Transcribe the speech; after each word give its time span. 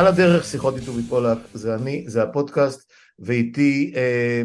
על 0.00 0.06
הדרך, 0.06 0.44
שיחות 0.44 0.76
איתו 0.76 0.92
מפולק, 0.92 1.38
זה 1.54 1.74
אני, 1.74 2.04
זה 2.06 2.22
הפודקאסט, 2.22 2.92
ואיתי 3.18 3.92
אה, 3.96 4.42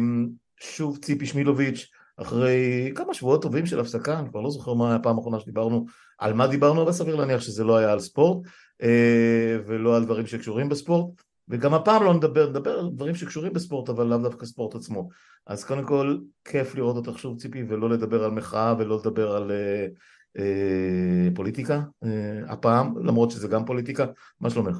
שוב 0.60 0.98
ציפי 0.98 1.26
שמילוביץ', 1.26 1.90
אחרי 2.16 2.92
כמה 2.94 3.14
שבועות 3.14 3.42
טובים 3.42 3.66
של 3.66 3.80
הפסקה, 3.80 4.18
אני 4.18 4.30
כבר 4.30 4.40
לא 4.40 4.50
זוכר 4.50 4.74
מה 4.74 4.86
היה 4.86 4.96
הפעם 4.96 5.16
האחרונה 5.16 5.40
שדיברנו, 5.40 5.86
על 6.18 6.32
מה 6.32 6.46
דיברנו, 6.46 6.82
אבל 6.82 6.92
סביר 6.92 7.16
להניח 7.16 7.40
שזה 7.40 7.64
לא 7.64 7.76
היה 7.76 7.92
על 7.92 8.00
ספורט, 8.00 8.46
אה, 8.82 9.58
ולא 9.66 9.96
על 9.96 10.04
דברים 10.04 10.26
שקשורים 10.26 10.68
בספורט, 10.68 11.22
וגם 11.48 11.74
הפעם 11.74 12.02
לא 12.02 12.14
נדבר, 12.14 12.50
נדבר 12.50 12.78
על 12.78 12.90
דברים 12.90 13.14
שקשורים 13.14 13.52
בספורט, 13.52 13.88
אבל 13.88 14.06
לאו 14.06 14.18
דווקא 14.18 14.46
ספורט 14.46 14.74
עצמו. 14.74 15.08
אז 15.46 15.64
קודם 15.64 15.84
כל, 15.84 16.18
כיף 16.44 16.74
לראות 16.74 16.96
אותך 16.96 17.18
שוב 17.18 17.38
ציפי, 17.38 17.64
ולא 17.68 17.90
לדבר 17.90 18.24
על 18.24 18.30
מחאה 18.30 18.74
ולא 18.78 18.96
לדבר 18.96 19.36
על 19.36 19.50
אה, 19.50 19.86
אה, 20.38 21.28
פוליטיקה 21.34 21.82
הפעם, 22.48 23.06
למרות 23.06 23.30
שזה 23.30 23.48
גם 23.48 23.64
פוליטיקה, 23.64 24.06
מה 24.40 24.50
שלומך? 24.50 24.76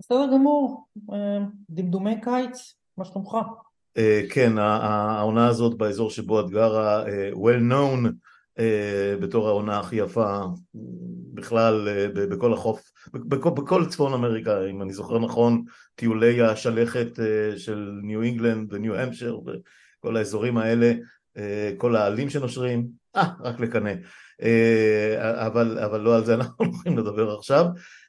בסדר 0.00 0.26
גמור, 0.32 0.86
אה, 1.12 1.38
דמדומי 1.70 2.20
קיץ, 2.20 2.74
מה 2.96 3.04
שלומך? 3.04 3.36
אה, 3.96 4.22
כן, 4.30 4.58
העונה 4.58 5.48
הזאת 5.48 5.78
באזור 5.78 6.10
שבו 6.10 6.40
את 6.40 6.50
גרה, 6.50 7.06
אה, 7.06 7.30
well 7.32 7.72
known 7.72 8.08
בתור 9.20 9.48
העונה 9.48 9.78
הכי 9.78 9.96
יפה 9.96 10.40
בכלל 11.34 11.88
בכל 12.14 12.52
החוף, 12.52 12.92
בכל, 13.12 13.50
בכל 13.50 13.86
צפון 13.86 14.12
אמריקה, 14.12 14.66
אם 14.70 14.82
אני 14.82 14.92
זוכר 14.92 15.18
נכון, 15.18 15.64
טיולי 15.94 16.42
השלכת 16.42 17.18
של 17.56 17.90
ניו 18.02 18.22
אינגלנד 18.22 18.72
וניו 18.72 18.94
המשר 18.94 19.38
וכל 19.38 20.16
האזורים 20.16 20.56
האלה, 20.56 20.92
כל 21.76 21.96
העלים 21.96 22.30
שנושרים, 22.30 22.86
אה, 23.16 23.28
רק 23.40 23.60
לקנא. 23.60 23.92
אבל, 25.18 25.78
אבל 25.78 26.00
לא 26.00 26.16
על 26.16 26.24
זה 26.24 26.34
אנחנו 26.34 26.64
הולכים 26.64 26.98
לדבר 26.98 27.34
עכשיו. 27.38 27.66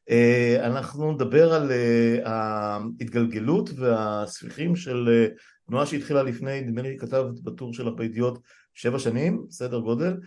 אה, 0.09 0.67
אנחנו 0.67 1.11
נדבר 1.11 1.53
על 1.53 1.71
אה, 1.71 2.17
ההתגלגלות 2.25 3.69
והספיחים 3.75 4.75
של 4.75 5.09
אה, 5.09 5.27
תנועה 5.67 5.85
שהתחילה 5.85 6.23
לפני, 6.23 6.61
נדמה 6.61 6.81
לי 6.81 6.97
כתבת 6.99 7.39
בטור 7.39 7.73
שלך 7.73 7.93
בידיעות 7.97 8.39
שבע 8.73 8.99
שנים, 8.99 9.45
סדר 9.49 9.79
גודל, 9.79 10.17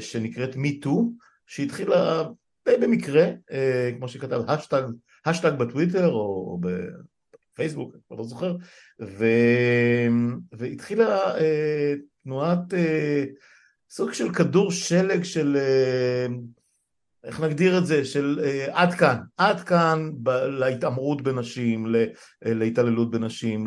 שנקראת 0.00 0.54
MeToo, 0.54 1.00
שהתחילה 1.46 2.24
די 2.68 2.76
במקרה, 2.82 3.26
כמו 3.98 4.08
שכתב, 4.08 4.42
האשטג, 4.48 4.82
האשטג 5.26 5.52
בטוויטר 5.58 6.12
או 6.12 6.60
בפייסבוק, 6.60 7.94
אני 7.94 8.02
כבר 8.06 8.16
לא 8.16 8.24
זוכר, 8.24 8.56
ו... 9.02 9.24
והתחילה 10.52 11.20
תנועת 12.24 12.74
סוג 13.90 14.12
של 14.12 14.34
כדור 14.34 14.70
שלג 14.70 15.22
של 15.22 15.56
איך 17.24 17.40
נגדיר 17.40 17.78
את 17.78 17.86
זה, 17.86 18.04
של 18.04 18.40
uh, 18.40 18.70
עד 18.72 18.94
כאן, 18.94 19.16
עד 19.36 19.60
כאן 19.60 20.10
ב- 20.22 20.30
להתעמרות 20.30 21.22
בנשים, 21.22 21.86
ל- 21.86 22.06
להתעללות 22.42 23.10
בנשים, 23.10 23.66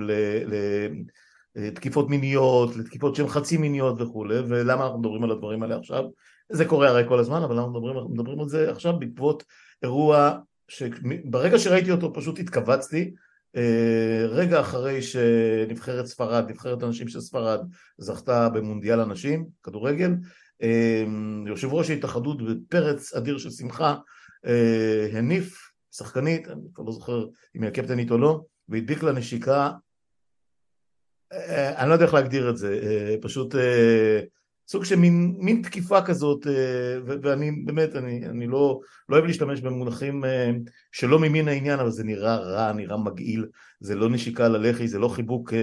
לתקיפות 1.55 2.09
מיניות, 2.09 2.75
לתקיפות 2.75 3.15
שהן 3.15 3.27
חצי 3.27 3.57
מיניות 3.57 4.01
וכולי, 4.01 4.39
ולמה 4.47 4.83
אנחנו 4.83 4.99
מדברים 4.99 5.23
על 5.23 5.31
הדברים 5.31 5.63
האלה 5.63 5.77
עכשיו? 5.77 6.03
זה 6.51 6.65
קורה 6.65 6.89
הרי 6.89 7.03
כל 7.07 7.19
הזמן, 7.19 7.43
אבל 7.43 7.55
אנחנו 7.55 7.71
מדברים, 7.71 7.95
מדברים 8.13 8.39
על 8.39 8.49
זה 8.49 8.71
עכשיו 8.71 8.99
בעקבות 8.99 9.43
אירוע 9.83 10.37
שברגע 10.67 11.59
שראיתי 11.59 11.91
אותו 11.91 12.13
פשוט 12.13 12.39
התכווצתי, 12.39 13.13
uh, 13.55 13.59
רגע 14.27 14.59
אחרי 14.59 15.01
שנבחרת 15.01 16.05
ספרד, 16.05 16.49
נבחרת 16.49 16.83
הנשים 16.83 17.07
של 17.07 17.21
ספרד 17.21 17.59
זכתה 17.97 18.49
במונדיאל 18.49 18.99
הנשים, 18.99 19.45
כדורגל, 19.63 20.11
יושב 21.47 21.73
ראש 21.73 21.89
ההתאחדות 21.89 22.37
בפרץ 22.41 23.13
אדיר 23.13 23.37
של 23.37 23.49
שמחה 23.49 23.95
אה, 24.45 25.07
הניף 25.13 25.71
שחקנית, 25.91 26.47
אני 26.47 26.61
כבר 26.73 26.83
לא 26.83 26.91
זוכר 26.91 27.25
אם 27.55 27.61
היא 27.61 27.67
הקפטנית 27.67 28.11
או 28.11 28.17
לא, 28.17 28.41
והדביק 28.69 29.03
לה 29.03 29.11
נשיקה, 29.11 29.71
אה, 31.33 31.81
אני 31.81 31.89
לא 31.89 31.93
יודע 31.93 32.05
איך 32.05 32.13
להגדיר 32.13 32.49
את 32.49 32.57
זה, 32.57 32.79
אה, 32.83 33.15
פשוט 33.21 33.55
סוג 34.67 34.85
של 34.85 34.95
מין, 34.95 35.35
מין 35.39 35.61
תקיפה 35.61 36.01
כזאת, 36.01 36.47
ואני 37.05 37.51
באמת, 37.51 37.95
אני, 37.95 38.25
אני 38.25 38.47
לא, 38.47 38.79
לא 39.09 39.15
אוהב 39.15 39.25
להשתמש 39.25 39.61
במונחים 39.61 40.23
שלא 40.91 41.19
ממין 41.19 41.47
העניין, 41.47 41.79
אבל 41.79 41.91
זה 41.91 42.03
נראה 42.03 42.35
רע, 42.35 42.73
נראה 42.73 42.97
מגעיל, 42.97 43.45
זה 43.79 43.95
לא 43.95 44.09
נשיקה 44.09 44.47
ללחי, 44.47 44.87
זה 44.87 44.99
לא 44.99 45.07
חיבוק 45.07 45.53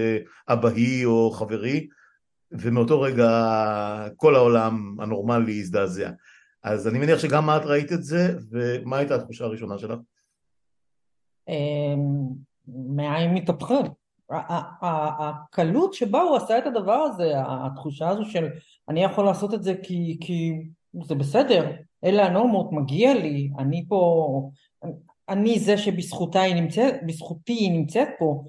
אבהי 0.49 1.05
או 1.05 1.31
חברי, 1.31 1.87
ומאותו 2.53 3.01
רגע 3.01 3.29
כל 4.17 4.35
העולם 4.35 4.95
הנורמלי 4.99 5.59
הזדעזע. 5.59 6.09
אז 6.63 6.87
אני 6.87 6.99
מניח 6.99 7.19
שגם 7.19 7.49
את 7.49 7.65
ראית 7.65 7.91
את 7.91 8.03
זה, 8.03 8.35
ומה 8.51 8.97
הייתה 8.97 9.15
התחושה 9.15 9.45
הראשונה 9.45 9.77
שלך? 9.77 9.99
אמ, 11.49 12.29
מעיים 12.67 13.33
מתהפכים. 13.33 13.85
הקלות 14.81 15.93
שבה 15.93 16.21
הוא 16.21 16.35
עשה 16.35 16.57
את 16.57 16.65
הדבר 16.65 16.93
הזה, 16.93 17.33
התחושה 17.37 18.09
הזו 18.09 18.25
של 18.25 18.47
אני 18.89 19.03
יכול 19.03 19.25
לעשות 19.25 19.53
את 19.53 19.63
זה 19.63 19.73
כי, 19.83 20.17
כי 20.21 20.51
זה 21.05 21.15
בסדר, 21.15 21.71
אלה 22.03 22.25
הנורמות, 22.25 22.71
מגיע 22.71 23.13
לי, 23.13 23.49
אני 23.59 23.85
פה, 23.87 24.49
אני 25.29 25.59
זה 25.59 25.77
שבזכותי 25.77 26.39
היא 26.39 27.71
נמצאת, 27.71 28.07
פה, 28.19 28.43
אמ, 28.43 28.47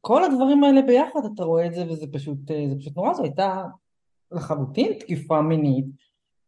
כל 0.00 0.24
הדברים 0.24 0.64
האלה 0.64 0.82
ביחד 0.82 1.20
אתה 1.34 1.44
רואה 1.44 1.66
את 1.66 1.74
זה 1.74 1.84
וזה 1.88 2.06
פשוט, 2.12 2.50
אה, 2.50 2.64
זה 2.68 2.74
פשוט 2.78 2.96
נורא, 2.96 3.14
זו 3.14 3.22
הייתה 3.22 3.62
לחלוטין 4.32 4.98
תקיפה 4.98 5.42
מינית, 5.42 5.86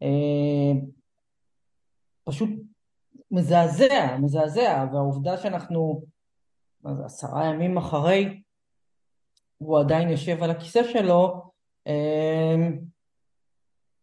אמ, 0.03 0.81
פשוט 2.25 2.50
מזעזע, 3.31 4.16
מזעזע, 4.22 4.84
והעובדה 4.93 5.37
שאנחנו 5.37 6.03
עשרה 7.04 7.47
ימים 7.47 7.76
אחרי 7.78 8.43
הוא 9.59 9.81
עדיין 9.81 10.09
יושב 10.09 10.43
על 10.43 10.50
הכיסא 10.50 10.93
שלו, 10.93 11.50
אמ, 11.87 12.78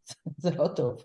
זה 0.43 0.55
לא 0.55 0.67
טוב. 0.67 1.03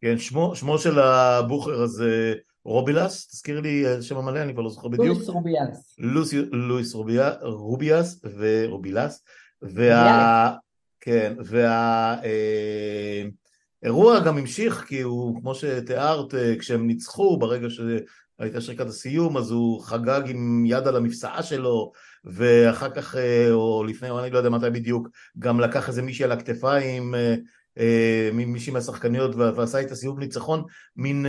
כן, 0.00 0.18
שמו, 0.18 0.56
שמו 0.56 0.78
של 0.78 0.98
הבוכר 0.98 1.82
הזה 1.82 2.34
רובילס, 2.64 3.28
תזכיר 3.28 3.60
לי 3.60 3.94
את 3.94 3.98
השם 3.98 4.16
המלא, 4.16 4.42
אני 4.42 4.52
כבר 4.52 4.62
לא 4.62 4.70
זוכר 4.70 4.88
בדיוק. 4.88 5.06
לואיס 5.06 5.28
רוביאס. 5.28 5.94
לואיס 6.52 6.94
רוביאס 7.42 8.20
ורובילס. 8.38 9.24
וה... 9.62 10.54
כן, 11.00 11.34
והאירוע 13.82 14.20
גם 14.20 14.38
המשיך 14.38 14.84
כי 14.88 15.00
הוא, 15.00 15.40
כמו 15.40 15.54
שתיארת, 15.54 16.34
כשהם 16.58 16.86
ניצחו, 16.86 17.36
ברגע 17.36 17.66
שהייתה 17.70 18.60
שריקת 18.60 18.86
הסיום, 18.86 19.36
אז 19.36 19.50
הוא 19.50 19.82
חגג 19.82 20.22
עם 20.26 20.64
יד 20.66 20.88
על 20.88 20.96
המפסעה 20.96 21.42
שלו, 21.42 21.92
ואחר 22.24 22.90
כך, 22.90 23.16
או 23.50 23.84
לפני, 23.84 24.10
או 24.10 24.20
אני 24.20 24.30
לא 24.30 24.38
יודע 24.38 24.50
מתי 24.50 24.70
בדיוק, 24.70 25.08
גם 25.38 25.60
לקח 25.60 25.88
איזה 25.88 26.02
מישהי 26.02 26.24
על 26.24 26.32
הכתפיים, 26.32 27.14
מישהי 28.32 28.72
מהשחקניות, 28.72 29.34
ועשה 29.36 29.80
את 29.80 29.90
הסיום 29.90 30.18
ניצחון, 30.18 30.64
מין 30.96 31.26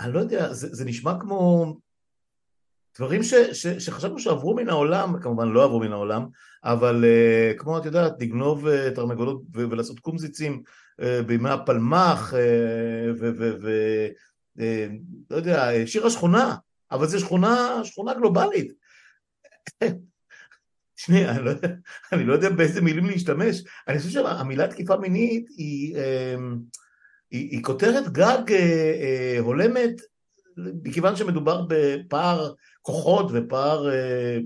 אני 0.00 0.12
לא 0.12 0.18
יודע, 0.18 0.52
זה, 0.52 0.68
זה 0.70 0.84
נשמע 0.84 1.20
כמו 1.20 1.74
דברים 2.98 3.22
ש, 3.22 3.34
ש, 3.34 3.66
שחשבנו 3.66 4.18
שעברו 4.18 4.54
מן 4.54 4.68
העולם, 4.68 5.20
כמובן 5.20 5.48
לא 5.48 5.64
עברו 5.64 5.80
מן 5.80 5.92
העולם, 5.92 6.26
אבל 6.64 7.04
uh, 7.04 7.58
כמו 7.58 7.78
את 7.78 7.84
יודעת, 7.84 8.12
לגנוב 8.20 8.66
uh, 8.66 8.70
תרנגולות 8.94 9.42
ו- 9.54 9.70
ולעשות 9.70 10.00
קומזיצים 10.00 10.62
uh, 11.00 11.04
בימי 11.26 11.50
הפלמ"ח, 11.50 12.34
ולא 13.18 15.36
יודע, 15.36 15.70
שיר 15.86 16.06
השכונה, 16.06 16.56
אבל 16.90 17.06
זו 17.06 17.20
שכונה, 17.20 17.80
שכונה 17.84 18.14
גלובלית. 18.14 18.72
שנייה, 20.96 21.30
אני 21.30 21.44
לא, 21.44 21.52
אני 22.12 22.24
לא 22.24 22.32
יודע 22.32 22.50
באיזה 22.50 22.80
מילים 22.80 23.06
להשתמש. 23.06 23.62
אני 23.88 23.98
חושב 23.98 24.10
שהמילה 24.10 24.68
תקיפה 24.68 24.96
מינית 24.96 25.48
היא... 25.56 25.96
היא, 27.30 27.50
היא 27.50 27.62
כותרת 27.62 28.12
גג 28.12 28.52
אה, 28.52 28.56
אה, 29.00 29.36
הולמת 29.40 30.00
מכיוון 30.56 31.16
שמדובר 31.16 31.66
בפער 31.68 32.52
כוחות 32.82 33.26
ופער 33.32 33.90
אה, 33.90 34.38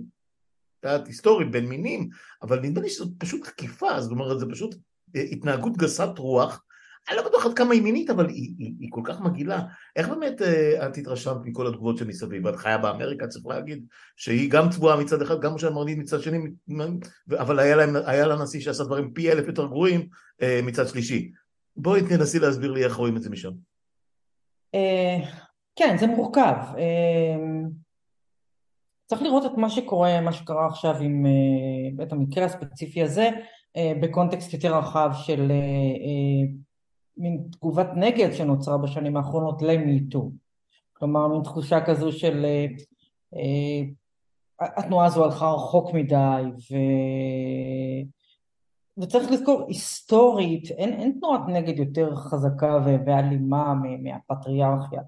יודעת, 0.85 1.07
היסטורי 1.07 1.45
בין 1.45 1.67
מינים, 1.67 2.09
אבל 2.43 2.61
נדמה 2.61 2.81
לי 2.81 2.91
שזאת 2.91 3.09
פשוט 3.19 3.47
תקיפה, 3.49 4.01
זאת 4.01 4.11
אומרת 4.11 4.41
זה 4.41 4.47
פשוט 4.51 4.75
אה, 5.17 5.21
התנהגות 5.21 5.77
גסת 5.77 6.19
רוח, 6.19 6.65
אני 7.09 7.17
לא 7.17 7.29
בטוח 7.29 7.47
עד 7.47 7.55
כמה 7.55 7.75
היא 7.75 7.83
מינית, 7.83 8.11
אבל 8.11 8.29
היא, 8.29 8.55
היא, 8.59 8.75
היא 8.79 8.89
כל 8.93 9.01
כך 9.05 9.21
מגעילה. 9.21 9.63
איך 9.97 10.09
באמת 10.09 10.43
אה, 10.43 10.87
את 10.87 10.97
התרשמת 10.97 11.37
מכל 11.45 11.67
התגובות 11.67 11.99
שמסביב? 11.99 12.47
את 12.47 12.57
חיה 12.57 12.79
באמריקה, 12.79 13.27
צריך 13.27 13.47
להגיד, 13.47 13.87
שהיא 14.17 14.51
גם 14.51 14.71
צבועה 14.71 14.97
מצד 14.97 15.23
אחד, 15.23 15.41
גם 15.41 15.55
משה 15.55 15.71
מרנית 15.71 15.99
מצד 15.99 16.21
שני, 16.21 16.39
אבל 17.33 17.59
היה 18.07 18.27
לה 18.27 18.43
נשיא 18.43 18.61
שעשה 18.61 18.85
דברים 18.85 19.11
פי 19.13 19.33
אלף 19.33 19.47
יותר 19.47 19.67
גרועים 19.67 20.09
אה, 20.43 20.61
מצד 20.63 20.89
שלישי. 20.89 21.31
בואי 21.77 22.01
תנסי 22.09 22.39
להסביר 22.39 22.73
לי 22.73 22.85
איך 22.85 22.97
רואים 22.97 23.17
את 23.17 23.23
זה 23.23 23.31
משם. 23.31 23.51
אה, 24.75 25.17
כן, 25.77 25.97
זה 25.99 26.07
מורכב. 26.07 26.57
אה, 26.79 27.37
צריך 29.07 29.23
לראות 29.23 29.47
את 29.47 29.59
מה 29.59 29.71
שקורה, 29.71 30.21
מה 30.21 30.33
שקרה 30.33 30.67
עכשיו 30.67 30.97
עם 30.97 31.27
אה, 31.27 32.05
את 32.05 32.13
המקרה 32.13 32.45
הספציפי 32.45 33.03
הזה, 33.03 33.31
בקונטקסט 34.03 34.53
יותר 34.53 34.79
רחב 34.79 35.11
של 35.15 35.53
מין 37.17 37.45
תגובת 37.53 37.89
נגד 37.97 38.33
שנוצרה 38.33 38.79
בשנים 38.79 39.17
האחרונות 39.17 39.63
למיטו. 39.63 40.31
כלומר, 40.93 41.29
מין 41.29 41.43
תחושה 41.43 41.85
כזו 41.87 42.13
של 42.13 42.47
התנועה 44.61 45.07
הזו 45.07 45.25
הלכה 45.25 45.51
רחוק 45.51 45.95
מדי, 45.95 46.43
ו... 46.71 46.75
וצריך 48.99 49.31
לזכור, 49.31 49.65
היסטורית, 49.69 50.71
אין, 50.71 50.93
אין 50.93 51.19
תנועת 51.21 51.41
נגד 51.49 51.79
יותר 51.79 52.15
חזקה 52.15 52.79
ואלימה 53.07 53.75
מהפטריארכיה. 54.03 55.03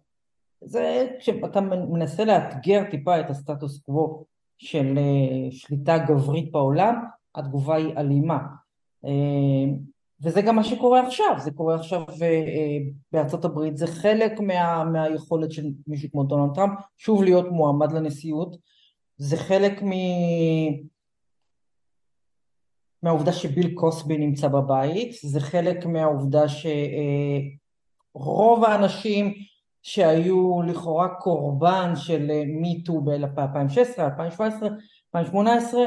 זה 0.60 1.06
כשאתה 1.18 1.60
מנסה 1.60 2.24
לאתגר 2.24 2.82
טיפה 2.90 3.20
את 3.20 3.30
הסטטוס 3.30 3.80
קוו 3.82 4.24
של 4.58 4.98
אה, 4.98 5.50
שליטה 5.50 5.98
גברית 5.98 6.52
בעולם, 6.52 7.04
התגובה 7.34 7.76
היא 7.76 7.96
אלימה. 7.96 8.38
אה, 9.04 9.72
וזה 10.22 10.42
גם 10.42 10.56
מה 10.56 10.64
שקורה 10.64 11.06
עכשיו, 11.06 11.34
זה 11.38 11.50
קורה 11.50 11.74
עכשיו 11.74 12.02
אה, 12.22 12.78
בארצות 13.12 13.44
הברית, 13.44 13.76
זה 13.76 13.86
חלק 13.86 14.40
מה, 14.40 14.84
מהיכולת 14.84 15.52
של 15.52 15.66
מישהו 15.86 16.10
כמו 16.10 16.24
דונלד 16.24 16.54
טראמפ 16.54 16.78
שוב 16.96 17.22
להיות 17.22 17.46
מועמד 17.50 17.92
לנשיאות, 17.92 18.56
זה 19.18 19.36
חלק 19.36 19.82
מ... 19.82 19.90
מהעובדה 23.02 23.32
שביל 23.32 23.74
קוסבי 23.74 24.18
נמצא 24.18 24.48
בבית, 24.48 25.16
זה 25.22 25.40
חלק 25.40 25.86
מהעובדה 25.86 26.44
שרוב 28.14 28.64
האנשים 28.64 29.34
שהיו 29.82 30.62
לכאורה 30.62 31.08
קורבן 31.08 31.92
של 31.96 32.30
מיטו 32.46 33.00
ב-2016, 33.00 33.98
2017, 33.98 34.68
2018, 35.14 35.80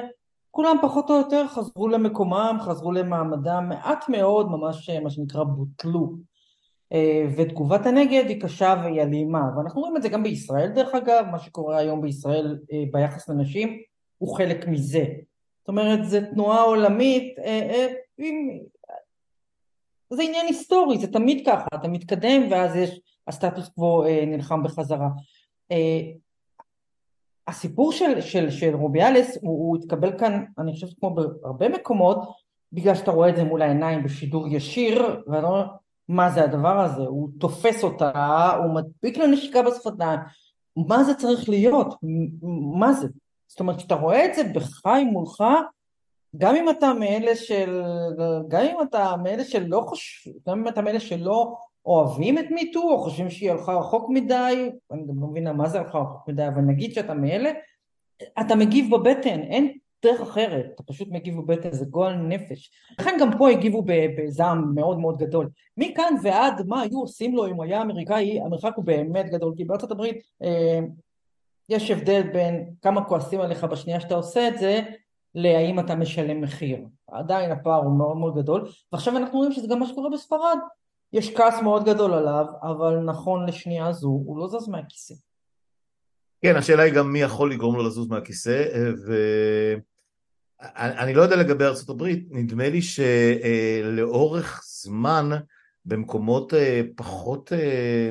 כולם 0.52 0.78
פחות 0.82 1.10
או 1.10 1.16
יותר 1.16 1.48
חזרו 1.48 1.88
למקומם, 1.88 2.58
חזרו 2.62 2.92
למעמדם, 2.92 3.66
מעט 3.70 4.10
מאוד 4.10 4.52
ממש 4.52 4.90
מה 4.90 5.10
שנקרא 5.10 5.44
בוטלו. 5.44 6.30
ותגובת 7.38 7.86
הנגד 7.86 8.24
היא 8.28 8.42
קשה 8.42 8.76
והיא 8.84 9.02
אלימה, 9.02 9.42
ואנחנו 9.58 9.82
רואים 9.82 9.98
את 9.98 10.02
זה 10.02 10.10
גם 10.10 10.24
בישראל 10.24 10.68
דרך 10.68 10.96
אגב, 10.96 11.26
מה 11.32 11.40
שקורה 11.40 11.78
היום 11.78 12.02
בישראל 12.02 12.58
ביחס 12.92 13.30
לנשים 13.30 13.78
הוא 14.18 14.38
חלק 14.38 14.68
מזה. 14.68 15.06
זאת 15.60 15.68
אומרת, 15.68 16.06
זו 16.06 16.18
תנועה 16.34 16.62
עולמית, 16.62 17.36
זה 20.10 20.24
עניין 20.24 20.46
היסטורי, 20.46 20.98
זה 20.98 21.12
תמיד 21.12 21.46
ככה, 21.46 21.68
אתה 21.76 21.88
מתקדם 21.88 22.52
ואז 22.52 22.76
יש 22.76 23.00
הסטטוס 23.28 23.70
קוו 23.70 24.06
אה, 24.06 24.26
נלחם 24.26 24.64
בחזרה. 24.64 25.10
אה, 25.72 26.02
הסיפור 27.48 27.92
של, 27.92 28.22
של, 28.22 28.50
של 28.50 28.76
רוביאלס 28.76 29.38
הוא, 29.42 29.52
הוא 29.52 29.78
התקבל 29.78 30.20
כאן 30.20 30.46
אני 30.58 30.74
חושבת 30.74 31.00
כמו 31.00 31.16
בהרבה 31.16 31.70
מקומות 31.70 32.18
בגלל 32.74 32.96
שאתה 32.96 33.12
רואה 33.12 33.30
את 33.30 33.36
זה 33.36 33.44
מול 33.44 33.62
העיניים 33.62 34.04
בשידור 34.04 34.48
ישיר 34.48 35.22
ואתה 35.28 35.48
אומר 35.48 35.66
מה 36.10 36.30
זה 36.30 36.44
הדבר 36.44 36.80
הזה? 36.80 37.02
הוא 37.02 37.30
תופס 37.40 37.84
אותה 37.84 38.52
הוא 38.64 38.76
מדביק 38.76 39.18
לה 39.18 39.28
נשיקה 39.28 39.62
בשפתיים. 39.62 40.20
מה 40.88 41.04
זה 41.04 41.14
צריך 41.14 41.50
להיות? 41.50 41.96
מה 42.80 42.94
זה 42.94 43.08
זאת 43.50 43.60
אומרת 43.60 43.78
כשאתה 43.78 43.96
רואה 43.96 44.26
את 44.26 44.36
זה 44.36 44.44
בחי 44.44 45.04
מולך 45.04 45.44
גם 46.38 46.56
אם 46.56 46.70
אתה 46.70 46.94
מאלה 46.94 47.36
של 47.36 47.82
גם 48.48 48.62
אם 48.62 48.78
אתה 48.82 49.16
מאלה 49.24 49.44
שלא 49.44 49.84
חושבים 49.88 50.34
גם 50.48 50.60
אם 50.60 50.68
אתה 50.68 50.82
מאלה 50.82 51.00
שלא 51.00 51.56
אוהבים 51.86 52.38
את 52.38 52.46
מיטו 52.52 52.82
או 52.82 53.00
חושבים 53.00 53.30
שהיא 53.30 53.52
הלכה 53.52 53.74
רחוק 53.74 54.10
מדי, 54.10 54.70
אני 54.92 55.02
גם 55.08 55.22
לא 55.22 55.28
מבינה 55.28 55.54
מה 55.54 55.70
זה 55.70 55.80
הלכה 55.80 55.98
רחוק 55.98 56.28
מדי, 56.28 56.48
אבל 56.48 56.62
נגיד 56.62 56.94
שאתה 56.94 57.14
מאלה, 57.14 57.52
אתה 58.42 58.56
מגיב 58.56 58.96
בבטן, 58.96 59.40
אין 59.40 59.78
דרך 60.04 60.22
אחרת, 60.22 60.66
אתה 60.76 60.84
פשוט 60.84 61.08
מגיב 61.12 61.38
בבטן, 61.38 61.72
זה 61.72 61.86
גועל 61.86 62.16
נפש. 62.16 62.72
לכן 63.00 63.18
גם 63.22 63.30
פה 63.38 63.50
הגיבו 63.50 63.84
בזעם 63.86 64.76
מאוד 64.76 65.00
מאוד 65.00 65.18
גדול. 65.18 65.50
מכאן 65.78 66.14
ועד 66.24 66.68
מה 66.68 66.82
היו 66.82 67.00
עושים 67.00 67.36
לו 67.36 67.48
אם 67.48 67.62
היה 67.62 67.82
אמריקאי, 67.82 68.42
המרחק 68.42 68.74
הוא 68.76 68.86
באמת 68.86 69.26
גדול, 69.30 69.54
כי 69.58 69.64
בארצות 69.64 69.92
הברית 69.92 70.18
אה, 70.44 70.80
יש 71.70 71.92
הבדל 71.92 72.22
בין 72.34 72.70
כמה 72.82 73.04
כועסים 73.04 73.42
עליך 73.42 73.64
בשנייה 73.64 74.00
שאתה 74.00 74.16
עושה 74.16 74.48
את 74.48 74.58
זה, 74.58 74.80
להאם 75.36 75.80
אתה 75.80 75.96
משלם 75.96 76.42
מחיר. 76.42 76.80
עדיין 77.12 77.52
הפער 77.52 77.82
הוא 77.84 77.98
מאוד 77.98 78.18
מאוד 78.18 78.38
גדול, 78.38 78.70
ועכשיו 78.92 79.18
אנחנו 79.18 79.38
רואים 79.38 79.52
שזה 79.52 79.68
גם 79.68 79.80
מה 79.80 79.88
שקורה 79.88 80.10
בספרד. 80.10 80.58
יש 81.14 81.36
כעס 81.36 81.62
מאוד 81.62 81.86
גדול 81.86 82.14
עליו, 82.14 82.46
אבל 82.62 83.00
נכון 83.00 83.46
לשנייה 83.46 83.92
זו, 83.92 84.08
הוא 84.08 84.38
לא 84.38 84.48
זז 84.48 84.70
מהכיסא. 84.70 85.14
כן, 86.42 86.56
השאלה 86.56 86.84
היא 86.84 86.94
גם 86.94 87.14
מי 87.14 87.22
יכול 87.22 87.52
לגרום 87.52 87.76
לו 87.76 87.84
לזוז 87.84 88.08
מהכיסא, 88.08 88.64
ואני 90.60 91.14
לא 91.14 91.22
יודע 91.22 91.36
לגבי 91.36 91.66
ארה"ב, 91.66 92.04
נדמה 92.30 92.70
לי 92.70 92.80
שלאורך 92.82 94.62
זמן 94.66 95.30
במקומות 95.86 96.54
אה, 96.54 96.82
פחות 96.96 97.54
אה, 97.54 98.10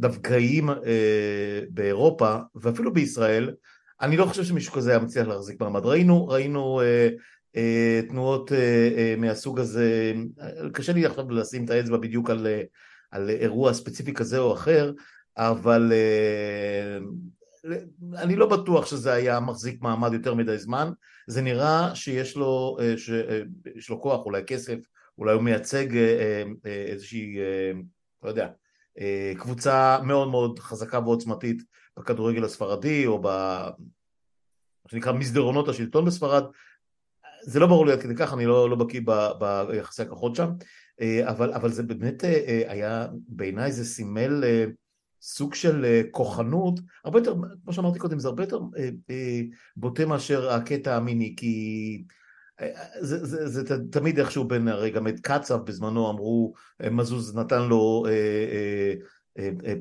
דווקאיים 0.00 0.70
אה, 0.70 1.60
באירופה, 1.70 2.36
ואפילו 2.54 2.92
בישראל, 2.92 3.50
אני 4.00 4.16
לא 4.16 4.24
חושב 4.24 4.44
שמישהו 4.44 4.72
כזה 4.72 4.90
היה 4.90 4.98
מצליח 4.98 5.28
להחזיק 5.28 5.60
מעמד. 5.60 5.86
ראינו, 5.86 6.28
ראינו 6.28 6.80
אה, 7.56 8.00
תנועות 8.08 8.52
אה, 8.52 8.90
אה, 8.96 9.14
מהסוג 9.18 9.60
הזה, 9.60 10.12
קשה 10.72 10.92
לי 10.92 11.06
עכשיו 11.06 11.30
לשים 11.30 11.64
את 11.64 11.70
האצבע 11.70 11.96
בדיוק 11.96 12.30
על, 12.30 12.46
על 13.10 13.30
אירוע 13.30 13.74
ספציפי 13.74 14.14
כזה 14.14 14.38
או 14.38 14.52
אחר, 14.52 14.92
אבל 15.36 15.92
אני 18.16 18.36
לא 18.36 18.46
בטוח 18.46 18.86
שזה 18.86 19.12
היה 19.12 19.40
מחזיק 19.40 19.82
מעמד 19.82 20.12
יותר 20.12 20.34
מדי 20.34 20.58
זמן, 20.58 20.90
זה 21.26 21.42
נראה 21.42 21.94
שיש 21.94 22.36
לו, 22.36 22.78
שיש 22.96 23.90
לו 23.90 24.00
כוח, 24.00 24.26
אולי 24.26 24.44
כסף, 24.44 24.78
אולי 25.18 25.34
הוא 25.34 25.42
מייצג 25.42 25.86
איזושהי, 26.64 27.38
לא 28.22 28.28
יודע, 28.28 28.48
קבוצה 29.38 29.98
מאוד 30.02 30.28
מאוד 30.28 30.58
חזקה 30.58 30.98
ועוצמתית 30.98 31.62
בכדורגל 31.98 32.44
הספרדי 32.44 33.06
או 33.06 33.22
ב... 33.22 33.26
מה 34.84 34.90
שנקרא 34.90 35.12
מסדרונות 35.12 35.68
השלטון 35.68 36.04
בספרד, 36.04 36.44
זה 37.42 37.60
לא 37.60 37.66
ברור 37.66 37.86
לי 37.86 37.92
עד 37.92 38.02
כדי 38.02 38.14
כך, 38.16 38.34
אני 38.34 38.46
לא, 38.46 38.70
לא 38.70 38.76
בקיא 38.76 39.00
ביחסי 39.68 40.02
הכוחות 40.02 40.36
שם, 40.36 40.50
אה, 41.00 41.30
אבל, 41.30 41.52
אבל 41.52 41.72
זה 41.72 41.82
באמת 41.82 42.24
אה, 42.24 42.44
אה, 42.48 42.62
היה, 42.66 43.06
בעיניי 43.28 43.72
זה 43.72 43.84
סימל 43.84 44.44
סוג 45.22 45.54
של 45.54 46.02
כוחנות, 46.10 46.80
הרבה 47.04 47.18
יותר, 47.18 47.34
כמו 47.64 47.72
שאמרתי 47.72 47.98
קודם, 47.98 48.18
זה 48.18 48.28
הרבה 48.28 48.42
יותר 48.42 48.60
בוטה 49.76 50.06
מאשר 50.06 50.50
הקטע 50.50 50.96
המיני, 50.96 51.34
כי 51.36 52.04
זה, 53.00 53.26
זה, 53.26 53.48
זה, 53.48 53.64
זה 53.64 53.76
תמיד 53.90 54.18
איכשהו 54.18 54.44
בין, 54.44 54.68
הרי 54.68 54.90
גם 54.90 55.08
את 55.08 55.20
קצב 55.20 55.56
בזמנו 55.56 56.10
אמרו, 56.10 56.52
מזוז 56.90 57.36
נתן 57.36 57.62
לו 57.62 58.06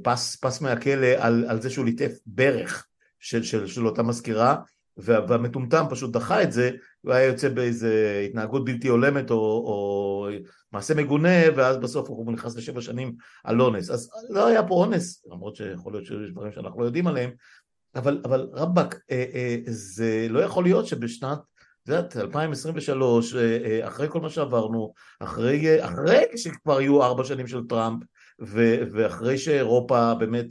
פס, 0.03 0.35
פס 0.35 0.61
מהכלא 0.61 1.07
על, 1.17 1.45
על 1.49 1.61
זה 1.61 1.69
שהוא 1.69 1.85
ליטף 1.85 2.11
ברך 2.25 2.87
של, 3.19 3.43
של, 3.43 3.67
של 3.67 3.85
אותה 3.85 4.03
מזכירה, 4.03 4.55
והמטומטם 4.97 5.85
פשוט 5.89 6.11
דחה 6.11 6.43
את 6.43 6.51
זה, 6.51 6.71
הוא 7.01 7.13
היה 7.13 7.27
יוצא 7.27 7.49
באיזה 7.49 8.23
התנהגות 8.29 8.65
בלתי 8.65 8.87
הולמת 8.87 9.31
או, 9.31 9.35
או 9.35 10.27
מעשה 10.71 10.93
מגונה, 10.93 11.39
ואז 11.55 11.77
בסוף 11.77 12.09
הוא 12.09 12.33
נכנס 12.33 12.55
לשבע 12.55 12.81
שנים 12.81 13.15
על 13.43 13.61
אונס. 13.61 13.89
אז 13.89 14.09
לא 14.29 14.47
היה 14.47 14.67
פה 14.67 14.73
אונס, 14.73 15.25
למרות 15.31 15.55
שיכול 15.55 15.93
להיות 15.93 16.05
שיש 16.05 16.31
דברים 16.31 16.51
שאנחנו 16.51 16.81
לא 16.81 16.85
יודעים 16.85 17.07
עליהם, 17.07 17.31
אבל, 17.95 18.21
אבל 18.25 18.49
רבאק, 18.53 18.99
אה, 19.11 19.25
אה, 19.33 19.57
זה 19.65 20.27
לא 20.29 20.39
יכול 20.39 20.63
להיות 20.63 20.85
שבשנת, 20.85 21.39
יודעת, 21.89 22.17
2023, 22.17 23.35
אה, 23.35 23.87
אחרי 23.87 24.09
כל 24.09 24.21
מה 24.21 24.29
שעברנו, 24.29 24.93
אחרי, 25.19 25.85
אחרי 25.85 26.25
שכבר 26.35 26.81
יהיו 26.81 27.03
ארבע 27.03 27.23
שנים 27.23 27.47
של 27.47 27.67
טראמפ, 27.69 28.03
ו, 28.41 28.75
ואחרי 28.91 29.37
שאירופה 29.37 30.13
באמת 30.15 30.45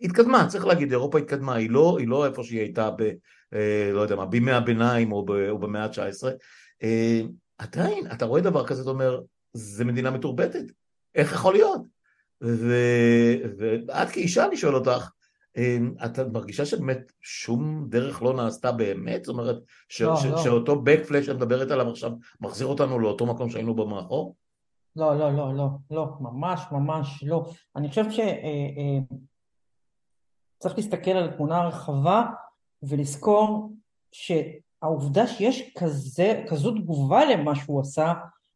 התקדמה, 0.00 0.46
צריך 0.48 0.66
להגיד, 0.66 0.90
אירופה 0.90 1.18
התקדמה, 1.18 1.54
היא 1.54 1.70
לא, 1.70 1.96
היא 1.98 2.08
לא 2.08 2.26
איפה 2.26 2.44
שהיא 2.44 2.60
הייתה 2.60 2.90
ב... 2.90 3.02
אה, 3.54 3.90
לא 3.92 4.00
יודע 4.00 4.16
מה, 4.16 4.26
בימי 4.26 4.52
הביניים 4.52 5.12
או, 5.12 5.24
ב, 5.24 5.30
או 5.30 5.58
במאה 5.58 5.84
ה-19, 5.84 6.26
אה, 6.82 7.20
עדיין, 7.58 8.06
אתה 8.12 8.24
רואה 8.24 8.40
דבר 8.40 8.66
כזה, 8.66 8.82
אתה 8.82 8.90
אומר, 8.90 9.20
זה 9.52 9.84
מדינה 9.84 10.10
מתורבתת, 10.10 10.64
איך 11.14 11.32
יכול 11.32 11.54
להיות? 11.54 11.82
ואת 12.40 14.10
כאישה, 14.12 14.46
אני 14.46 14.56
שואל 14.56 14.74
אותך, 14.74 14.90
אה, 14.90 15.08
את 16.04 16.18
מרגישה 16.18 16.66
שבאמת 16.66 17.12
שום 17.20 17.86
דרך 17.88 18.22
לא 18.22 18.34
נעשתה 18.34 18.72
באמת? 18.72 19.24
זאת 19.24 19.32
אומרת, 19.32 19.56
ש, 19.88 20.02
לא, 20.02 20.16
ש, 20.16 20.24
לא. 20.24 20.38
שאותו 20.38 20.82
backflash 20.86 21.22
שאת 21.22 21.36
מדברת 21.36 21.70
עליו 21.70 21.90
עכשיו 21.90 22.12
מחזיר 22.40 22.66
אותנו 22.66 22.98
לאותו 22.98 23.26
מקום 23.26 23.50
שהיינו 23.50 23.74
בו 23.74 23.86
מאחור? 23.86 24.34
לא, 24.96 25.18
לא, 25.18 25.32
לא, 25.32 25.54
לא, 25.54 25.68
לא, 25.90 26.06
ממש 26.20 26.60
ממש 26.72 27.24
לא. 27.26 27.44
אני 27.76 27.88
חושבת 27.88 28.12
שצריך 30.58 30.76
להסתכל 30.76 31.10
על 31.10 31.28
התמונה 31.28 31.60
הרחבה 31.62 32.24
ולזכור 32.82 33.72
שהעובדה 34.12 35.26
שיש 35.26 35.74
כזה, 35.78 36.44
כזו 36.48 36.70
תגובה 36.70 37.24
למה 37.24 37.54
שהוא 37.54 37.80
עשה 37.80 38.12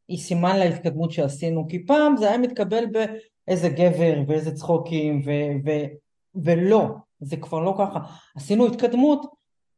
היא 0.09 0.19
סימן 0.19 0.59
להתקדמות 0.59 1.11
שעשינו 1.11 1.69
כי 1.69 1.87
פעם 1.87 2.17
זה 2.17 2.29
היה 2.29 2.39
מתקבל 2.39 2.85
באיזה 2.87 3.69
גבר 3.69 4.23
ואיזה 4.29 4.55
צחוקים 4.55 5.23
ו, 5.27 5.31
ו, 5.65 5.71
ולא, 6.45 6.89
זה 7.21 7.37
כבר 7.37 7.61
לא 7.61 7.75
ככה. 7.79 8.01
עשינו 8.37 8.67
התקדמות, 8.67 9.27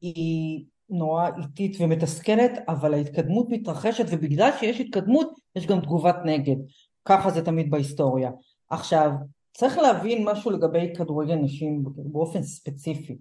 היא 0.01 0.65
נורא 0.91 1.29
איטית 1.39 1.77
ומתסכלת, 1.81 2.53
אבל 2.69 2.95
ההתקדמות 2.95 3.47
מתרחשת 3.51 4.05
ובגלל 4.09 4.51
שיש 4.61 4.81
התקדמות 4.81 5.31
יש 5.57 5.67
גם 5.67 5.81
תגובת 5.81 6.17
נגד. 6.25 6.57
ככה 7.05 7.31
זה 7.31 7.45
תמיד 7.45 7.71
בהיסטוריה. 7.71 8.31
עכשיו, 8.71 9.11
צריך 9.53 9.79
להבין 9.79 10.29
משהו 10.29 10.51
לגבי 10.51 10.95
כדורגל 10.97 11.35
נשים 11.35 11.85
באופן 11.97 12.43
ספציפי. 12.43 13.19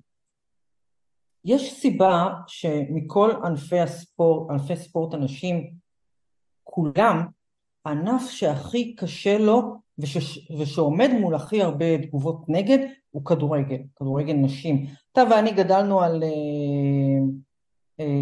יש 1.45 1.73
סיבה 1.73 2.33
שמכל 2.47 3.31
ענפי 3.43 3.79
הספורט, 3.79 4.51
ענפי 4.51 4.75
ספורט 4.75 5.13
הנשים, 5.13 5.73
כולם, 6.63 7.27
הענף 7.85 8.29
שהכי 8.29 8.95
קשה 8.95 9.37
לו 9.37 9.75
וש, 9.99 10.51
ושעומד 10.59 11.09
מול 11.19 11.35
הכי 11.35 11.61
הרבה 11.61 11.97
תגובות 11.97 12.41
נגד 12.47 12.77
הוא 13.09 13.25
כדורגל, 13.25 13.77
כדורגל 13.95 14.33
נשים. 14.33 14.85
אתה 15.11 15.23
ואני 15.31 15.51
גדלנו 15.51 16.01
על 16.01 16.23
אה, 16.23 16.29
אה, 17.99 18.21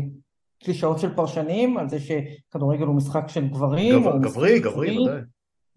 קלישאות 0.63 0.99
של 0.99 1.15
פרשנים, 1.15 1.77
על 1.77 1.89
זה 1.89 1.97
שכדורגל 1.99 2.85
הוא 2.85 2.95
משחק 2.95 3.23
של 3.27 3.47
גברים. 3.47 4.01
גבר, 4.01 4.17
גברי, 4.17 4.59
גברי, 4.59 4.99
ודאי. 4.99 5.21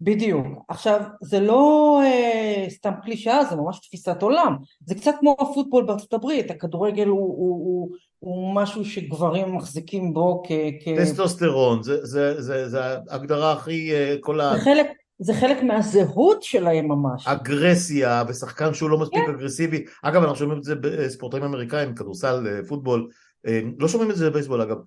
בדיוק. 0.01 0.47
עכשיו, 0.69 1.01
זה 1.21 1.39
לא 1.39 2.01
אה, 2.03 2.65
סתם 2.69 2.91
קלישאה, 3.03 3.45
זה 3.45 3.55
ממש 3.55 3.79
תפיסת 3.79 4.21
עולם. 4.21 4.57
זה 4.85 4.95
קצת 4.95 5.11
כמו 5.19 5.35
הפוטבול 5.39 5.85
בארצות 5.85 6.13
הברית, 6.13 6.51
הכדורגל 6.51 7.07
הוא, 7.07 7.19
הוא, 7.19 7.65
הוא, 7.65 7.89
הוא 8.19 8.55
משהו 8.55 8.85
שגברים 8.85 9.55
מחזיקים 9.55 10.13
בו 10.13 10.43
כ... 10.45 10.51
כ... 10.83 10.99
טסטוסטרון, 10.99 11.83
זה, 11.83 12.05
זה, 12.05 12.41
זה, 12.41 12.69
זה 12.69 12.79
ההגדרה 13.09 13.51
הכי... 13.53 13.93
אה, 13.93 14.15
כל 14.21 14.41
ה... 14.41 14.53
זה 14.55 14.61
חלק, 14.61 14.87
זה 15.19 15.33
חלק 15.33 15.63
מהזהות 15.63 16.43
שלהם 16.43 16.87
ממש. 16.87 17.27
אגרסיה, 17.27 18.23
ושחקן 18.27 18.73
שהוא 18.73 18.89
לא 18.89 18.97
מספיק 18.97 19.25
כן. 19.25 19.31
אגרסיבי. 19.31 19.85
אגב, 20.01 20.21
אנחנו 20.21 20.35
שומעים 20.35 20.59
את 20.59 20.63
זה 20.63 20.75
בספורטאים 20.75 21.43
אמריקאים, 21.43 21.95
כדורסל, 21.95 22.47
אה, 22.47 22.67
פוטבול. 22.67 23.09
אה, 23.47 23.61
לא 23.77 23.87
שומעים 23.87 24.11
את 24.11 24.15
זה 24.15 24.29
בבייסבול 24.29 24.61
אגב. 24.61 24.77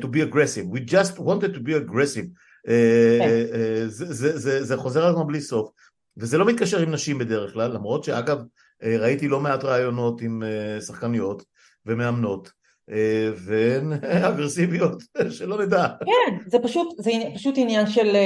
to 0.00 0.06
be 0.06 0.20
aggressive. 0.20 0.66
We 0.70 0.80
just 0.80 1.18
wanted 1.18 1.54
to 1.54 1.60
be 1.60 1.74
aggressive. 1.74 2.26
אה, 2.68 3.18
כן. 3.18 3.28
אה, 3.54 3.84
זה 4.60 4.76
חוזר 4.76 5.06
על 5.06 5.14
בלי 5.26 5.40
סוף, 5.40 5.70
וזה 6.16 6.38
לא 6.38 6.46
מתקשר 6.46 6.78
עם 6.78 6.90
נשים 6.90 7.18
בדרך 7.18 7.52
כלל, 7.52 7.72
למרות 7.72 8.04
שאגב 8.04 8.38
אה, 8.82 8.96
ראיתי 8.98 9.28
לא 9.28 9.40
מעט 9.40 9.64
רעיונות 9.64 10.20
עם 10.20 10.42
שחקניות 10.86 11.44
ומאמנות, 11.86 12.52
והן 13.36 13.92
אגרסיביות, 14.32 15.02
שלא 15.30 15.64
נדע. 15.64 15.86
כן, 16.04 16.36
זה 16.46 16.58
פשוט, 16.58 16.94
זה 16.98 17.10
פשוט 17.34 17.54
עניין 17.58 17.86
של 17.86 18.16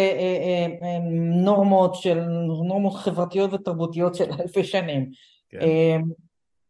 נורמות, 1.43 1.95
של 1.95 2.21
נורמות 2.21 2.95
חברתיות 2.95 3.53
ותרבותיות 3.53 4.15
של 4.15 4.31
אלפי 4.41 4.65
שנים. 4.65 5.11
כן. 5.51 6.01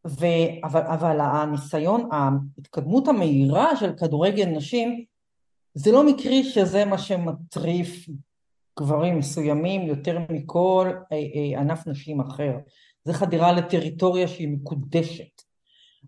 ו, 0.06 0.26
אבל, 0.64 0.80
אבל 0.80 1.20
הניסיון, 1.20 2.08
ההתקדמות 2.12 3.08
המהירה 3.08 3.76
של 3.76 3.92
כדורגל 3.92 4.46
נשים 4.46 5.04
זה 5.74 5.92
לא 5.92 6.06
מקרי 6.06 6.44
שזה 6.44 6.84
מה 6.84 6.98
שמטריף 6.98 8.06
גברים 8.78 9.18
מסוימים 9.18 9.86
יותר 9.86 10.18
מכל 10.30 10.90
אה, 11.12 11.16
אה, 11.16 11.60
ענף 11.60 11.86
נשים 11.86 12.20
אחר. 12.20 12.52
זה 13.04 13.12
חדירה 13.12 13.52
לטריטוריה 13.52 14.28
שהיא 14.28 14.48
מקודשת. 14.48 15.42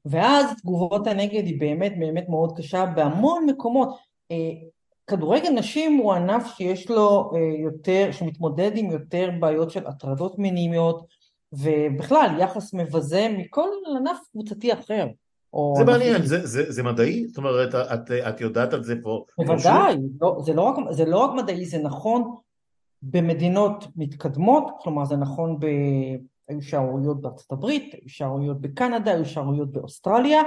ואז 0.05 0.57
תגובות 0.57 1.07
הנגד 1.07 1.47
היא 1.47 1.61
באמת 1.61 1.93
באמת 1.99 2.29
מאוד 2.29 2.57
קשה 2.57 2.87
בהמון 2.87 3.47
מקומות. 3.47 3.89
אה, 4.31 4.37
כדורגל 5.07 5.51
נשים 5.51 5.97
הוא 5.97 6.13
ענף 6.13 6.55
שיש 6.57 6.91
לו 6.91 7.33
יותר, 7.65 8.09
שמתמודד 8.13 8.71
עם 8.75 8.91
יותר 8.91 9.31
בעיות 9.41 9.71
של 9.71 9.87
הטרדות 9.87 10.39
מיניות 10.39 11.07
ובכלל 11.53 12.37
יחס 12.39 12.75
מבזה 12.75 13.29
מכל 13.39 13.69
ענף 13.97 14.19
קבוצתי 14.33 14.73
אחר. 14.73 15.07
זה 15.79 15.85
מעניין, 15.85 16.23
זה, 16.23 16.47
זה, 16.47 16.73
זה 16.73 16.83
מדעי? 16.83 17.27
זאת 17.29 17.37
אומרת, 17.37 17.75
את, 17.75 18.11
את 18.11 18.41
יודעת 18.41 18.73
על 18.73 18.83
זה 18.83 18.95
פה? 19.03 19.25
בוודאי, 19.39 19.97
לא, 20.21 20.37
זה, 20.41 20.55
לא 20.55 20.63
רק, 20.63 20.77
זה 20.91 21.05
לא 21.05 21.19
רק 21.19 21.31
מדעי, 21.37 21.65
זה 21.65 21.79
נכון 21.79 22.35
במדינות 23.03 23.85
מתקדמות, 23.97 24.71
כלומר 24.79 25.05
זה 25.05 25.17
נכון 25.17 25.59
ב... 25.61 25.67
היו 26.49 26.63
שערוריות 26.63 27.21
בארצות 27.21 27.53
הברית, 27.53 27.95
היו 27.95 28.09
שערוריות 28.09 28.61
בקנדה, 28.61 29.15
היו 29.15 29.25
שערוריות 29.25 29.73
באוסטרליה, 29.73 30.43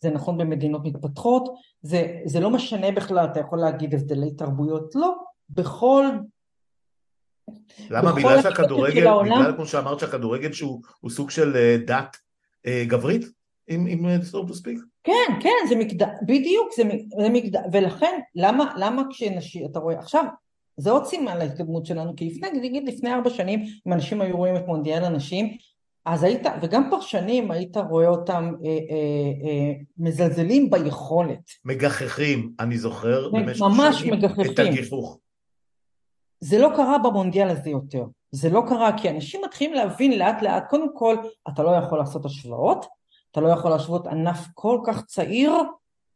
זה 0.00 0.10
נכון 0.10 0.38
במדינות 0.38 0.80
מתפתחות, 0.84 1.54
זה, 1.82 2.20
זה 2.24 2.40
לא 2.40 2.50
משנה 2.50 2.90
בכלל, 2.90 3.24
אתה 3.32 3.40
יכול 3.40 3.58
להגיד 3.58 3.94
הבדלי 3.94 4.30
תרבויות, 4.30 4.94
לא, 4.94 5.14
בכל... 5.50 6.04
למה? 7.90 8.12
בגלל 8.12 8.42
שהכדורגל, 8.42 9.06
בגלל 9.24 9.52
כמו 9.56 9.66
שאמרת 9.66 10.00
שהכדורגל 10.00 10.52
שהוא 10.52 10.82
סוג 11.08 11.30
של 11.30 11.56
אה, 11.56 11.76
דת 11.86 12.16
אה, 12.66 12.84
גברית? 12.86 13.24
עם, 13.68 13.86
עם 13.86 14.06
so 14.32 14.48
to 14.48 14.52
speak. 14.52 14.80
כן, 15.04 15.40
כן, 15.40 15.68
זה 15.68 15.76
מגדל, 15.76 16.06
בדיוק, 16.22 16.68
זה, 16.76 16.82
זה 17.22 17.28
מגדל, 17.28 17.60
ולכן, 17.72 18.20
למה, 18.34 18.74
למה 18.76 19.02
כשנשים, 19.10 19.66
אתה 19.70 19.78
רואה, 19.78 19.98
עכשיו, 19.98 20.24
זה 20.78 20.90
עוד 20.90 21.04
סימן 21.04 21.38
להתקדמות 21.38 21.86
שלנו, 21.86 22.16
כי 22.16 22.30
לפני, 22.30 22.48
נגיד 22.50 22.88
לפני 22.88 23.14
ארבע 23.14 23.30
שנים, 23.30 23.64
אם 23.86 23.92
אנשים 23.92 24.20
היו 24.20 24.36
רואים 24.36 24.56
את 24.56 24.66
מונדיאל 24.66 25.04
הנשים, 25.04 25.56
אז 26.04 26.22
היית, 26.22 26.46
וגם 26.62 26.90
פרשנים, 26.90 27.50
היית 27.50 27.76
רואה 27.76 28.08
אותם 28.08 28.54
אה, 28.64 28.68
אה, 28.70 28.74
אה, 29.48 29.72
מזלזלים 29.98 30.70
ביכולת. 30.70 31.50
מגחכים, 31.64 32.52
אני 32.60 32.78
זוכר, 32.78 33.30
במשך 33.32 33.64
שנים, 33.98 34.14
מגחכים. 34.14 34.52
את 34.52 34.58
הגיחוך. 34.58 35.18
זה 36.40 36.58
לא 36.58 36.70
קרה 36.76 36.98
במונדיאל 36.98 37.48
הזה 37.48 37.70
יותר. 37.70 38.04
זה 38.30 38.50
לא 38.50 38.62
קרה 38.68 38.98
כי 38.98 39.10
אנשים 39.10 39.40
מתחילים 39.44 39.74
להבין 39.74 40.18
לאט 40.18 40.42
לאט, 40.42 40.64
קודם 40.70 40.96
כל, 40.96 41.16
אתה 41.48 41.62
לא 41.62 41.70
יכול 41.70 41.98
לעשות 41.98 42.24
השוואות, 42.24 42.86
אתה 43.30 43.40
לא 43.40 43.48
יכול 43.48 43.70
להשוות 43.70 44.06
ענף 44.06 44.46
כל 44.54 44.80
כך 44.86 45.04
צעיר 45.04 45.52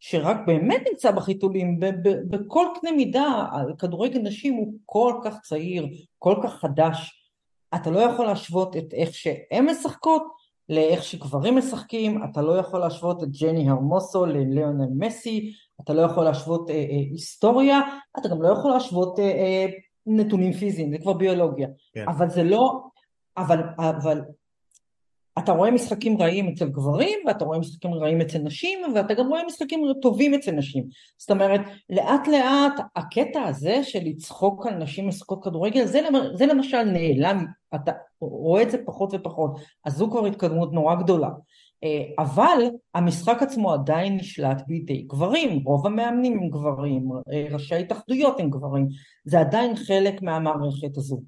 שרק 0.04 0.36
באמת 0.46 0.82
נמצא 0.90 1.10
בחיתולים, 1.10 1.80
בכל 2.28 2.66
קנה 2.80 2.92
מידה, 2.92 3.46
כדורגל 3.78 4.20
נשים 4.20 4.54
הוא 4.54 4.74
כל 4.86 5.14
כך 5.24 5.40
צעיר, 5.40 5.86
כל 6.18 6.36
כך 6.42 6.54
חדש, 6.54 7.28
אתה 7.74 7.90
לא 7.90 8.00
יכול 8.00 8.26
להשוות 8.26 8.76
את 8.76 8.94
איך 8.94 9.14
שהן 9.14 9.66
משחקות 9.66 10.22
לאיך 10.68 11.02
שגברים 11.02 11.56
משחקים, 11.56 12.24
אתה 12.24 12.42
לא 12.42 12.58
יכול 12.58 12.80
להשוות 12.80 13.22
את 13.22 13.28
ג'ני 13.28 13.70
הרמוסו 13.70 14.26
לליאונל 14.26 14.88
מסי, 14.98 15.52
אתה 15.80 15.94
לא 15.94 16.02
יכול 16.02 16.24
להשוות 16.24 16.70
אה, 16.70 16.74
אה, 16.74 16.80
היסטוריה, 17.10 17.80
אתה 18.18 18.28
גם 18.28 18.42
לא 18.42 18.48
יכול 18.48 18.70
להשוות 18.70 19.18
אה, 19.18 19.24
אה, 19.24 19.66
נתונים 20.06 20.52
פיזיים, 20.52 20.90
זה 20.90 20.98
כבר 20.98 21.12
ביולוגיה, 21.12 21.68
כן. 21.94 22.04
אבל 22.08 22.30
זה 22.30 22.42
לא, 22.42 22.80
אבל, 23.36 23.58
אבל 23.78 24.20
אתה 25.38 25.52
רואה 25.52 25.70
משחקים 25.70 26.22
רעים 26.22 26.48
אצל 26.48 26.68
גברים 26.68 27.18
ואתה 27.26 27.44
רואה 27.44 27.58
משחקים 27.58 27.94
רעים 27.94 28.20
אצל 28.20 28.38
נשים 28.38 28.78
ואתה 28.94 29.14
גם 29.14 29.28
רואה 29.28 29.44
משחקים 29.46 29.80
טובים 30.02 30.34
אצל 30.34 30.50
נשים. 30.50 30.84
זאת 31.18 31.30
אומרת 31.30 31.60
לאט 31.90 32.28
לאט 32.28 32.80
הקטע 32.96 33.42
הזה 33.42 33.84
של 33.84 33.98
לצחוק 34.04 34.66
על 34.66 34.74
נשים 34.74 35.08
משחקות 35.08 35.44
כדורגל 35.44 35.84
זה, 35.84 36.00
זה 36.34 36.46
למשל 36.46 36.82
נעלם 36.82 37.46
אתה 37.74 37.92
רואה 38.20 38.62
את 38.62 38.70
זה 38.70 38.78
פחות 38.84 39.10
ופחות. 39.12 39.60
אז 39.84 39.96
זו 39.96 40.10
כבר 40.10 40.26
התקדמות 40.26 40.72
נורא 40.72 40.94
גדולה. 40.94 41.28
אה, 41.84 42.04
אבל 42.18 42.58
המשחק 42.94 43.42
עצמו 43.42 43.72
עדיין 43.72 44.16
נשלט 44.16 44.62
בידי 44.66 45.02
גברים, 45.02 45.62
רוב 45.64 45.86
המאמנים 45.86 46.38
הם 46.38 46.48
גברים, 46.48 47.08
אה, 47.32 47.46
ראשי 47.50 47.74
התאחדויות 47.74 48.40
הם 48.40 48.50
גברים, 48.50 48.88
זה 49.24 49.40
עדיין 49.40 49.76
חלק 49.76 50.22
מהמערכת 50.22 50.96
הזו. 50.96 51.20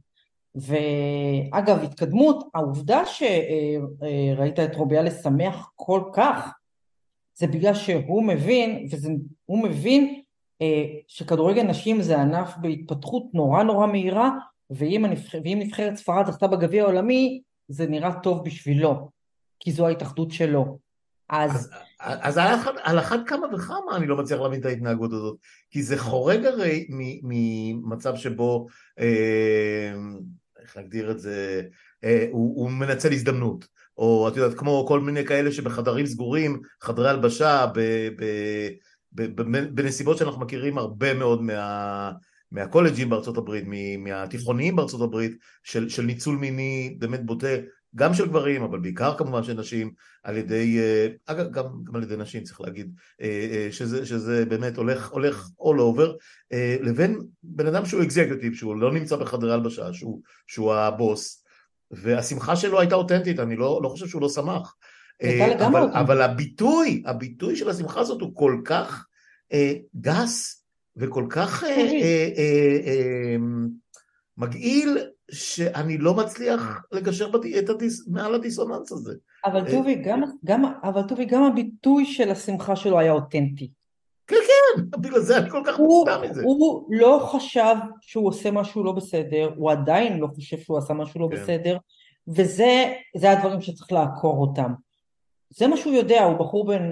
ואגב, 0.54 1.82
התקדמות, 1.82 2.48
העובדה 2.54 3.02
שראית 3.06 4.60
את 4.60 4.76
רוביאלס 4.76 5.22
שמח 5.22 5.70
כל 5.74 6.02
כך, 6.12 6.52
זה 7.34 7.46
בגלל 7.46 7.74
שהוא 7.74 8.24
מבין, 8.24 8.88
והוא 9.46 9.62
מבין 9.62 10.22
אה, 10.62 10.84
שכדורגל 11.08 11.62
נשים 11.62 12.02
זה 12.02 12.20
ענף 12.20 12.56
בהתפתחות 12.56 13.22
נורא 13.34 13.62
נורא 13.62 13.86
מהירה, 13.86 14.30
ואם, 14.70 15.04
הנבח... 15.04 15.34
ואם 15.44 15.58
נבחרת 15.62 15.96
ספרד 15.96 16.26
זכתה 16.26 16.46
בגביע 16.46 16.82
העולמי, 16.82 17.42
זה 17.68 17.86
נראה 17.86 18.20
טוב 18.20 18.44
בשבילו, 18.44 19.10
כי 19.60 19.72
זו 19.72 19.86
ההתאחדות 19.86 20.30
שלו. 20.30 20.78
אז... 21.28 21.70
אז, 22.00 22.18
אז 22.22 22.38
על, 22.38 22.54
אחת, 22.54 22.72
על 22.82 22.98
אחת 22.98 23.20
כמה 23.26 23.46
וכמה 23.54 23.96
אני 23.96 24.06
לא 24.06 24.16
מצליח 24.16 24.40
להבין 24.40 24.60
את 24.60 24.66
ההתנהגות 24.66 25.12
הזאת, 25.12 25.36
כי 25.70 25.82
זה 25.82 25.98
חורג 25.98 26.46
הרי 26.46 26.86
ממצב 27.22 28.16
שבו 28.16 28.66
אה, 28.98 29.92
איך 30.64 30.76
להגדיר 30.76 31.10
את 31.10 31.20
זה, 31.20 31.62
אה, 32.04 32.26
הוא, 32.30 32.62
הוא 32.62 32.70
מנצל 32.70 33.12
הזדמנות, 33.12 33.66
או 33.98 34.28
את 34.28 34.36
יודעת, 34.36 34.58
כמו 34.58 34.84
כל 34.88 35.00
מיני 35.00 35.24
כאלה 35.24 35.52
שבחדרים 35.52 36.06
סגורים, 36.06 36.60
חדרי 36.80 37.10
הלבשה, 37.10 37.66
ב, 37.74 37.80
ב, 38.16 38.24
ב, 39.12 39.42
ב, 39.42 39.58
בנסיבות 39.74 40.18
שאנחנו 40.18 40.40
מכירים 40.40 40.78
הרבה 40.78 41.14
מאוד 41.14 41.42
מה, 41.42 42.12
מהקולג'ים 42.52 43.10
בארצות 43.10 43.36
הברית, 43.36 43.64
מהתיכוניים 43.98 44.76
בארצות 44.76 45.00
הברית, 45.00 45.36
של, 45.62 45.88
של 45.88 46.02
ניצול 46.02 46.36
מיני 46.36 46.96
באמת 46.98 47.26
בוטה, 47.26 47.48
גם 47.96 48.14
של 48.14 48.28
גברים, 48.28 48.62
אבל 48.62 48.78
בעיקר 48.78 49.18
כמובן 49.18 49.42
של 49.42 49.52
נשים, 49.52 49.92
על 50.22 50.36
ידי, 50.36 50.78
אה, 50.78 51.08
אגב, 51.26 51.50
גם, 51.50 51.64
גם 51.84 51.96
על 51.96 52.02
ידי 52.02 52.16
נשים 52.16 52.42
צריך 52.42 52.60
להגיד, 52.60 52.92
אה, 53.20 53.48
אה, 53.52 53.68
שזה, 53.72 54.06
שזה 54.06 54.44
באמת 54.44 54.76
הולך, 54.76 55.10
הולך 55.10 55.48
all 55.60 55.78
over, 55.78 56.08
לבין 56.80 57.20
בן 57.42 57.66
אדם 57.66 57.86
שהוא 57.86 58.02
אקזקיוטיב, 58.02 58.54
שהוא 58.54 58.76
לא 58.76 58.92
נמצא 58.92 59.16
בחדרי 59.16 59.52
הלבשה, 59.52 59.92
שהוא, 59.92 60.20
שהוא 60.46 60.74
הבוס, 60.74 61.44
והשמחה 61.90 62.56
שלו 62.56 62.80
הייתה 62.80 62.94
אותנטית, 62.94 63.38
אני 63.38 63.56
לא, 63.56 63.80
לא 63.82 63.88
חושב 63.88 64.06
שהוא 64.06 64.22
לא 64.22 64.28
שמח. 64.28 64.76
אבל, 65.66 65.88
אבל 65.92 66.22
הביטוי, 66.22 67.02
הביטוי 67.06 67.56
של 67.56 67.70
השמחה 67.70 68.00
הזאת 68.00 68.20
הוא 68.20 68.34
כל 68.34 68.60
כך 68.64 69.06
אה, 69.52 69.72
גס 70.00 70.64
וכל 70.96 71.26
כך 71.30 71.64
אה, 71.64 71.68
אה, 71.68 72.28
אה, 72.36 72.78
אה, 72.86 73.36
מגעיל 74.38 74.98
שאני 75.30 75.98
לא 75.98 76.14
מצליח 76.14 76.82
לגשר 76.92 77.28
בד... 77.28 77.46
את 77.46 77.68
הדיס... 77.68 78.08
מעל 78.08 78.34
הדיסוננס 78.34 78.92
הזה. 78.92 79.14
אבל 79.44 79.70
טובי, 79.70 79.94
גם, 79.94 80.22
גם, 80.44 80.64
אבל 80.82 81.02
טובי, 81.02 81.24
גם 81.24 81.42
הביטוי 81.42 82.06
של 82.06 82.30
השמחה 82.30 82.76
שלו 82.76 82.98
היה 82.98 83.12
אותנטי. 83.12 83.70
כן, 84.26 84.36
כן, 84.46 85.00
בגלל 85.00 85.20
זה 85.20 85.38
אני 85.38 85.50
כל 85.50 85.62
כך 85.66 85.78
מופתע 85.78 86.20
מזה. 86.20 86.42
הוא 86.42 86.86
לא 86.90 87.28
חשב 87.32 87.74
שהוא 88.00 88.28
עושה 88.28 88.50
משהו 88.50 88.84
לא 88.84 88.92
בסדר, 88.92 89.50
הוא 89.56 89.70
עדיין 89.70 90.18
לא 90.18 90.26
חושב 90.34 90.58
שהוא 90.58 90.78
עשה 90.78 90.94
משהו 90.94 91.20
לא 91.20 91.28
כן. 91.30 91.36
בסדר, 91.36 91.76
וזה 92.28 93.32
הדברים 93.32 93.60
שצריך 93.60 93.92
לעקור 93.92 94.38
אותם. 94.38 94.72
זה 95.50 95.66
מה 95.66 95.76
שהוא 95.76 95.94
יודע, 95.94 96.24
הוא 96.24 96.38
בחור 96.38 96.66
בן 96.66 96.82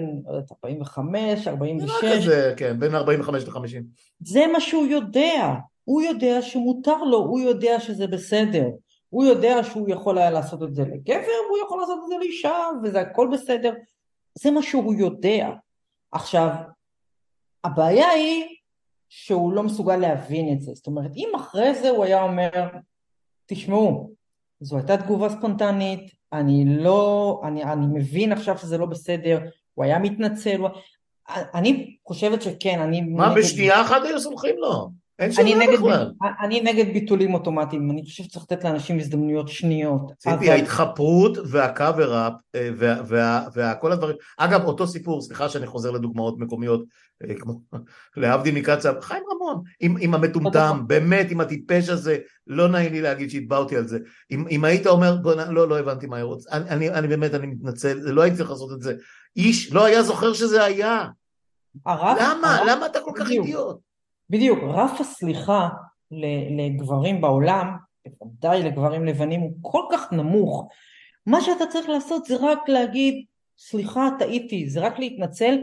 45, 0.51 1.47
46. 1.47 1.91
כזה, 2.01 2.53
כן, 2.57 2.79
בין 2.79 2.95
45 2.95 3.43
ל-50. 3.43 3.83
זה 4.19 4.47
מה 4.53 4.59
שהוא 4.59 4.85
יודע. 4.85 5.53
הוא 5.83 6.01
יודע 6.01 6.41
שמותר 6.41 7.03
לו, 7.03 7.17
הוא 7.17 7.39
יודע 7.39 7.79
שזה 7.79 8.07
בסדר. 8.07 8.67
הוא 9.09 9.25
יודע 9.25 9.63
שהוא 9.63 9.89
יכול 9.89 10.17
היה 10.17 10.31
לעשות 10.31 10.63
את 10.63 10.75
זה 10.75 10.81
לגבר, 10.81 11.37
והוא 11.47 11.57
יכול 11.65 11.79
לעשות 11.81 11.99
את 12.03 12.09
זה 12.09 12.17
לאישה, 12.17 12.55
וזה 12.83 13.01
הכל 13.01 13.29
בסדר. 13.33 13.73
זה 14.39 14.51
מה 14.51 14.63
שהוא 14.63 14.93
יודע. 14.93 15.49
עכשיו, 16.11 16.49
הבעיה 17.63 18.09
היא 18.09 18.45
שהוא 19.09 19.53
לא 19.53 19.63
מסוגל 19.63 19.95
להבין 19.95 20.53
את 20.53 20.61
זה. 20.61 20.71
זאת 20.75 20.87
אומרת, 20.87 21.11
אם 21.15 21.29
אחרי 21.35 21.75
זה 21.75 21.89
הוא 21.89 22.03
היה 22.03 22.23
אומר, 22.23 22.49
תשמעו, 23.45 24.13
זו 24.59 24.77
הייתה 24.77 24.97
תגובה 24.97 25.29
ספונטנית, 25.29 26.11
אני 26.33 26.65
לא, 26.67 27.41
אני, 27.47 27.63
אני 27.63 27.85
מבין 27.87 28.31
עכשיו 28.31 28.57
שזה 28.57 28.77
לא 28.77 28.85
בסדר, 28.85 29.39
הוא 29.73 29.85
היה 29.85 29.99
מתנצל, 29.99 30.59
הוא... 30.59 30.69
אני 31.29 31.95
חושבת 32.07 32.41
שכן, 32.41 32.79
אני... 32.79 33.01
מה. 33.01 33.33
בשנייה 33.35 33.81
אחת 33.81 34.01
היו 34.05 34.19
סומכים 34.19 34.55
לו? 34.57 34.89
אין 35.19 35.31
שאלה 35.31 35.65
בכלל. 35.73 36.11
אני 36.41 36.61
נגד 36.61 36.93
ביטולים 36.93 37.33
אוטומטיים, 37.33 37.91
אני 37.91 38.03
חושב 38.03 38.23
שצריך 38.23 38.45
לתת 38.51 38.63
לאנשים 38.63 38.99
הזדמנויות 38.99 39.49
שניות. 39.49 40.11
ציפי. 40.17 40.51
ההתחפרות 40.51 41.37
והקאבר-אפ 41.45 42.33
וכל 43.55 43.91
הדברים, 43.91 44.15
אגב, 44.37 44.63
אותו 44.63 44.87
סיפור, 44.87 45.21
סליחה 45.21 45.49
שאני 45.49 45.67
חוזר 45.67 45.91
לדוגמאות 45.91 46.39
מקומיות, 46.39 46.83
אה, 47.23 47.35
כמו 47.35 47.61
להבדיל 48.17 48.55
מקצב, 48.55 48.99
חיים 49.01 49.23
רמון, 49.31 49.63
עם, 49.79 49.95
עם 49.99 50.13
המטומטם, 50.13 50.83
באמת, 50.87 51.31
עם 51.31 51.41
הטיפש 51.41 51.89
הזה, 51.89 52.17
לא 52.47 52.67
נעים 52.67 52.93
לי 52.93 53.01
להגיד 53.01 53.29
שהתבעתי 53.29 53.77
על 53.77 53.87
זה. 53.87 53.99
אם, 54.31 54.47
אם 54.49 54.63
היית 54.63 54.87
אומר, 54.87 55.15
בוא, 55.15 55.33
לא, 55.33 55.67
לא 55.67 55.79
הבנתי 55.79 56.07
מה 56.07 56.21
רוצה, 56.21 56.49
אני, 56.51 56.69
אני, 56.69 56.89
אני 56.89 57.07
באמת, 57.07 57.33
אני 57.33 57.47
מתנצל, 57.47 57.97
לא 58.03 58.21
הייתי 58.21 58.37
צריך 58.37 58.49
לעשות 58.49 58.71
את 58.71 58.81
זה. 58.81 58.93
איש 59.35 59.73
לא 59.73 59.85
היה 59.85 60.03
זוכר 60.03 60.33
שזה 60.33 60.63
היה. 60.63 61.05
הרב, 61.85 62.17
למה? 62.21 62.55
הרב, 62.55 62.67
למה 62.69 62.85
אתה 62.85 62.99
כל 62.99 63.11
כך 63.15 63.29
אידיוט? 63.29 63.92
בדיוק, 64.33 64.59
רף 64.63 65.01
הסליחה 65.01 65.69
לגברים 66.57 67.21
בעולם, 67.21 67.67
בוודאי 68.19 68.63
לגברים 68.63 69.05
לבנים, 69.05 69.41
הוא 69.41 69.51
כל 69.61 69.83
כך 69.91 70.13
נמוך. 70.13 70.67
מה 71.25 71.41
שאתה 71.41 71.65
צריך 71.65 71.89
לעשות 71.89 72.25
זה 72.25 72.35
רק 72.39 72.69
להגיד, 72.69 73.25
סליחה, 73.57 74.09
טעיתי, 74.19 74.69
זה 74.69 74.79
רק 74.79 74.99
להתנצל. 74.99 75.57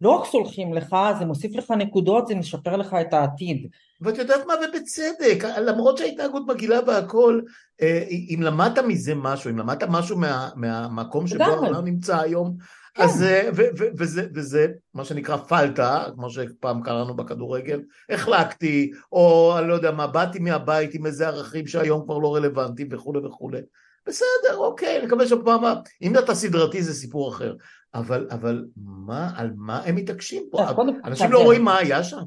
לא 0.00 0.10
רק 0.10 0.26
סולחים 0.26 0.74
לך, 0.74 0.96
זה 1.18 1.24
מוסיף 1.24 1.56
לך 1.56 1.70
נקודות, 1.70 2.26
זה 2.26 2.34
משפר 2.34 2.76
לך 2.76 2.96
את 3.00 3.14
העתיד. 3.14 3.66
ואת 4.00 4.18
יודעת 4.18 4.46
מה, 4.46 4.54
ובצדק, 4.54 5.44
למרות 5.58 5.98
שההתנהגות 5.98 6.42
מגעילה 6.46 6.78
והכל, 6.86 7.40
אה, 7.82 8.04
אם 8.10 8.42
למדת 8.42 8.78
מזה 8.78 9.14
משהו, 9.14 9.50
אם 9.50 9.58
למדת 9.58 9.82
משהו 9.88 10.18
מה, 10.18 10.48
מהמקום 10.56 11.26
שבו 11.26 11.44
העולם 11.44 11.84
נמצא 11.84 12.20
היום. 12.20 12.56
אז 12.98 13.22
אה, 13.22 13.48
ו, 13.56 13.62
ו, 13.78 13.84
וזה, 13.98 14.26
וזה 14.34 14.66
מה 14.94 15.04
שנקרא 15.04 15.36
פלטה, 15.36 16.04
כמו 16.14 16.30
שפעם 16.30 16.82
קראנו 16.82 17.16
בכדורגל, 17.16 17.82
החלקתי, 18.10 18.90
או 19.12 19.54
אני 19.58 19.68
לא 19.68 19.74
יודע 19.74 19.90
מה, 19.90 20.06
באתי 20.06 20.38
מהבית 20.38 20.94
עם 20.94 21.06
איזה 21.06 21.26
ערכים 21.26 21.66
שהיום 21.66 22.04
כבר 22.04 22.18
לא 22.18 22.34
רלוונטיים 22.34 22.88
וכולי 22.90 23.26
וכולי. 23.26 23.60
בסדר, 24.06 24.56
אוקיי, 24.56 25.06
נקווה 25.06 25.26
שפעם, 25.26 25.62
אם 26.02 26.18
אתה 26.18 26.34
סדרתי 26.34 26.82
זה 26.82 26.94
סיפור 26.94 27.28
אחר. 27.28 27.54
אבל, 27.94 28.28
אבל 28.30 28.64
מה, 28.76 29.30
על 29.36 29.50
מה 29.56 29.82
הם 29.84 29.94
מתעקשים 29.94 30.42
פה? 30.50 30.58
אנשים 31.04 31.32
לא 31.32 31.42
רואים 31.44 31.64
מה 31.64 31.78
היה 31.78 32.04
שם. 32.04 32.22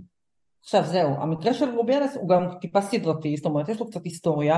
עכשיו 0.63 0.83
זהו, 0.85 1.09
המקרה 1.21 1.53
של 1.53 1.69
רוביאלס 1.69 2.15
הוא 2.15 2.29
גם 2.29 2.47
טיפה 2.61 2.81
סדרתי, 2.81 3.37
זאת 3.37 3.45
אומרת 3.45 3.69
יש 3.69 3.79
לו 3.79 3.89
קצת 3.89 4.03
היסטוריה. 4.03 4.57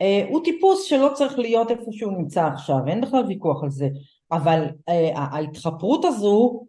אה, 0.00 0.24
הוא 0.28 0.44
טיפוס 0.44 0.82
שלא 0.82 1.10
צריך 1.14 1.38
להיות 1.38 1.70
איפה 1.70 1.90
שהוא 1.90 2.12
נמצא 2.18 2.46
עכשיו, 2.46 2.76
אין 2.86 3.00
בכלל 3.00 3.24
ויכוח 3.28 3.62
על 3.62 3.70
זה. 3.70 3.88
אבל 4.32 4.64
אה, 4.88 5.10
ההתחפרות 5.14 6.04
הזו, 6.04 6.64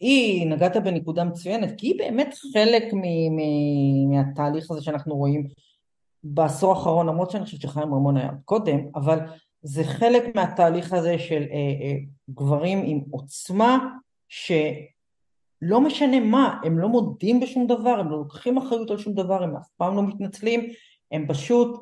היא, 0.00 0.46
נגעת 0.46 0.76
בנקודה 0.76 1.24
מצוינת, 1.24 1.74
כי 1.78 1.86
היא 1.86 1.98
באמת 1.98 2.34
חלק 2.52 2.92
מ- 2.92 3.36
מ- 3.36 4.10
מהתהליך 4.10 4.70
הזה 4.70 4.82
שאנחנו 4.82 5.16
רואים 5.16 5.48
בעשור 6.24 6.70
האחרון, 6.70 7.06
למרות 7.06 7.30
שאני 7.30 7.44
חושבת 7.44 7.60
שחיים 7.60 7.94
רמון 7.94 8.16
היה 8.16 8.30
קודם, 8.44 8.78
אבל 8.94 9.18
זה 9.62 9.84
חלק 9.84 10.36
מהתהליך 10.36 10.92
הזה 10.92 11.18
של 11.18 11.42
אה, 11.50 11.56
אה, 11.56 11.96
גברים 12.30 12.82
עם 12.84 13.00
עוצמה, 13.10 13.78
שלא 14.28 15.80
משנה 15.80 16.20
מה, 16.20 16.60
הם 16.64 16.78
לא 16.78 16.88
מודים 16.88 17.40
בשום 17.40 17.66
דבר, 17.66 18.00
הם 18.00 18.10
לא 18.10 18.16
לוקחים 18.16 18.58
אחריות 18.58 18.90
על 18.90 18.98
שום 18.98 19.14
דבר, 19.14 19.42
הם 19.42 19.56
אף 19.56 19.68
פעם 19.76 19.96
לא 19.96 20.02
מתנצלים, 20.02 20.70
הם 21.12 21.26
פשוט 21.28 21.80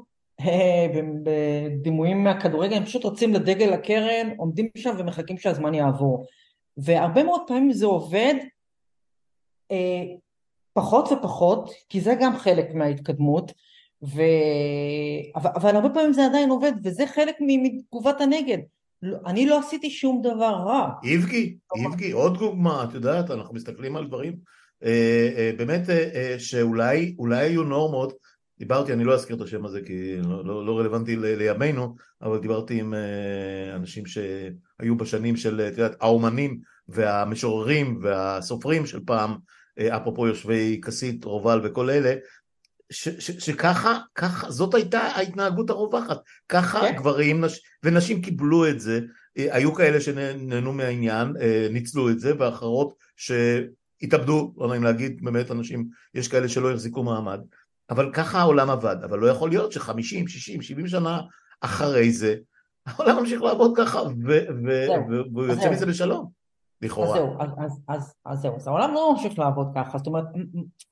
בדימויים 1.22 2.24
מהכדורגל, 2.24 2.76
הם 2.76 2.84
פשוט 2.84 3.04
רצים 3.04 3.34
לדגל 3.34 3.72
הקרן, 3.72 4.30
עומדים 4.36 4.68
שם 4.76 4.94
ומחכים 4.98 5.38
שהזמן 5.38 5.74
יעבור. 5.74 6.26
והרבה 6.76 7.22
מאוד 7.22 7.40
פעמים 7.46 7.72
זה 7.72 7.86
עובד 7.86 8.34
אה, 9.70 10.02
פחות 10.72 11.12
ופחות, 11.12 11.70
כי 11.88 12.00
זה 12.00 12.14
גם 12.20 12.36
חלק 12.36 12.74
מההתקדמות, 12.74 13.52
ו... 14.02 14.22
אבל, 15.36 15.50
אבל 15.54 15.76
הרבה 15.76 15.90
פעמים 15.90 16.12
זה 16.12 16.26
עדיין 16.26 16.50
עובד, 16.50 16.72
וזה 16.84 17.06
חלק 17.06 17.34
מתגובת 17.40 18.20
הנגד. 18.20 18.58
לא, 19.02 19.18
אני 19.26 19.46
לא 19.46 19.58
עשיתי 19.58 19.90
שום 19.90 20.22
דבר 20.22 20.54
רע. 20.66 20.88
איבגי, 21.04 21.56
איבגי, 21.76 22.10
עוד 22.10 22.38
דוגמה, 22.38 22.84
את 22.84 22.94
יודעת, 22.94 23.30
אנחנו 23.30 23.54
מסתכלים 23.54 23.96
על 23.96 24.06
דברים, 24.06 24.36
אה, 24.84 25.30
אה, 25.36 25.50
באמת 25.56 25.90
אה, 25.90 26.10
אה, 26.14 26.38
שאולי 26.38 27.14
היו 27.30 27.62
נורמות, 27.62 28.12
דיברתי, 28.62 28.92
אני 28.92 29.04
לא 29.04 29.14
אזכיר 29.14 29.36
את 29.36 29.40
השם 29.40 29.64
הזה 29.64 29.80
כי 29.86 30.16
לא, 30.16 30.44
לא, 30.44 30.66
לא 30.66 30.78
רלוונטי 30.78 31.16
ל, 31.16 31.24
לימינו, 31.24 31.96
אבל 32.22 32.38
דיברתי 32.38 32.80
עם 32.80 32.94
אה, 32.94 33.76
אנשים 33.76 34.06
שהיו 34.06 34.96
בשנים 34.96 35.36
של, 35.36 35.60
את 35.60 35.78
יודעת, 35.78 35.96
האומנים 36.00 36.60
והמשוררים 36.88 37.98
והסופרים 38.02 38.86
של 38.86 39.00
פעם, 39.06 39.34
אה, 39.78 39.96
אפרופו 39.96 40.26
יושבי 40.26 40.80
כסית, 40.84 41.24
רובל 41.24 41.60
וכל 41.64 41.90
אלה, 41.90 42.14
ש, 42.90 43.08
ש, 43.08 43.30
שככה, 43.30 43.98
ככה, 44.14 44.50
זאת 44.50 44.74
הייתה 44.74 45.00
ההתנהגות 45.00 45.70
הרווחת, 45.70 46.18
ככה 46.48 46.80
כן. 46.80 46.96
גברים 46.96 47.44
נש, 47.44 47.60
ונשים 47.82 48.22
קיבלו 48.22 48.68
את 48.68 48.80
זה, 48.80 49.00
אה, 49.38 49.56
היו 49.56 49.74
כאלה 49.74 50.00
שנהנו 50.00 50.72
מהעניין, 50.72 51.36
אה, 51.40 51.66
ניצלו 51.70 52.10
את 52.10 52.20
זה, 52.20 52.32
ואחרות 52.38 52.94
שהתאבדו, 53.16 54.54
לא 54.56 54.68
נעים 54.68 54.82
להגיד, 54.82 55.24
באמת 55.24 55.50
אנשים, 55.50 55.88
יש 56.14 56.28
כאלה 56.28 56.48
שלא 56.48 56.70
החזיקו 56.70 57.02
מעמד, 57.02 57.40
אבל 57.90 58.12
ככה 58.12 58.38
העולם 58.38 58.70
עבד, 58.70 58.96
אבל 59.04 59.18
לא 59.18 59.26
יכול 59.26 59.50
להיות 59.50 59.72
שחמישים, 59.72 60.28
שישים, 60.28 60.62
שבעים 60.62 60.86
שנה 60.86 61.20
אחרי 61.60 62.12
זה, 62.12 62.36
העולם 62.86 63.16
ממשיך 63.18 63.42
לעבוד 63.42 63.72
ככה, 63.76 64.00
והוא 65.32 65.44
יוצא 65.44 65.70
מזה 65.70 65.86
בשלום. 65.86 66.42
לכאורה. 66.82 67.08
אז 67.08 67.14
זהו, 67.14 67.36
אז, 67.40 67.48
אז, 67.58 67.80
אז, 67.88 68.14
אז 68.24 68.38
זהו, 68.38 68.56
אז 68.56 68.66
העולם 68.66 68.94
לא 68.94 69.12
ממשיך 69.12 69.38
לעבוד 69.38 69.68
ככה, 69.74 69.98
זאת 69.98 70.06
אומרת, 70.06 70.24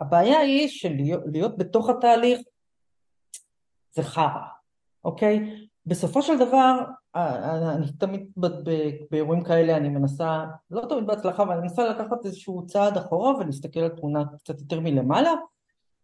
הבעיה 0.00 0.38
היא 0.38 0.68
שלהיות 0.68 1.58
בתוך 1.58 1.88
התהליך 1.88 2.40
זה 3.94 4.02
חרא, 4.02 4.46
אוקיי? 5.04 5.66
בסופו 5.86 6.22
של 6.22 6.38
דבר, 6.38 6.84
אני 7.14 7.92
תמיד 7.98 8.26
באירועים 9.10 9.44
כאלה 9.44 9.76
אני 9.76 9.88
מנסה, 9.88 10.44
לא 10.70 10.86
תמיד 10.88 11.06
בהצלחה, 11.06 11.42
אבל 11.42 11.52
אני 11.52 11.60
מנסה 11.60 11.88
לקחת 11.88 12.24
איזשהו 12.26 12.66
צעד 12.66 12.96
אחורה 12.96 13.36
ולהסתכל 13.36 13.80
על 13.80 13.88
תמונה 13.88 14.24
קצת 14.38 14.60
יותר 14.60 14.80
מלמעלה, 14.80 15.30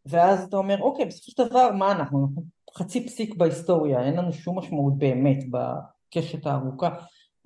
ואז 0.07 0.45
אתה 0.45 0.57
אומר, 0.57 0.81
אוקיי, 0.81 1.05
בסופו 1.05 1.33
של 1.33 1.51
דבר, 1.51 1.71
מה 1.73 1.93
אנחנו? 1.93 2.27
אנחנו 2.27 2.43
חצי 2.75 3.07
פסיק 3.07 3.35
בהיסטוריה, 3.35 4.07
אין 4.07 4.17
לנו 4.17 4.33
שום 4.33 4.59
משמעות 4.59 4.99
באמת 4.99 5.39
בקשת 5.51 6.47
הארוכה, 6.47 6.89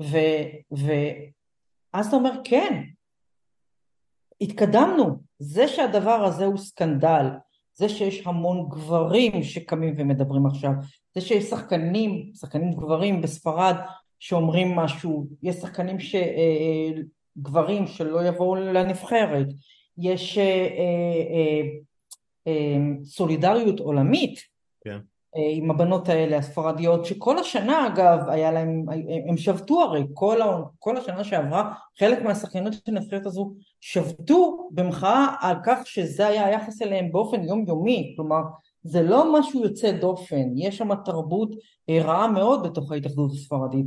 ו, 0.03 0.17
ו, 0.79 0.93
אז 1.93 2.07
אתה 2.07 2.17
אומר 2.17 2.33
כן, 2.45 2.83
התקדמנו, 4.41 5.17
זה 5.39 5.69
שהדבר 5.69 6.25
הזה 6.25 6.45
הוא 6.45 6.59
סקנדל, 6.59 7.27
זה 7.75 7.89
שיש 7.89 8.27
המון 8.27 8.69
גברים 8.69 9.43
שקמים 9.43 9.95
ומדברים 9.99 10.47
עכשיו, 10.47 10.71
זה 11.15 11.21
שיש 11.21 11.45
שחקנים, 11.45 12.33
שחקנים 12.35 12.73
גברים 12.73 13.23
בספרד 13.23 13.77
שאומרים 14.19 14.77
משהו, 14.77 15.27
יש 15.43 15.57
שחקנים 15.57 16.01
ש... 16.01 16.15
אה, 16.15 16.21
אה, 16.21 17.03
גברים 17.39 17.87
שלא 17.87 18.25
יבואו 18.25 18.55
לנבחרת, 18.55 19.47
יש 19.99 20.39
אה, 20.39 21.63
סולידריות 23.05 23.81
עולמית 23.81 24.41
כן. 24.85 24.99
אה, 25.37 25.51
עם 25.53 25.71
הבנות 25.71 26.09
האלה 26.09 26.37
הספרדיות 26.37 27.05
שכל 27.05 27.39
השנה 27.39 27.87
אגב 27.87 28.29
היה 28.29 28.53
להם, 28.53 28.85
הם 29.29 29.37
שבתו 29.37 29.81
הרי 29.83 30.05
כל, 30.15 30.39
כל 30.79 30.97
השנה 30.97 31.25
שעברה 31.25 31.73
חלק 31.99 32.23
מהשחקנות 32.23 32.73
של 32.73 32.81
הנבחרת 32.87 33.27
הזו 33.27 33.53
שבתו 33.81 34.69
במחאה 34.71 35.27
על 35.41 35.57
כך 35.65 35.79
שזה 35.85 36.27
היה 36.27 36.47
היחס 36.47 36.83
אליהם 36.83 37.13
באופן 37.13 37.43
יומיומי 37.43 38.13
כלומר 38.17 38.41
זה 38.83 39.03
לא 39.03 39.39
משהו 39.39 39.63
יוצא 39.63 39.93
דופן, 39.93 40.49
יש 40.57 40.79
שם 40.79 40.95
תרבות 41.05 41.55
רעה 41.91 42.29
מאוד 42.29 42.63
בתוך 42.63 42.93
ההתאחדות 42.93 43.31
הספרדית, 43.33 43.87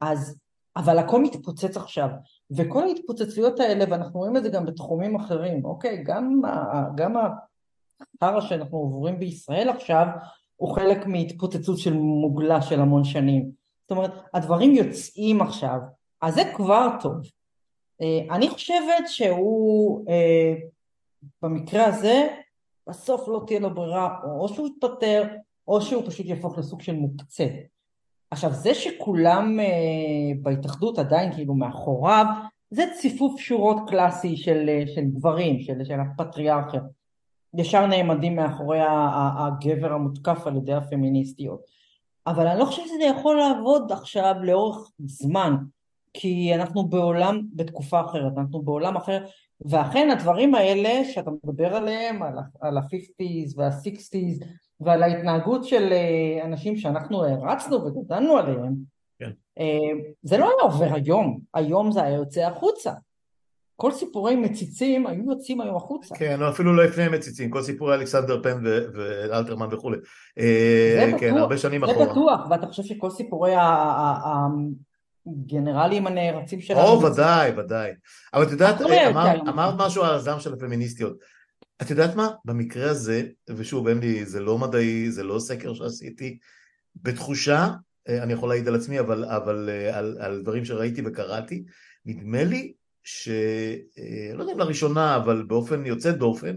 אז, 0.00 0.38
אבל 0.76 0.98
הכל 0.98 1.22
מתפוצץ 1.22 1.76
עכשיו, 1.76 2.08
וכל 2.56 2.82
ההתפוצצויות 2.82 3.60
האלה, 3.60 3.84
ואנחנו 3.90 4.20
רואים 4.20 4.36
את 4.36 4.42
זה 4.42 4.48
גם 4.48 4.66
בתחומים 4.66 5.16
אחרים, 5.16 5.64
אוקיי, 5.64 6.02
גם, 6.04 6.40
גם 6.94 7.14
החרא 8.00 8.40
שאנחנו 8.40 8.78
עוברים 8.78 9.18
בישראל 9.18 9.68
עכשיו, 9.68 10.06
הוא 10.56 10.74
חלק 10.74 11.06
מהתפוצצות 11.06 11.78
של 11.78 11.92
מוגלה 11.92 12.62
של 12.62 12.80
המון 12.80 13.04
שנים. 13.04 13.50
זאת 13.82 13.90
אומרת, 13.90 14.10
הדברים 14.34 14.74
יוצאים 14.74 15.40
עכשיו, 15.40 15.78
אז 16.22 16.34
זה 16.34 16.42
כבר 16.56 16.88
טוב. 17.00 17.14
אה, 18.02 18.34
אני 18.36 18.48
חושבת 18.48 19.04
שהוא 19.06 20.04
אה, 20.08 20.54
במקרה 21.42 21.86
הזה 21.86 22.28
בסוף 22.88 23.28
לא 23.28 23.42
תהיה 23.46 23.60
לו 23.60 23.74
ברירה 23.74 24.18
או 24.38 24.48
שהוא 24.48 24.68
יתפטר 24.68 25.24
או 25.68 25.80
שהוא 25.80 26.02
פשוט 26.06 26.26
יהפוך 26.26 26.58
לסוג 26.58 26.80
של 26.80 26.94
מוקצה. 26.94 27.46
עכשיו 28.30 28.52
זה 28.52 28.74
שכולם 28.74 29.60
אה, 29.60 29.64
בהתאחדות 30.42 30.98
עדיין 30.98 31.32
כאילו 31.32 31.54
מאחוריו 31.54 32.26
זה 32.70 32.84
ציפוף 33.00 33.40
שורות 33.40 33.76
קלאסי 33.86 34.36
של, 34.36 34.82
של 34.94 35.04
גברים, 35.04 35.60
של, 35.60 35.84
של 35.84 36.00
הפטריארכיה. 36.00 36.80
ישר 37.58 37.86
נעמדים 37.86 38.36
מאחורי 38.36 38.78
הגבר 39.38 39.92
המותקף 39.92 40.46
על 40.46 40.56
ידי 40.56 40.74
הפמיניסטיות. 40.74 41.60
אבל 42.26 42.46
אני 42.46 42.60
לא 42.60 42.64
חושבת 42.64 42.86
שזה 42.86 43.04
יכול 43.04 43.36
לעבוד 43.36 43.92
עכשיו 43.92 44.34
לאורך 44.42 44.90
זמן. 44.98 45.56
כי 46.14 46.54
אנחנו 46.54 46.84
בעולם, 46.84 47.40
בתקופה 47.54 48.00
אחרת, 48.00 48.32
אנחנו 48.38 48.62
בעולם 48.62 48.96
אחר, 48.96 49.24
ואכן 49.60 50.10
הדברים 50.10 50.54
האלה 50.54 51.04
שאתה 51.04 51.30
מדבר 51.44 51.76
עליהם, 51.76 52.22
על 52.60 52.78
ה-50's 52.78 53.54
וה-60's 53.56 54.44
ועל 54.80 55.02
ההתנהגות 55.02 55.64
של 55.64 55.92
אה, 55.92 56.44
אנשים 56.44 56.76
שאנחנו 56.76 57.24
הרצנו 57.24 57.84
וגדלנו 57.84 58.36
עליהם, 58.36 58.74
כן. 59.18 59.30
אה, 59.58 60.00
זה 60.22 60.38
לא 60.38 60.44
היה 60.44 60.62
עובר 60.62 60.94
היום, 60.94 61.40
היום 61.54 61.92
זה 61.92 62.02
היה 62.02 62.16
יוצא 62.16 62.46
החוצה. 62.46 62.92
כל 63.76 63.92
סיפורי 63.92 64.36
מציצים 64.36 65.06
היו 65.06 65.30
יוצאים 65.30 65.60
היום 65.60 65.76
החוצה. 65.76 66.14
כן, 66.14 66.42
או 66.42 66.48
אפילו 66.48 66.76
לא 66.76 66.84
לפני 66.84 67.08
מציצים, 67.08 67.50
כל 67.50 67.62
סיפורי 67.62 67.94
אלכסנדר 67.94 68.42
פן 68.42 68.64
ואלתרמן 68.94 69.68
וכולי. 69.70 69.96
אה, 70.38 71.10
כן, 71.20 71.36
הרבה 71.36 71.58
שנים 71.58 71.84
אחורה. 71.84 72.04
זה 72.04 72.10
בטוח, 72.10 72.40
ואתה 72.50 72.66
חושב 72.66 72.82
שכל 72.82 73.10
סיפורי 73.10 73.52
גנרלים 75.46 76.06
הנערצים 76.06 76.60
שלנו. 76.60 76.80
או, 76.80 77.02
ודאי, 77.02 77.52
ודאי. 77.56 77.90
אבל 78.34 78.42
את 78.42 78.50
יודעת, 78.50 78.80
אמרת 78.80 79.40
אמר 79.48 79.74
משהו 79.86 80.04
על 80.04 80.14
הזעם 80.14 80.40
של 80.40 80.52
הפמיניסטיות. 80.52 81.16
את 81.82 81.90
יודעת 81.90 82.14
מה? 82.14 82.28
במקרה 82.44 82.90
הזה, 82.90 83.22
ושוב, 83.56 83.88
אין 83.88 83.98
לי, 83.98 84.24
זה 84.24 84.40
לא 84.40 84.58
מדעי, 84.58 85.10
זה 85.10 85.22
לא 85.22 85.38
סקר 85.38 85.74
שעשיתי, 85.74 86.38
בתחושה, 86.96 87.68
אה, 88.08 88.22
אני 88.22 88.32
יכול 88.32 88.48
להעיד 88.48 88.68
על 88.68 88.74
עצמי, 88.74 89.00
אבל, 89.00 89.24
אבל 89.24 89.70
אה, 89.72 89.98
על, 89.98 90.16
על 90.20 90.42
דברים 90.42 90.64
שראיתי 90.64 91.02
וקראתי, 91.06 91.64
נדמה 92.06 92.44
לי 92.44 92.72
ש... 93.04 93.28
אה, 93.98 94.34
לא 94.34 94.42
יודע 94.42 94.52
אם 94.52 94.58
לראשונה, 94.58 95.16
אבל 95.16 95.42
באופן 95.42 95.86
יוצא 95.86 96.12
דופן, 96.12 96.56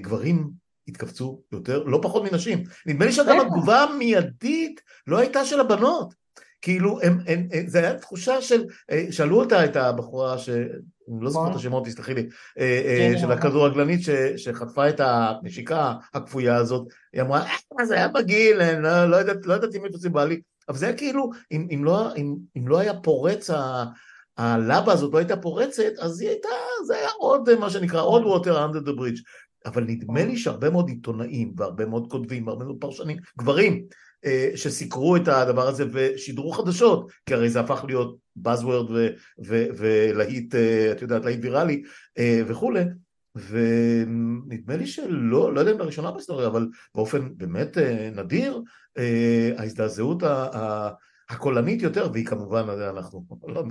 גברים 0.00 0.50
התכווצו 0.88 1.42
יותר, 1.52 1.82
לא 1.82 1.98
פחות 2.02 2.32
מנשים. 2.32 2.64
נדמה 2.86 3.04
לי 3.04 3.12
שגם 3.12 3.40
התגובה 3.40 3.82
המיידית 3.82 4.80
לא 5.06 5.18
הייתה 5.18 5.44
של 5.44 5.60
הבנות. 5.60 6.14
כאילו, 6.62 7.00
הם, 7.02 7.18
הם, 7.26 7.48
הם, 7.52 7.66
זה 7.66 7.78
היה 7.78 7.98
תחושה 7.98 8.42
של, 8.42 8.64
אה, 8.90 9.06
שאלו 9.10 9.40
אותה 9.40 9.64
את 9.64 9.76
הבחורה, 9.76 10.38
ש... 10.38 10.48
אני 10.48 11.24
לא 11.24 11.30
זוכר 11.30 11.50
את 11.50 11.56
השמות, 11.56 11.86
תסלחי 11.86 12.14
לי, 12.14 12.28
אה, 12.58 12.82
אה, 12.86 13.10
כן, 13.12 13.18
של 13.18 13.32
הכדורגלנית 13.32 14.00
שחטפה 14.36 14.88
את 14.88 15.00
הנשיקה 15.00 15.94
הכפויה 16.14 16.56
הזאת, 16.56 16.88
היא 17.12 17.22
אמרה, 17.22 17.44
אה, 17.80 17.86
זה 17.86 17.94
היה 17.94 18.08
בגיל, 18.08 18.78
לא, 18.78 19.06
לא 19.10 19.16
יודעת 19.16 19.46
לא 19.46 19.54
אם 19.54 19.84
איפה 19.84 19.98
זה 19.98 20.08
בא 20.08 20.24
לי, 20.24 20.40
אבל 20.68 20.78
זה 20.78 20.86
היה 20.86 20.96
כאילו, 20.96 21.30
אם, 21.52 21.66
אם, 21.70 21.84
לא, 21.84 22.14
אם, 22.16 22.34
אם 22.56 22.68
לא 22.68 22.78
היה 22.78 22.94
פורץ. 22.94 23.50
הלבה 24.40 24.92
הזאת 24.92 25.12
לא 25.12 25.18
הייתה 25.18 25.36
פורצת, 25.36 25.92
אז 25.98 26.20
היא 26.20 26.28
הייתה, 26.28 26.48
זה 26.86 26.96
היה 26.96 27.08
עוד, 27.18 27.54
מה 27.54 27.70
שנקרא, 27.70 28.02
עוד 28.02 28.22
water 28.22 28.50
under 28.50 28.88
the 28.88 28.92
bridge. 28.92 29.22
אבל 29.66 29.84
נדמה 29.84 30.24
לי 30.24 30.36
שהרבה 30.36 30.70
מאוד 30.70 30.88
עיתונאים 30.88 31.52
והרבה 31.56 31.86
מאוד 31.86 32.10
כותבים 32.10 32.46
והרבה 32.46 32.64
מאוד 32.64 32.76
פרשנים, 32.80 33.16
גברים, 33.38 33.84
אה, 34.24 34.50
שסיקרו 34.54 35.16
את 35.16 35.28
הדבר 35.28 35.68
הזה 35.68 35.84
ושידרו 35.92 36.52
חדשות, 36.52 37.12
כי 37.26 37.34
הרי 37.34 37.50
זה 37.50 37.60
הפך 37.60 37.84
להיות 37.86 38.16
Buzzword 38.44 38.90
ולהיט, 39.38 40.54
אה, 40.54 40.92
את 40.92 41.02
יודעת, 41.02 41.24
להיט 41.24 41.40
ויראלי 41.42 41.82
אה, 42.18 42.42
וכולי, 42.46 42.84
ונדמה 43.34 44.76
לי 44.76 44.86
שלא, 44.86 45.54
לא 45.54 45.60
יודע 45.60 45.72
אם 45.72 45.78
לראשונה 45.78 46.10
בהיסטוריה, 46.10 46.46
אבל 46.46 46.68
באופן 46.94 47.28
באמת 47.36 47.76
נדיר, 48.14 48.62
ההזדעזעות 49.56 50.22
הקולנית 51.30 51.82
יותר, 51.82 52.08
והיא 52.12 52.26
כמובן, 52.26 52.66
אנחנו, 52.70 53.24
לא 53.54 53.62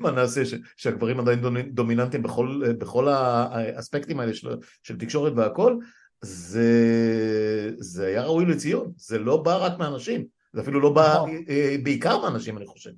מה 0.00 0.10
נעשה, 0.10 0.42
שהגברים 0.76 1.20
עדיין 1.20 1.40
דומיננטיים 1.70 2.22
בכל, 2.22 2.62
בכל 2.78 3.08
האספקטים 3.08 4.20
האלה 4.20 4.34
של, 4.34 4.56
של 4.82 4.98
תקשורת 4.98 5.32
והכל, 5.36 5.76
זה, 6.20 7.70
זה 7.78 8.06
היה 8.06 8.22
ראוי 8.22 8.44
לציון, 8.46 8.92
זה 8.96 9.18
לא 9.18 9.36
בא 9.36 9.66
רק 9.66 9.78
מאנשים, 9.78 10.24
זה 10.52 10.60
אפילו 10.60 10.80
לא 10.80 10.92
בא 10.92 11.14
נכון. 11.14 11.30
אה, 11.48 11.76
בעיקר 11.82 12.22
מאנשים 12.22 12.58
אני 12.58 12.66
חושב. 12.66 12.90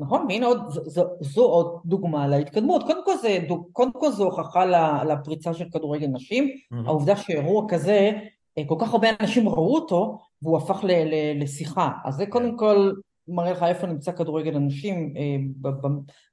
נכון, 0.00 0.26
והנה 0.28 0.46
עוד, 0.46 0.58
זו, 0.70 1.04
זו 1.20 1.42
עוד 1.42 1.80
דוגמה 1.84 2.28
להתקדמות. 2.28 2.82
קודם 2.82 3.04
כל, 3.04 3.16
זה, 3.22 3.38
קודם 3.72 3.92
כל 3.92 4.12
זו 4.12 4.24
הוכחה 4.24 4.64
לפריצה 5.04 5.54
של 5.54 5.64
כדורגל 5.72 6.06
נשים, 6.06 6.44
mm-hmm. 6.44 6.76
העובדה 6.86 7.16
שאירוע 7.16 7.64
כזה, 7.68 8.10
אה, 8.58 8.62
כל 8.66 8.76
כך 8.80 8.92
הרבה 8.92 9.08
אנשים 9.20 9.48
ראו 9.48 9.74
אותו, 9.74 10.18
והוא 10.42 10.56
הפך 10.56 10.84
ל, 10.84 10.90
ל, 10.90 11.42
לשיחה. 11.42 11.90
אז 12.04 12.14
זה 12.14 12.26
קודם 12.26 12.50
כן. 12.50 12.56
כל 12.56 12.92
מראה 13.28 13.52
לך 13.52 13.62
איפה 13.62 13.86
נמצא 13.86 14.12
כדורגל 14.12 14.56
הנשים 14.56 15.14
אה, 15.16 15.70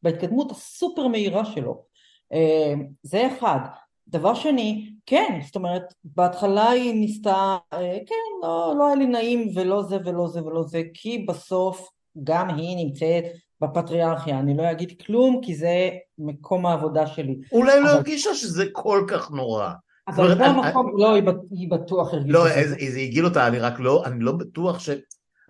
בהתקדמות 0.04 0.52
הסופר 0.52 1.08
מהירה 1.08 1.46
שלו. 1.46 1.90
זה 3.04 3.28
אחד. 3.28 3.60
דבר 4.10 4.34
שני, 4.34 4.90
כן, 5.06 5.40
זאת 5.46 5.56
אומרת, 5.56 5.84
בהתחלה 6.04 6.70
היא 6.70 6.94
ניסתה, 6.94 7.58
אה, 7.74 7.98
כן, 8.08 8.48
לא, 8.48 8.74
לא 8.78 8.88
היה 8.88 8.96
לי 8.96 9.06
נעים 9.06 9.50
ולא 9.56 9.84
זה 9.84 9.98
ולא 10.06 10.28
זה 10.28 10.44
ולא 10.44 10.64
זה, 10.64 10.82
כי 10.94 11.26
בסוף 11.28 11.90
גם 12.24 12.50
היא 12.50 12.86
נמצאת 12.86 13.24
בפטריארכיה, 13.62 14.40
אני 14.40 14.58
לא 14.58 14.72
אגיד 14.72 15.02
כלום 15.06 15.40
כי 15.44 15.56
זה 15.56 15.90
מקום 16.18 16.66
העבודה 16.66 17.08
שלי. 17.08 17.40
אולי 17.52 17.68
לא 17.68 17.74
אבל... 17.74 17.84
לא 17.84 17.90
הרגישה 17.90 18.36
שזה 18.36 18.66
כל 18.72 19.06
כך 19.08 19.32
נורא. 19.32 19.70
אבל 20.08 20.38
פה 20.38 20.46
המקום, 20.46 20.92
לא, 20.98 21.16
היא 21.52 21.72
בטוח 21.72 22.14
הרגישה. 22.14 22.34
לא, 22.34 22.48
זה 22.90 23.00
הגעיל 23.00 23.26
אותה, 23.26 23.48
אני 23.48 23.60
רק 23.60 23.80
לא, 23.80 24.06
אני 24.06 24.24
לא 24.24 24.32
בטוח 24.32 24.80
ש... 24.80 24.90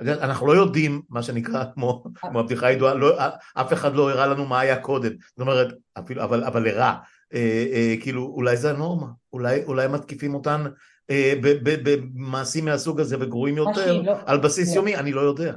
אנחנו 0.08 0.48
לא 0.48 0.54
יודעים, 0.54 1.02
מה 1.10 1.24
שנקרא, 1.24 1.64
כמו, 1.74 2.04
כמו 2.16 2.40
הבדיחה 2.40 2.68
הידועה, 2.68 2.94
לא, 2.94 3.18
אף 3.54 3.74
אחד 3.74 3.96
לא 3.96 4.12
הראה 4.12 4.28
לנו 4.28 4.46
מה 4.46 4.60
היה 4.60 4.78
קודם, 4.78 5.12
זאת 5.30 5.40
אומרת, 5.40 5.74
אפילו, 6.00 6.24
אבל, 6.24 6.44
אבל 6.44 6.68
הראה. 6.68 6.96
אה, 7.34 7.66
אה, 7.74 7.96
כאילו 8.02 8.34
אולי 8.36 8.58
זה 8.58 8.70
הנורמה, 8.70 9.08
אולי, 9.34 9.64
אולי 9.64 9.88
מתקיפים 9.88 10.36
אותן 10.36 10.66
אה, 11.10 11.34
במעשים 11.64 12.66
מהסוג 12.66 13.00
הזה 13.00 13.18
וגרועים 13.20 13.58
יותר 13.58 14.02
לא, 14.02 14.14
על 14.26 14.38
בסיס 14.38 14.70
לא. 14.70 14.76
יומי, 14.76 14.96
אני 14.96 15.12
לא 15.12 15.22
יודע. 15.22 15.54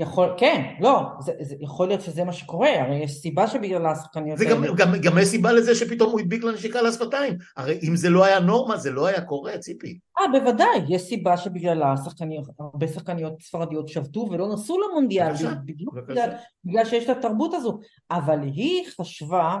יכול, 0.00 0.34
כן, 0.36 0.74
לא, 0.80 1.02
זה, 1.20 1.32
זה, 1.40 1.54
יכול 1.60 1.88
להיות 1.88 2.00
שזה 2.00 2.24
מה 2.24 2.32
שקורה, 2.32 2.80
הרי 2.80 2.96
יש 2.96 3.12
סיבה 3.12 3.46
שבגלל 3.46 3.86
השחקניות 3.86 4.40
האלה... 4.40 4.50
גם, 4.50 4.64
גם, 4.76 4.92
גם 5.02 5.18
יש 5.18 5.28
סיבה 5.28 5.52
לזה 5.52 5.74
שפתאום 5.74 6.10
הוא 6.10 6.20
הדביק 6.20 6.44
לנשיקה 6.44 6.78
על 6.78 6.86
השפתיים, 6.86 7.38
הרי 7.56 7.78
אם 7.88 7.96
זה 7.96 8.10
לא 8.10 8.24
היה 8.24 8.40
נורמה 8.40 8.76
זה 8.76 8.90
לא 8.90 9.06
היה 9.06 9.20
קורה, 9.20 9.58
ציפי. 9.58 9.98
אה, 10.18 10.24
בוודאי, 10.40 10.80
יש 10.88 11.02
סיבה 11.02 11.36
שבגלל 11.36 11.82
השחקניות, 11.82 12.44
הרבה 12.58 12.88
שחקניות 12.88 13.42
ספרדיות 13.42 13.88
שבתו 13.88 14.28
ולא 14.30 14.52
נסעו 14.52 14.80
למונדיאל, 14.80 15.32
בדיוק 15.64 15.94
בגלל, 15.94 16.30
בגלל 16.64 16.84
שיש 16.84 17.04
את 17.04 17.16
התרבות 17.16 17.54
הזו, 17.54 17.78
אבל 18.10 18.42
היא 18.42 18.84
חשבה 19.00 19.56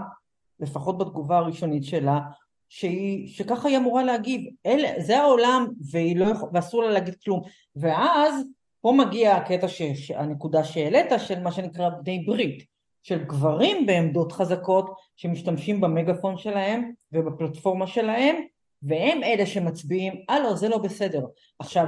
לפחות 0.60 0.98
בתגובה 0.98 1.38
הראשונית 1.38 1.84
שלה, 1.84 2.20
שהיא, 2.68 3.28
שככה 3.28 3.68
היא 3.68 3.76
אמורה 3.76 4.04
להגיב, 4.04 4.40
אלה, 4.66 4.88
זה 4.98 5.18
העולם 5.18 5.66
והיא 5.90 6.16
לא, 6.16 6.26
ואסור 6.52 6.82
לה 6.82 6.90
להגיד 6.90 7.14
כלום, 7.24 7.42
ואז 7.76 8.34
פה 8.80 8.92
מגיע 8.98 9.36
הקטע, 9.36 9.68
ש, 9.68 10.10
הנקודה 10.10 10.64
שהעלית 10.64 11.06
של 11.18 11.40
מה 11.40 11.52
שנקרא 11.52 11.88
בני 11.88 12.18
ברית, 12.18 12.64
של 13.02 13.24
גברים 13.24 13.86
בעמדות 13.86 14.32
חזקות 14.32 14.94
שמשתמשים 15.16 15.80
במגפון 15.80 16.38
שלהם 16.38 16.92
ובפלטפורמה 17.12 17.86
שלהם, 17.86 18.36
והם 18.82 19.22
אלה 19.22 19.46
שמצביעים, 19.46 20.24
אה 20.30 20.40
לא, 20.40 20.54
זה 20.54 20.68
לא 20.68 20.78
בסדר. 20.78 21.26
עכשיו, 21.58 21.86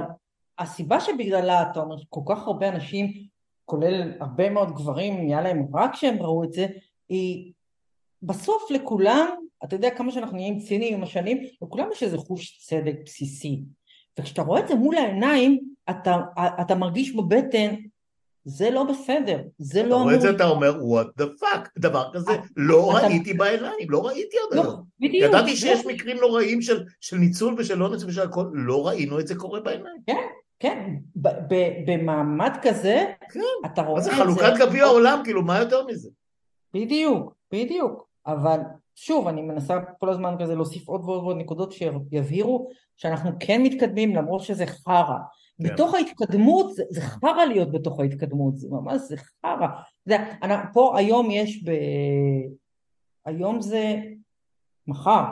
הסיבה 0.59 0.99
שבגללה 0.99 1.61
אתה 1.61 1.79
אומר 1.79 1.95
כל 2.09 2.21
כך 2.25 2.47
הרבה 2.47 2.69
אנשים, 2.69 3.13
כולל 3.65 4.11
הרבה 4.19 4.49
מאוד 4.49 4.71
גברים, 4.75 5.17
נהיה 5.17 5.41
להם 5.41 5.65
רק 5.73 5.95
שהם 5.95 6.21
ראו 6.21 6.43
את 6.43 6.53
זה, 6.53 6.67
היא 7.09 7.53
בסוף 8.21 8.71
לכולם, 8.71 9.27
אתה 9.63 9.75
יודע 9.75 9.89
כמה 9.89 10.11
שאנחנו 10.11 10.37
נהיים 10.37 10.59
ציניים 10.59 10.93
עם 10.93 11.03
השנים, 11.03 11.37
לכולם 11.61 11.87
יש 11.91 12.03
איזה 12.03 12.17
חוש 12.17 12.57
צדק 12.57 12.95
בסיסי. 13.05 13.61
וכשאתה 14.19 14.41
רואה 14.41 14.59
את 14.59 14.67
זה 14.67 14.75
מול 14.75 14.95
העיניים, 14.95 15.59
אתה, 15.89 16.15
אתה 16.61 16.75
מרגיש 16.75 17.15
בבטן, 17.15 17.75
זה 18.45 18.69
לא 18.69 18.83
בסדר, 18.83 19.39
זה 19.57 19.83
לא 19.83 19.87
אתה 19.87 19.95
אמור... 19.95 20.03
רואה 20.03 20.15
את 20.15 20.21
זה, 20.21 20.29
אתה 20.29 20.47
אומר, 20.47 20.75
what 20.81 21.21
the 21.21 21.25
fuck, 21.41 21.69
דבר 21.77 22.09
כזה 22.13 22.31
לא 22.55 22.97
אתה- 22.97 23.07
ראיתי 23.07 23.33
בעיניים, 23.33 23.89
לא 23.89 24.05
ראיתי 24.05 24.37
עד 24.51 24.57
לא, 24.57 24.61
היום. 24.61 24.83
בדיוק. 24.99 25.23
ידעתי 25.29 25.55
שיש 25.55 25.85
לא. 25.85 25.91
מקרים 25.91 26.17
נוראים 26.17 26.61
של, 26.61 26.83
של 27.01 27.17
ניצול 27.17 27.55
ושל 27.57 27.83
אונס 27.83 28.03
ושל 28.03 28.21
הכל, 28.21 28.45
לא 28.53 28.87
ראינו 28.87 29.19
את 29.19 29.27
זה 29.27 29.35
קורה 29.35 29.59
בעיניים. 29.59 29.95
כן, 30.59 30.95
ב- 31.15 31.53
ב- 31.53 31.73
במעמד 31.91 32.51
כזה, 32.61 33.05
כן. 33.33 33.39
אתה 33.65 33.81
רואה 33.81 33.93
מה 33.93 33.99
את 33.99 34.03
זה 34.03 34.11
זה... 34.11 34.15
חלוקת 34.17 34.53
גביע 34.59 34.83
העולם, 34.85 35.21
כאילו, 35.23 35.41
מה 35.41 35.59
יותר 35.59 35.85
מזה? 35.85 36.09
בדיוק, 36.73 37.33
בדיוק. 37.53 38.07
אבל 38.27 38.59
שוב, 38.95 39.27
אני 39.27 39.41
מנסה 39.41 39.79
כל 39.99 40.09
הזמן 40.09 40.35
כזה 40.39 40.55
להוסיף 40.55 40.87
עוד 40.87 41.01
ועוד 41.01 41.23
ועוד 41.23 41.37
נקודות 41.37 41.71
שיבהירו 41.71 42.69
שאנחנו 42.97 43.31
כן 43.39 43.61
מתקדמים 43.63 44.15
למרות 44.15 44.41
שזה 44.41 44.65
חרא. 44.65 45.17
כן. 45.63 45.73
בתוך 45.73 45.93
ההתקדמות, 45.93 46.73
זה, 46.73 46.83
זה 46.89 47.01
חרא 47.01 47.45
להיות 47.45 47.71
בתוך 47.71 47.99
ההתקדמות, 47.99 48.57
זה 48.57 48.67
ממש, 48.71 49.01
זה 49.01 49.15
חרא. 49.17 49.67
זה, 50.05 50.15
אני, 50.43 50.53
פה 50.73 50.97
היום 50.97 51.31
יש 51.31 51.63
ב... 51.63 51.71
היום 53.25 53.61
זה 53.61 53.95
מחר, 54.87 55.23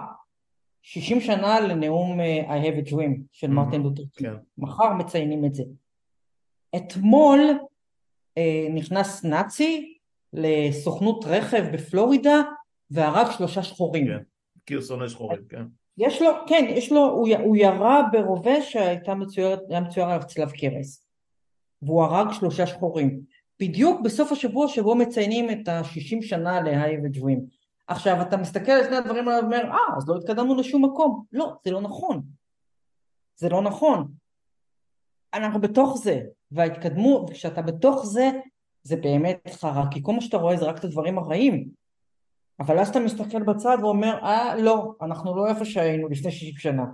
60 0.81 1.21
שנה 1.21 1.59
לנאום 1.59 2.19
אה, 2.19 2.57
I 2.59 2.65
have 2.65 2.87
a 2.87 2.91
dream 2.91 3.21
של 3.31 3.47
Mhm, 3.47 3.51
מרטין 3.51 3.81
לותר 3.81 4.03
קינג. 4.15 4.31
כן. 4.31 4.37
מחר 4.57 4.93
מציינים 4.93 5.45
את 5.45 5.53
זה. 5.53 5.63
אתמול 6.75 7.39
אה, 8.37 8.67
נכנס 8.73 9.25
נאצי 9.25 9.97
לסוכנות 10.33 11.25
רכב 11.27 11.65
בפלורידה 11.73 12.41
והרג 12.91 13.31
שלושה 13.31 13.63
שחורים. 13.63 14.07
כן. 14.65 14.75
הוא 14.75 14.83
שונא 14.83 15.07
שחורים, 15.07 15.41
כן. 15.49 15.63
יש 15.97 16.21
לו, 16.21 16.31
כן, 16.47 16.65
יש 16.69 16.91
לו, 16.91 17.01
הוא, 17.01 17.27
הוא 17.43 17.57
ירה 17.57 18.01
ברובה 18.11 18.61
שהייתה 18.61 19.15
מצוירת, 19.15 19.59
היה 19.69 19.79
מצויר 19.79 20.05
עליו 20.05 20.27
צלב 20.27 20.51
קרס. 20.51 21.07
והוא 21.81 22.03
הרג 22.03 22.31
שלושה 22.31 22.67
שחורים. 22.67 23.21
בדיוק 23.59 24.01
בסוף 24.01 24.31
השבוע 24.31 24.67
שבו 24.67 24.95
מציינים 24.95 25.49
את 25.49 25.67
ה-60 25.67 26.21
שנה 26.21 26.61
ל-High 26.61 26.99
ודווים. 27.03 27.45
עכשיו, 27.87 28.21
אתה 28.21 28.37
מסתכל 28.37 28.71
על 28.71 28.83
שני 28.83 28.95
הדברים 28.95 29.27
האלה 29.27 29.41
ואומר, 29.41 29.71
אה, 29.71 29.97
אז 29.97 30.09
לא 30.09 30.17
התקדמנו 30.17 30.55
לשום 30.55 30.85
מקום. 30.85 31.23
לא, 31.31 31.53
זה 31.65 31.71
לא 31.71 31.81
נכון. 31.81 32.21
זה 33.35 33.49
לא 33.49 33.61
נכון. 33.61 34.07
אנחנו 35.33 35.61
בתוך 35.61 35.97
זה, 35.97 36.21
וההתקדמות, 36.51 37.29
וכשאתה 37.29 37.61
בתוך 37.61 38.05
זה, 38.05 38.29
זה 38.83 38.95
באמת 38.95 39.47
חרא, 39.51 39.83
כי 39.91 39.99
כל 40.03 40.13
מה 40.13 40.21
שאתה 40.21 40.37
רואה 40.37 40.57
זה 40.57 40.65
רק 40.65 40.79
את 40.79 40.83
הדברים 40.83 41.17
הרעים. 41.17 41.69
אבל 42.61 42.79
אז 42.79 42.89
אתה 42.89 42.99
מסתכל 42.99 43.43
בצד 43.43 43.77
ואומר, 43.81 44.19
אה, 44.23 44.55
לא, 44.55 44.93
אנחנו 45.01 45.35
לא 45.35 45.47
איפה 45.47 45.65
שהיינו 45.65 46.09
לפני 46.09 46.31
60 46.31 46.57
שנה. 46.57 46.85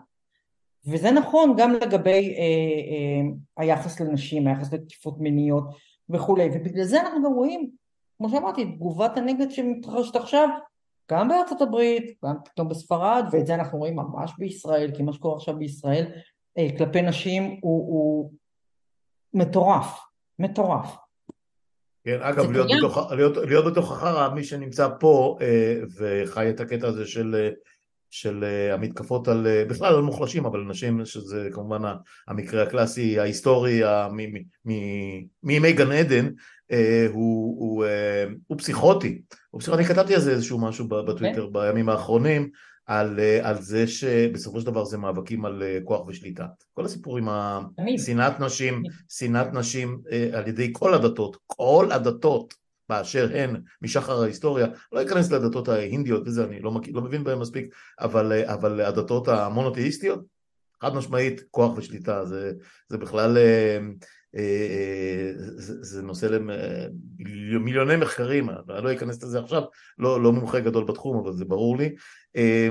וזה 0.85 1.11
נכון 1.11 1.53
גם 1.57 1.71
לגבי 1.71 2.35
אה, 2.37 2.41
אה, 2.41 3.31
היחס 3.57 3.99
לנשים, 3.99 4.47
היחס 4.47 4.73
לתקיפות 4.73 5.19
מיניות 5.19 5.63
וכולי, 6.09 6.49
ובגלל 6.53 6.83
זה 6.83 7.01
אנחנו 7.01 7.23
גם 7.23 7.33
רואים, 7.33 7.71
כמו 8.17 8.29
שאמרתי, 8.29 8.65
תגובת 8.65 9.17
הנגד 9.17 9.51
שמתרחשת 9.51 10.15
עכשיו, 10.15 10.49
גם 11.11 11.27
בארצות 11.27 11.61
הברית, 11.61 12.17
גם 12.25 12.35
פתאום 12.45 12.69
בספרד, 12.69 13.25
ואת 13.31 13.47
זה 13.47 13.55
אנחנו 13.55 13.77
רואים 13.77 13.95
ממש 13.95 14.33
בישראל, 14.37 14.91
כי 14.95 15.03
מה 15.03 15.13
שקורה 15.13 15.35
עכשיו 15.35 15.57
בישראל 15.57 16.11
אה, 16.57 16.67
כלפי 16.77 17.01
נשים 17.01 17.59
הוא, 17.61 17.87
הוא 17.87 18.31
מטורף, 19.33 19.99
מטורף. 20.39 20.97
כן, 22.07 22.21
אגב, 22.21 22.51
להיות 22.51 22.67
קיים. 22.67 22.79
בתוך, 22.79 23.11
להיות, 23.11 23.37
להיות 23.37 23.65
בתוך 23.65 23.91
החרא, 23.91 24.29
מי 24.33 24.43
שנמצא 24.43 24.87
פה 24.99 25.37
אה, 25.41 25.79
וחי 25.97 26.49
את 26.49 26.59
הקטע 26.59 26.87
הזה 26.87 27.05
של, 27.05 27.35
אה, 27.39 27.49
של 28.09 28.43
אה, 28.43 28.73
המתקפות 28.73 29.27
על, 29.27 29.47
אה, 29.47 29.65
בכלל 29.65 29.95
על 29.95 30.01
מוחלשים, 30.01 30.45
אבל 30.45 30.59
נשים, 30.59 31.05
שזה 31.05 31.49
כמובן 31.51 31.81
המקרה 32.27 32.63
הקלאסי, 32.63 33.19
ההיסטורי, 33.19 33.81
מימי 35.43 35.73
גן 35.73 35.91
עדן, 35.91 36.29
אה, 36.71 37.07
הוא, 37.09 37.55
הוא, 37.59 37.85
אה, 37.85 38.25
הוא 38.47 38.57
פסיכוטי. 38.57 39.21
הוא 39.49 39.61
פסיכוטי, 39.61 39.81
אני 39.83 39.89
כתבתי 39.89 40.15
על 40.15 40.21
זה 40.21 40.31
איזשהו 40.31 40.59
משהו 40.61 40.87
בטוויטר 40.87 41.47
בימים 41.47 41.89
האחרונים, 41.89 42.49
על, 42.87 43.19
אה, 43.19 43.49
על 43.49 43.61
זה 43.61 43.87
שבסופו 43.87 44.59
של 44.59 44.65
דבר 44.65 44.85
זה 44.85 44.97
מאבקים 44.97 45.45
על 45.45 45.63
אה, 45.63 45.79
כוח 45.83 46.07
ושליטה. 46.07 46.45
כל 46.73 46.85
הסיפור 46.85 47.17
עם. 47.17 47.27
שנאת 47.97 48.39
נשים, 48.39 48.83
שנאת 49.09 49.53
נשים 49.53 50.01
אה, 50.11 50.29
על 50.33 50.47
ידי 50.47 50.69
כל 50.73 50.93
הדתות, 50.93 51.37
כל 51.47 51.87
הדתות 51.91 52.53
באשר 52.89 53.29
הן 53.33 53.61
משחר 53.81 54.23
ההיסטוריה, 54.23 54.67
לא 54.91 55.01
אכנס 55.01 55.31
לדתות 55.31 55.67
ההינדיות 55.67 56.23
וזה, 56.25 56.43
אני 56.43 56.59
לא, 56.59 56.71
מכיר, 56.71 56.93
לא 56.93 57.01
מבין 57.01 57.23
בהן 57.23 57.39
מספיק, 57.39 57.75
אבל, 57.99 58.43
אבל 58.45 58.81
הדתות 58.81 59.27
המונותאיסטיות, 59.27 60.19
חד 60.81 60.95
משמעית 60.95 61.41
כוח 61.51 61.77
ושליטה, 61.77 62.25
זה, 62.25 62.51
זה 62.89 62.97
בכלל, 62.97 63.37
זה, 65.55 65.83
זה 65.83 66.01
נושא 66.01 66.25
למיליוני 67.19 67.95
מחקרים, 67.95 68.49
אני 68.49 68.83
לא 68.83 68.93
אכנס 68.93 69.23
לזה 69.23 69.39
עכשיו, 69.39 69.63
לא, 69.99 70.23
לא 70.23 70.33
מומחה 70.33 70.59
גדול 70.59 70.83
בתחום, 70.83 71.17
אבל 71.17 71.33
זה 71.33 71.45
ברור 71.45 71.77
לי. 71.77 71.95
אה, 72.35 72.69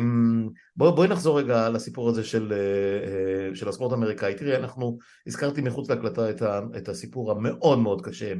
בוא, 0.77 0.90
בואי 0.90 1.09
נחזור 1.09 1.38
רגע 1.38 1.69
לסיפור 1.69 2.09
הזה 2.09 2.25
של, 2.25 2.53
אה, 2.53 3.55
של 3.55 3.69
הספורט 3.69 3.92
האמריקאי. 3.92 4.35
תראי, 4.35 4.57
אנחנו, 4.57 4.99
הזכרתי 5.27 5.61
מחוץ 5.61 5.90
להקלטה 5.90 6.31
את, 6.31 6.42
ה, 6.42 6.61
את 6.77 6.88
הסיפור 6.88 7.31
המאוד 7.31 7.79
מאוד 7.79 8.03
קשה, 8.07 8.33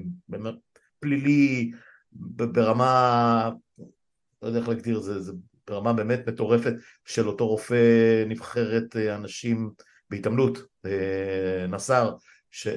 פלילי, 1.01 1.71
ברמה, 2.13 3.51
לא 4.43 4.49
יודע 4.49 4.59
איך 4.59 4.69
להגדיר, 4.69 5.01
זה, 5.01 5.21
זה 5.21 5.33
ברמה 5.69 5.93
באמת 5.93 6.29
מטורפת 6.29 6.73
של 7.05 7.29
אותו 7.29 7.49
רופא 7.49 8.25
נבחרת 8.29 8.97
אה, 8.97 9.15
אנשים 9.15 9.71
בהתעמלות, 10.11 10.59
אה, 10.87 11.67
נסר, 11.69 12.15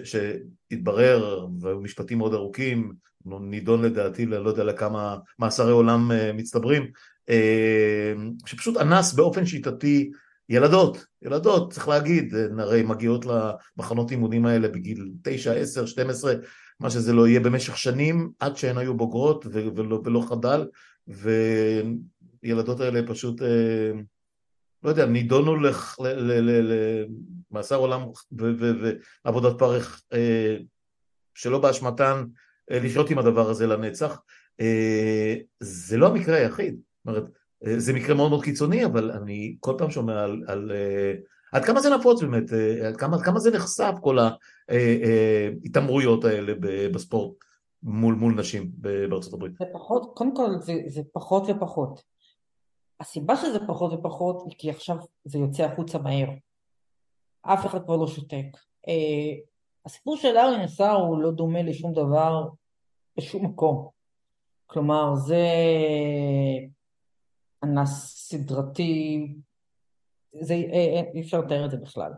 שהתברר, 0.03 1.47
והיו 1.59 1.81
משפטים 1.81 2.17
מאוד 2.17 2.33
ארוכים, 2.33 2.93
נידון 3.25 3.81
לדעתי, 3.81 4.25
ל- 4.25 4.37
לא 4.37 4.49
יודע 4.49 4.63
לכמה 4.63 5.17
מאסרי 5.39 5.71
עולם 5.71 6.11
אה, 6.11 6.33
מצטברים, 6.33 6.91
אה, 7.29 8.13
שפשוט 8.45 8.77
אנס 8.77 9.13
באופן 9.13 9.45
שיטתי 9.45 10.11
ילדות, 10.49 11.05
ילדות, 11.21 11.73
צריך 11.73 11.87
להגיד, 11.87 12.35
הן 12.35 12.59
הרי 12.59 12.83
מגיעות 12.83 13.25
למחנות 13.25 14.11
אימונים 14.11 14.45
האלה 14.45 14.67
בגיל 14.67 15.11
9, 15.23 15.53
10, 15.53 15.85
12, 15.85 16.33
מה 16.79 16.89
שזה 16.89 17.13
לא 17.13 17.27
יהיה 17.27 17.39
במשך 17.39 17.77
שנים, 17.77 18.31
עד 18.39 18.57
שהן 18.57 18.77
היו 18.77 18.97
בוגרות 18.97 19.45
ולא, 19.51 20.01
ולא 20.05 20.25
חדל, 20.29 20.67
וילדות 22.43 22.79
האלה 22.79 23.07
פשוט, 23.07 23.41
אה, 23.41 23.91
לא 24.83 24.89
יודע, 24.89 25.05
נידונו 25.05 25.55
לח- 25.55 25.99
ל- 25.99 26.07
ל- 26.07 26.71
ל- 26.71 27.05
למאסר 27.51 27.75
עולם 27.75 28.01
ועבודת 29.25 29.59
פרך 29.59 30.01
אה, 30.13 30.57
שלא 31.33 31.59
באשמתן 31.59 32.25
אה, 32.71 32.79
לחיות 32.79 33.09
עם 33.09 33.19
הדבר 33.19 33.49
הזה 33.49 33.67
לנצח. 33.67 34.21
אה, 34.59 35.35
זה 35.59 35.97
לא 35.97 36.07
המקרה 36.07 36.35
היחיד, 36.35 36.75
זאת 36.75 37.07
אומרת, 37.07 37.29
אה, 37.65 37.79
זה 37.79 37.93
מקרה 37.93 38.15
מאוד 38.15 38.29
מאוד 38.29 38.43
קיצוני, 38.43 38.85
אבל 38.85 39.11
אני 39.11 39.55
כל 39.59 39.75
פעם 39.77 39.91
שומע 39.91 40.23
על, 40.23 40.43
על 40.47 40.71
אה, 40.71 41.13
עד 41.51 41.65
כמה 41.65 41.81
זה 41.81 41.89
נפוץ 41.89 42.21
באמת, 42.21 42.53
אה, 42.53 42.87
עד 42.87 42.97
כמה, 42.97 43.17
עד 43.17 43.21
כמה 43.21 43.39
זה 43.39 43.51
נחשף 43.51 43.93
כל 44.01 44.17
ההתעמרויות 44.69 46.25
האלה 46.25 46.53
בספורט 46.93 47.37
מול, 47.83 48.15
מול 48.15 48.33
נשים 48.33 48.71
בארצות 48.73 49.33
הברית. 49.33 49.53
זה 49.59 49.65
פחות, 49.73 50.11
קודם 50.15 50.35
כל 50.35 50.49
זה, 50.59 50.73
זה 50.87 51.01
פחות 51.13 51.43
ופחות. 51.47 52.03
הסיבה 52.99 53.35
שזה 53.35 53.59
פחות 53.67 53.93
ופחות 53.93 54.43
היא 54.45 54.55
כי 54.57 54.69
עכשיו 54.69 54.95
זה 55.25 55.37
יוצא 55.37 55.63
החוצה 55.63 55.97
מהר. 55.97 56.27
אף 57.53 57.65
אחד 57.65 57.85
כבר 57.85 57.97
לא 57.97 58.07
שותק. 58.07 58.45
אה, 58.87 59.33
הסיפור 59.85 60.17
של 60.17 60.37
ארי 60.37 60.63
נסאר 60.63 60.95
הוא 60.95 61.21
לא 61.21 61.31
דומה 61.31 61.61
לשום 61.61 61.93
דבר 61.93 62.49
בשום 63.17 63.45
מקום. 63.45 63.89
כלומר, 64.67 65.15
זה 65.15 65.45
אנס 67.63 68.15
סדרתי, 68.29 69.27
זה, 70.41 70.53
אה, 70.53 70.59
אה, 70.73 71.01
אי 71.13 71.21
אפשר 71.21 71.39
לתאר 71.39 71.65
את 71.65 71.71
זה 71.71 71.77
בכלל. 71.77 72.11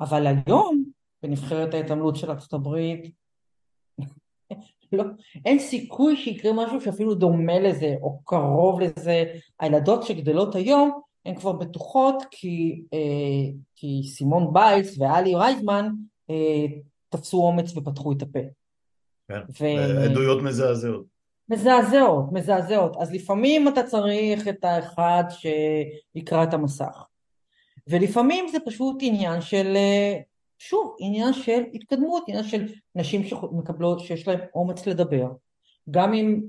אבל 0.00 0.26
היום, 0.26 0.84
בנבחרת 1.22 1.74
ההתעמלות 1.74 2.16
של 2.16 2.30
ארצות 2.30 2.52
הברית, 2.52 3.14
לא, 4.92 5.04
אין 5.44 5.58
סיכוי 5.58 6.16
שיקרה 6.16 6.52
משהו 6.52 6.80
שאפילו 6.80 7.14
דומה 7.14 7.58
לזה 7.58 7.94
או 8.02 8.20
קרוב 8.24 8.80
לזה. 8.80 9.24
הילדות 9.60 10.02
שגדלות 10.02 10.54
היום 10.54 11.00
הן 11.26 11.34
כבר 11.34 11.52
בטוחות 11.52 12.22
כי, 12.30 12.82
אה, 12.92 13.52
כי 13.76 14.02
סימון 14.08 14.52
ביילס 14.52 14.98
ואלי 14.98 15.34
רייזמן 15.34 15.90
אה, 16.30 16.66
תפסו 17.08 17.36
אומץ 17.36 17.76
ופתחו 17.76 18.12
את 18.12 18.22
הפה. 18.22 18.38
כן, 19.28 19.40
ו- 19.60 20.04
עדויות 20.04 20.42
מזעזעות. 20.42 21.06
מזעזעות, 21.48 22.32
מזעזעות. 22.32 22.96
אז 23.00 23.12
לפעמים 23.12 23.68
אתה 23.68 23.82
צריך 23.82 24.48
את 24.48 24.64
האחד 24.64 25.24
שיקרא 25.30 26.44
את 26.44 26.54
המסך. 26.54 27.04
ולפעמים 27.88 28.48
זה 28.48 28.58
פשוט 28.66 28.96
עניין 29.00 29.40
של, 29.40 29.72
אה, 29.76 30.20
שוב, 30.58 30.96
עניין 31.00 31.32
של 31.32 31.62
התקדמות, 31.74 32.24
עניין 32.28 32.44
של 32.44 32.66
נשים 32.94 33.24
שמקבלות, 33.24 34.00
שיש 34.00 34.28
להן 34.28 34.38
אומץ 34.54 34.86
לדבר, 34.86 35.32
גם 35.90 36.14
אם 36.14 36.40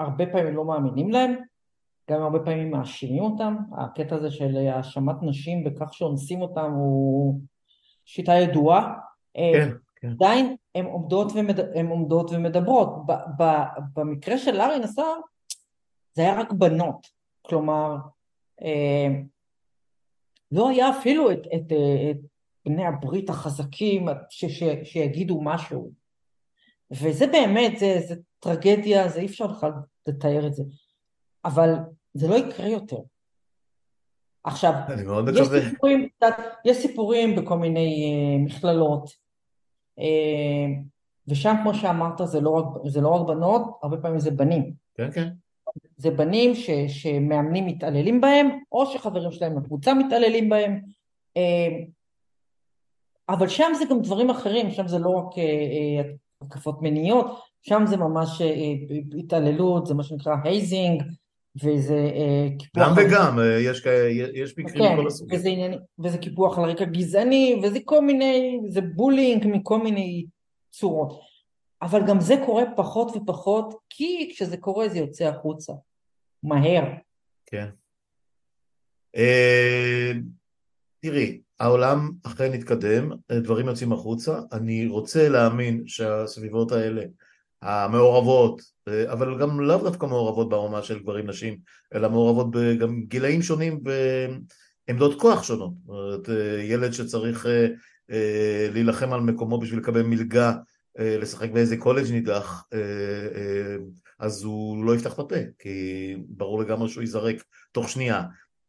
הרבה 0.00 0.26
פעמים 0.26 0.56
לא 0.56 0.64
מאמינים 0.64 1.10
להם, 1.10 1.34
גם 2.10 2.22
הרבה 2.22 2.38
פעמים 2.38 2.70
מאשימים 2.70 3.22
אותם. 3.22 3.56
הקטע 3.78 4.16
הזה 4.16 4.30
של 4.30 4.56
האשמת 4.56 5.16
נשים 5.22 5.64
בכך 5.64 5.94
שאונסים 5.94 6.42
אותם 6.42 6.72
הוא 6.72 7.40
שיטה 8.04 8.32
ידועה. 8.32 8.92
אה, 9.36 9.52
כן, 9.52 9.70
כן. 9.96 10.10
עדיין 10.10 10.56
הן 10.74 10.84
עומדות, 10.84 11.32
ומד... 11.34 11.60
הן 11.60 11.86
עומדות 11.86 12.30
ומדברות. 12.30 13.06
ב... 13.06 13.12
ב... 13.12 13.44
במקרה 13.94 14.38
של 14.38 14.56
לארי 14.56 14.78
נסאר 14.78 15.14
זה 16.14 16.22
היה 16.22 16.40
רק 16.40 16.52
בנות, 16.52 17.06
כלומר 17.42 17.96
אה, 18.62 19.08
לא 20.52 20.68
היה 20.68 20.90
אפילו 20.90 21.32
את, 21.32 21.46
את, 21.54 21.72
את 22.10 22.16
בני 22.66 22.86
הברית 22.86 23.30
החזקים 23.30 24.06
ש... 24.30 24.44
ש... 24.44 24.62
שיגידו 24.82 25.40
משהו. 25.42 25.92
וזה 26.90 27.26
באמת, 27.26 27.78
זה, 27.78 28.00
זה 28.08 28.14
טרגדיה, 28.40 29.08
זה 29.08 29.20
אי 29.20 29.26
אפשר 29.26 29.46
בכלל 29.46 29.70
לתאר 30.06 30.46
את 30.46 30.54
זה. 30.54 30.62
אבל 31.46 31.74
זה 32.14 32.28
לא 32.28 32.34
יקרה 32.34 32.68
יותר. 32.68 32.96
עכשיו, 34.44 34.72
יש. 35.54 35.70
סיפורים, 35.70 36.08
יש 36.64 36.76
סיפורים 36.76 37.36
בכל 37.36 37.58
מיני 37.58 38.14
uh, 38.14 38.46
מכללות, 38.46 39.10
uh, 40.00 40.82
ושם 41.28 41.54
כמו 41.62 41.74
שאמרת 41.74 42.20
זה 42.24 42.40
לא, 42.40 42.50
רק, 42.50 42.64
זה 42.86 43.00
לא 43.00 43.08
רק 43.08 43.26
בנות, 43.26 43.62
הרבה 43.82 43.96
פעמים 43.96 44.18
זה 44.18 44.30
בנים. 44.30 44.72
כן, 44.94 45.10
כן. 45.10 45.28
זה 45.96 46.10
בנים 46.10 46.54
ש, 46.54 46.70
שמאמנים 46.88 47.66
מתעללים 47.66 48.20
בהם, 48.20 48.48
או 48.72 48.86
שחברים 48.86 49.32
שלהם 49.32 49.58
לקבוצה 49.58 49.94
מתעללים 49.94 50.48
בהם, 50.48 50.80
uh, 51.38 51.90
אבל 53.28 53.48
שם 53.48 53.72
זה 53.78 53.84
גם 53.90 54.02
דברים 54.02 54.30
אחרים, 54.30 54.70
שם 54.70 54.88
זה 54.88 54.98
לא 54.98 55.10
רק 55.10 55.34
התקפות 56.42 56.82
מיניות, 56.82 57.26
שם 57.62 57.82
זה 57.86 57.96
ממש 57.96 58.42
התעללות, 59.18 59.86
זה 59.86 59.94
מה 59.94 60.02
שנקרא 60.02 60.34
hazing, 60.44 61.02
וזה 61.62 61.94
אה, 61.94 62.48
קיפוח... 62.58 62.82
גם 62.82 62.94
וגם, 62.96 63.38
אה, 63.38 63.60
יש, 63.60 63.82
יש 64.34 64.58
מקרים 64.58 64.84
כן, 64.84 64.94
מכל 64.94 65.06
הסוגים. 65.06 65.38
וזה, 65.38 65.48
עניין, 65.48 65.78
וזה 65.98 66.18
קיפוח 66.18 66.58
על 66.58 66.64
רקע 66.64 66.84
גזעני, 66.84 67.60
וזה 67.62 67.78
כל 67.84 68.00
מיני, 68.00 68.60
זה 68.68 68.80
bullying 68.80 69.46
מכל 69.46 69.82
מיני 69.82 70.26
צורות. 70.70 71.20
אבל 71.82 72.00
גם 72.06 72.20
זה 72.20 72.34
קורה 72.46 72.62
פחות 72.76 73.16
ופחות, 73.16 73.74
כי 73.90 74.30
כשזה 74.32 74.56
קורה 74.56 74.88
זה 74.88 74.98
יוצא 74.98 75.24
החוצה. 75.24 75.72
מהר. 76.42 76.84
כן. 77.46 77.68
אה, 79.16 80.12
תראי, 81.00 81.40
העולם 81.60 82.10
אכן 82.22 82.52
התקדם, 82.52 83.10
דברים 83.32 83.66
יוצאים 83.66 83.92
החוצה, 83.92 84.40
אני 84.52 84.86
רוצה 84.86 85.28
להאמין 85.28 85.82
שהסביבות 85.86 86.72
האלה 86.72 87.02
המעורבות, 87.62 88.62
אבל 89.06 89.38
גם 89.38 89.60
לאו 89.60 89.78
דווקא 89.78 90.06
מעורבות 90.06 90.48
ברמה 90.48 90.82
של 90.82 90.98
גברים 90.98 91.26
נשים, 91.26 91.58
אלא 91.94 92.10
מעורבות 92.10 92.46
גם 92.78 93.02
גילאים 93.08 93.42
שונים 93.42 93.80
ועמדות 94.88 95.20
כוח 95.20 95.42
שונות. 95.42 95.72
זאת 95.86 95.88
אומרת, 95.88 96.28
ילד 96.62 96.92
שצריך 96.92 97.46
אה, 97.46 97.66
אה, 98.10 98.68
להילחם 98.72 99.12
על 99.12 99.20
מקומו 99.20 99.60
בשביל 99.60 99.78
לקבל 99.78 100.02
מלגה 100.02 100.52
אה, 100.98 101.18
לשחק 101.18 101.50
באיזה 101.50 101.76
קולג' 101.76 102.10
נידח, 102.10 102.64
אז 104.18 104.42
הוא 104.42 104.84
לא 104.84 104.94
יפתח 104.94 105.14
את 105.14 105.18
הפה, 105.18 105.36
כי 105.58 106.16
ברור 106.28 106.60
לגמרי 106.60 106.88
שהוא 106.88 107.00
ייזרק 107.00 107.36
תוך 107.72 107.88
שנייה. 107.88 108.22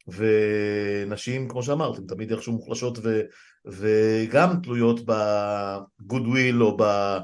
ונשים, 0.07 1.47
כמו 1.47 1.63
שאמרת, 1.63 1.97
הן 1.97 2.03
תמיד 2.07 2.31
איכשהו 2.31 2.53
מוחלשות 2.53 2.97
ו, 3.03 3.21
וגם 3.65 4.61
תלויות 4.63 4.99
בגודוויל 5.05 6.63
או 6.63 6.77
ב... 6.77 6.81
או 6.81 7.17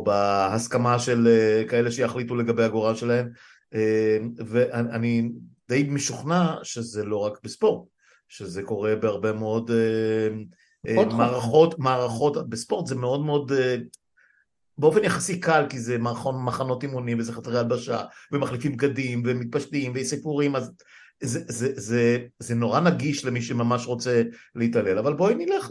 בהסכמה 0.00 0.98
של 0.98 1.28
אה, 1.28 1.64
כאלה 1.68 1.90
שיחליטו 1.90 2.34
לגבי 2.34 2.64
הגורל 2.64 2.94
שלהם. 2.94 3.28
אה, 3.74 4.18
ואני 4.46 5.30
די 5.68 5.88
משוכנע 5.90 6.54
שזה 6.62 7.04
לא 7.04 7.16
רק 7.16 7.38
בספורט, 7.44 7.88
שזה 8.28 8.62
קורה 8.62 8.96
בהרבה 8.96 9.32
מאוד 9.32 9.70
אה, 9.70 11.04
מערכות, 11.04 11.78
מערכות 11.78 12.48
בספורט. 12.48 12.86
זה 12.86 12.94
מאוד 12.94 13.24
מאוד 13.24 13.52
באופן 14.78 15.04
יחסי 15.04 15.40
קל 15.40 15.66
כי 15.70 15.80
זה 15.80 15.98
מחנות 16.44 16.82
אימונים 16.82 17.18
וזה 17.18 17.32
חדרי 17.32 17.58
הלבשה 17.58 18.04
ומחליפים 18.32 18.72
בגדים 18.72 19.22
ומתפשטים 19.26 19.92
וסיפורים 19.94 20.56
אז 20.56 20.72
זה, 21.22 21.40
זה, 21.48 21.72
זה, 21.76 22.18
זה 22.38 22.54
נורא 22.54 22.80
נגיש 22.80 23.24
למי 23.24 23.42
שממש 23.42 23.86
רוצה 23.86 24.22
להתעלל. 24.54 24.98
אבל 24.98 25.14
בואי 25.14 25.34
נלך 25.34 25.70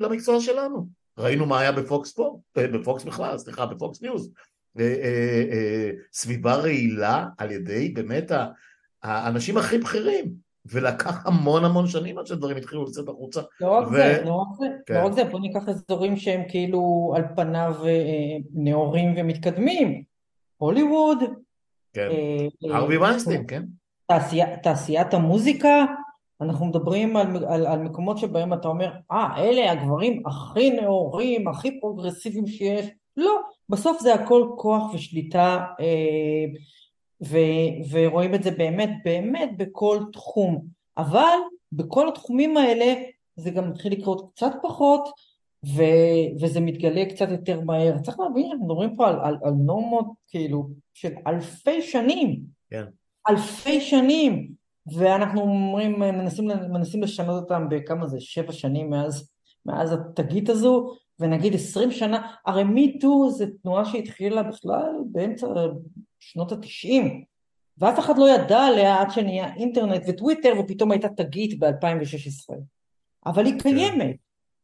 למקצוע 0.00 0.40
שלנו 0.40 0.88
ראינו 1.18 1.46
מה 1.46 1.60
היה 1.60 1.72
בפוקס 1.72 2.12
פה, 2.12 2.38
אה, 2.58 2.68
בפוקס 2.68 3.04
בכלל, 3.04 3.38
סליחה, 3.38 3.66
בפוקס 3.66 4.02
ניוז. 4.02 4.32
אה, 4.78 4.94
אה, 5.02 5.90
סביבה 6.12 6.54
רעילה 6.54 7.26
על 7.38 7.50
ידי 7.50 7.88
באמת 7.88 8.32
האנשים 9.02 9.56
הכי 9.56 9.78
בכירים. 9.78 10.46
ולקח 10.70 11.26
המון 11.26 11.64
המון 11.64 11.86
שנים 11.86 12.18
עד 12.18 12.26
שדברים 12.26 12.56
התחילו 12.56 12.84
לצאת 12.84 13.08
החוצה. 13.08 13.40
לא 13.60 13.70
רק 13.70 13.88
ו... 13.88 13.90
זה, 13.90 14.22
לא 14.24 14.34
רק 14.34 14.48
זה, 14.58 14.66
כן. 14.86 14.94
לא 14.94 15.06
רק 15.06 15.12
זה, 15.12 15.24
בוא 15.24 15.40
ניקח 15.40 15.68
אזורים 15.68 16.16
שהם 16.16 16.42
כאילו 16.48 17.12
על 17.16 17.22
פניו 17.36 17.74
נאורים 18.54 19.14
ומתקדמים. 19.16 20.02
הוליווד. 20.56 21.18
כן, 21.92 22.08
הארווי 22.70 22.96
ויינסטין, 22.98 23.44
כן. 23.48 23.62
תעשיית 24.62 25.14
המוזיקה, 25.14 25.84
אנחנו 26.40 26.66
מדברים 26.66 27.16
על, 27.16 27.44
על, 27.44 27.66
על 27.66 27.78
מקומות 27.78 28.18
שבהם 28.18 28.52
אתה 28.52 28.68
אומר, 28.68 28.92
אה, 29.12 29.36
ah, 29.36 29.38
אלה 29.38 29.72
הגברים 29.72 30.22
הכי 30.26 30.70
נאורים, 30.70 31.48
הכי 31.48 31.80
פרוגרסיביים 31.80 32.46
שיש. 32.46 32.86
לא, 33.16 33.40
בסוף 33.68 34.00
זה 34.00 34.14
הכל 34.14 34.48
כוח 34.56 34.94
ושליטה, 34.94 35.64
אה, 35.80 36.44
ו, 37.24 37.38
ורואים 37.90 38.34
את 38.34 38.42
זה 38.42 38.50
באמת, 38.50 38.90
באמת 39.04 39.50
בכל 39.56 39.98
תחום. 40.12 40.62
אבל 40.98 41.36
בכל 41.72 42.08
התחומים 42.08 42.56
האלה 42.56 42.94
זה 43.36 43.50
גם 43.50 43.70
מתחיל 43.70 43.92
לקרות 43.92 44.30
קצת 44.34 44.52
פחות, 44.62 45.08
ו, 45.66 45.82
וזה 46.40 46.60
מתגלה 46.60 47.04
קצת 47.04 47.28
יותר 47.30 47.60
מהר. 47.60 47.98
צריך 47.98 48.20
להבין, 48.20 48.50
אנחנו 48.50 48.64
מדברים 48.64 48.96
פה 48.96 49.08
על, 49.08 49.20
על, 49.20 49.36
על 49.42 49.52
נורמות 49.52 50.06
כאילו 50.28 50.68
של 50.94 51.12
אלפי 51.26 51.82
שנים. 51.82 52.40
כן. 52.70 52.84
אלפי 53.28 53.80
שנים. 53.80 54.48
ואנחנו 54.94 55.40
אומרים, 55.40 55.98
מנסים, 55.98 56.46
מנסים 56.46 57.02
לשנות 57.02 57.42
אותם 57.42 57.68
בכמה 57.68 58.06
זה, 58.06 58.20
שבע 58.20 58.52
שנים 58.52 58.90
מאז, 58.90 59.30
מאז 59.66 59.92
התגית 59.92 60.48
הזו, 60.48 60.90
ונגיד 61.20 61.54
עשרים 61.54 61.90
שנה, 61.90 62.32
הרי 62.46 62.64
מיטו 62.64 63.30
זה 63.30 63.46
תנועה 63.62 63.84
שהתחילה 63.84 64.42
בכלל 64.42 64.92
באמצע 65.12 65.46
שנות 66.20 66.52
התשעים, 66.52 67.24
ואף 67.78 67.98
אחד 67.98 68.18
לא 68.18 68.28
ידע 68.30 68.58
עליה 68.58 69.00
עד 69.00 69.10
שנהיה 69.10 69.54
אינטרנט 69.54 70.02
וטוויטר, 70.08 70.52
ופתאום 70.60 70.90
הייתה 70.90 71.08
תגית 71.08 71.58
ב-2016. 71.58 72.54
אבל 73.26 73.46
היא 73.46 73.52
כן. 73.52 73.58
קיימת, 73.58 74.16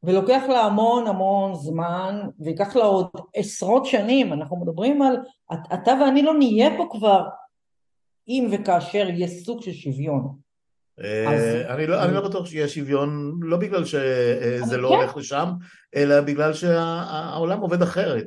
ולוקח 0.02 0.42
לה 0.48 0.60
המון 0.60 1.06
המון 1.06 1.54
זמן, 1.54 2.20
וייקח 2.38 2.76
לה 2.76 2.84
עוד 2.84 3.08
עשרות 3.34 3.86
שנים, 3.86 4.32
אנחנו 4.32 4.56
מדברים 4.56 5.02
על, 5.02 5.16
אתה 5.74 5.92
ואני 6.00 6.22
לא 6.22 6.34
נהיה 6.34 6.76
פה 6.76 6.86
כבר 6.90 7.24
אם 8.28 8.48
וכאשר 8.52 9.06
יהיה 9.10 9.28
סוג 9.28 9.62
של 9.62 9.72
שוויון. 9.72 10.42
אה, 11.00 11.74
אני 11.74 11.86
לא, 11.86 12.06
לא 12.06 12.28
בטוח 12.28 12.46
שיהיה 12.46 12.68
שוויון, 12.68 13.38
לא 13.42 13.56
בגלל 13.56 13.84
שזה 13.84 14.76
לא 14.76 14.88
כן. 14.88 14.94
הולך 14.94 15.16
לשם, 15.16 15.48
אלא 15.96 16.20
בגלל 16.20 16.52
שהעולם 16.52 17.60
עובד 17.60 17.82
אחרת. 17.82 18.26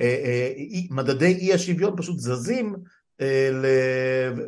אה, 0.00 0.04
אה, 0.04 0.52
מדדי 0.90 1.34
אי 1.34 1.52
השוויון 1.52 1.96
פשוט 1.96 2.18
זזים 2.18 2.74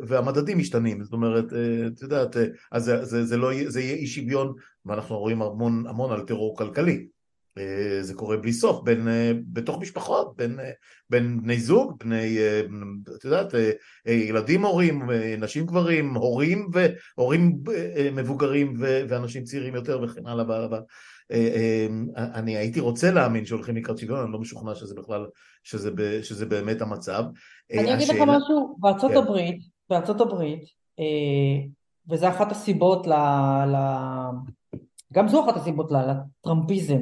והמדדים 0.07 0.57
משתנים, 0.57 1.03
זאת 1.03 1.13
אומרת, 1.13 1.45
את 1.87 2.01
יודעת, 2.01 2.35
אז 2.71 2.91
זה, 3.01 3.37
לא, 3.37 3.49
זה 3.67 3.81
יהיה 3.81 3.95
אי 3.95 4.07
שוויון, 4.07 4.53
ואנחנו 4.85 5.19
רואים 5.19 5.41
המון 5.41 6.11
על 6.11 6.21
טרור 6.21 6.57
כלכלי. 6.57 7.07
אה, 7.59 8.03
זה 8.03 8.13
קורה 8.13 8.37
בלי 8.37 8.53
סוף, 8.53 8.83
בין, 8.83 9.07
אה, 9.07 9.31
בתוך 9.47 9.81
משפחות, 9.81 10.33
בין, 10.37 10.59
אה, 10.59 10.71
בין 11.09 11.41
בני 11.41 11.59
זוג, 11.59 11.93
בני, 11.99 12.37
את 13.17 13.25
יודעת, 13.25 13.53
ילדים 14.05 14.65
הורים, 14.65 15.09
נשים 15.37 15.65
גברים, 15.65 16.15
הורים 16.15 16.69
והורים 17.17 17.59
מבוגרים 18.15 18.73
ואנשים 18.79 19.43
צעירים 19.43 19.75
יותר 19.75 20.01
וכן 20.03 20.27
הלאה 20.27 20.45
והלאה. 20.47 20.79
אני 22.15 22.57
הייתי 22.57 22.79
רוצה 22.79 23.11
להאמין 23.11 23.45
שהולכים 23.45 23.75
לקראת 23.75 23.97
שוויון, 23.97 24.23
אני 24.23 24.31
לא 24.31 24.39
משוכנע 24.39 24.75
שזה 24.75 24.95
בכלל, 24.95 25.25
שזה, 25.63 25.89
שזה 26.23 26.45
באמת 26.45 26.81
המצב. 26.81 27.23
אני 27.73 27.93
אגיד 27.93 28.07
לך 28.07 28.15
משהו, 28.27 28.77
בארצות 28.79 29.11
כן. 29.11 29.17
הברית, 29.17 29.61
בארצות 29.89 30.21
הברית, 30.21 30.63
וזה 32.09 32.29
אחת 32.29 32.51
הסיבות 32.51 33.07
ל... 33.07 33.13
ל... 33.65 33.75
גם 35.13 35.27
זו 35.27 35.45
אחת 35.45 35.55
הסיבות 35.55 35.91
לטראמפיזם. 35.91 36.99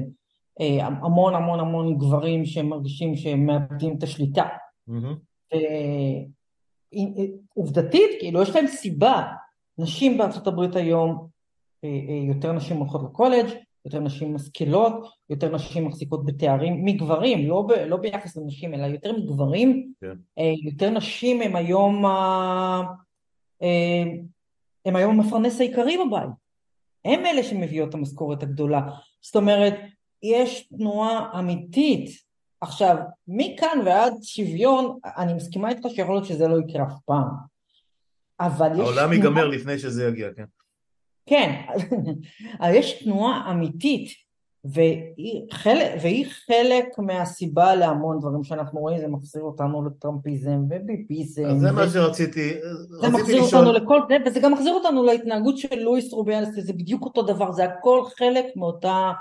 אה, 0.61 0.87
המון 0.87 1.35
המון 1.35 1.59
המון 1.59 1.97
גברים 1.97 2.45
שמרגישים 2.45 3.15
שהם 3.15 3.45
מאבדים 3.45 3.95
את 3.97 4.03
השליטה. 4.03 4.45
Mm-hmm. 4.89 5.57
עובדתית, 7.53 8.09
כאילו 8.19 8.41
יש 8.41 8.55
להם 8.55 8.67
סיבה, 8.67 9.23
נשים 9.77 10.17
בארצות 10.17 10.47
הברית 10.47 10.75
היום, 10.75 11.27
אה, 11.83 11.89
יותר 12.27 12.51
נשים 12.51 12.77
הולכות 12.77 13.01
לקולג', 13.03 13.47
יותר 13.85 13.99
נשים 13.99 14.35
משכילות, 14.35 15.07
יותר 15.29 15.55
נשים 15.55 15.85
מחזיקות 15.85 16.25
בתארים 16.25 16.85
מגברים, 16.85 17.47
לא, 17.47 17.61
ב, 17.61 17.71
לא 17.71 17.97
ביחס 17.97 18.37
לנשים, 18.37 18.73
אלא 18.73 18.85
יותר 18.85 19.11
מגברים. 19.17 19.91
כן. 20.01 20.43
יותר 20.63 20.89
נשים 20.89 21.41
הם 21.41 21.55
היום, 21.55 22.05
הם 24.85 24.95
היום 24.95 25.19
המפרנס 25.19 25.59
העיקרי 25.59 25.97
בבית. 25.97 26.29
הם 27.05 27.25
אלה 27.25 27.43
שמביאות 27.43 27.89
את 27.89 27.93
המשכורת 27.93 28.43
הגדולה. 28.43 28.81
זאת 29.21 29.35
אומרת, 29.35 29.73
יש 30.23 30.67
תנועה 30.77 31.39
אמיתית. 31.39 32.09
עכשיו, 32.61 32.95
מכאן 33.27 33.79
ועד 33.85 34.13
שוויון, 34.21 34.99
אני 35.17 35.33
מסכימה 35.33 35.69
איתך 35.69 35.89
שיכול 35.89 36.15
להיות 36.15 36.25
שזה 36.25 36.47
לא 36.47 36.59
יקרה 36.59 36.83
אף 36.83 36.99
פעם. 37.05 37.27
אבל 38.39 38.71
יש... 38.73 38.79
העולם 38.79 39.13
ייגמר 39.13 39.47
לפני 39.47 39.79
שזה 39.79 40.07
יגיע, 40.07 40.27
כן. 40.35 40.45
כן, 41.25 41.61
אבל 42.61 42.73
יש 42.73 43.03
תנועה 43.03 43.51
אמיתית 43.51 44.09
והיא 44.65 45.41
חלק, 45.51 45.91
והיא 46.01 46.25
חלק 46.45 46.85
מהסיבה 46.97 47.75
להמון 47.75 48.19
דברים 48.19 48.43
שאנחנו 48.43 48.79
רואים, 48.79 48.99
זה 48.99 49.07
מחזיר 49.07 49.41
אותנו 49.41 49.85
לטראמפיזם 49.85 50.63
וביביזם. 50.69 51.45
אז 51.45 51.59
זה 51.59 51.69
ו... 51.69 51.73
מה 51.73 51.89
שרציתי, 51.89 52.53
זה 53.01 53.09
מחזיר 53.09 53.41
לשאול... 53.41 53.67
אותנו 53.67 53.85
לכל 53.85 53.99
זה, 54.09 54.17
וזה 54.25 54.39
גם 54.39 54.53
מחזיר 54.53 54.73
אותנו 54.73 55.03
להתנהגות 55.03 55.57
של 55.57 55.79
לואיס 55.79 56.13
רוביאלס, 56.13 56.49
זה 56.59 56.73
בדיוק 56.73 57.03
אותו 57.03 57.21
דבר, 57.21 57.51
זה 57.51 57.63
הכל 57.63 58.01
חלק 58.17 58.45
מאותה, 58.55 59.11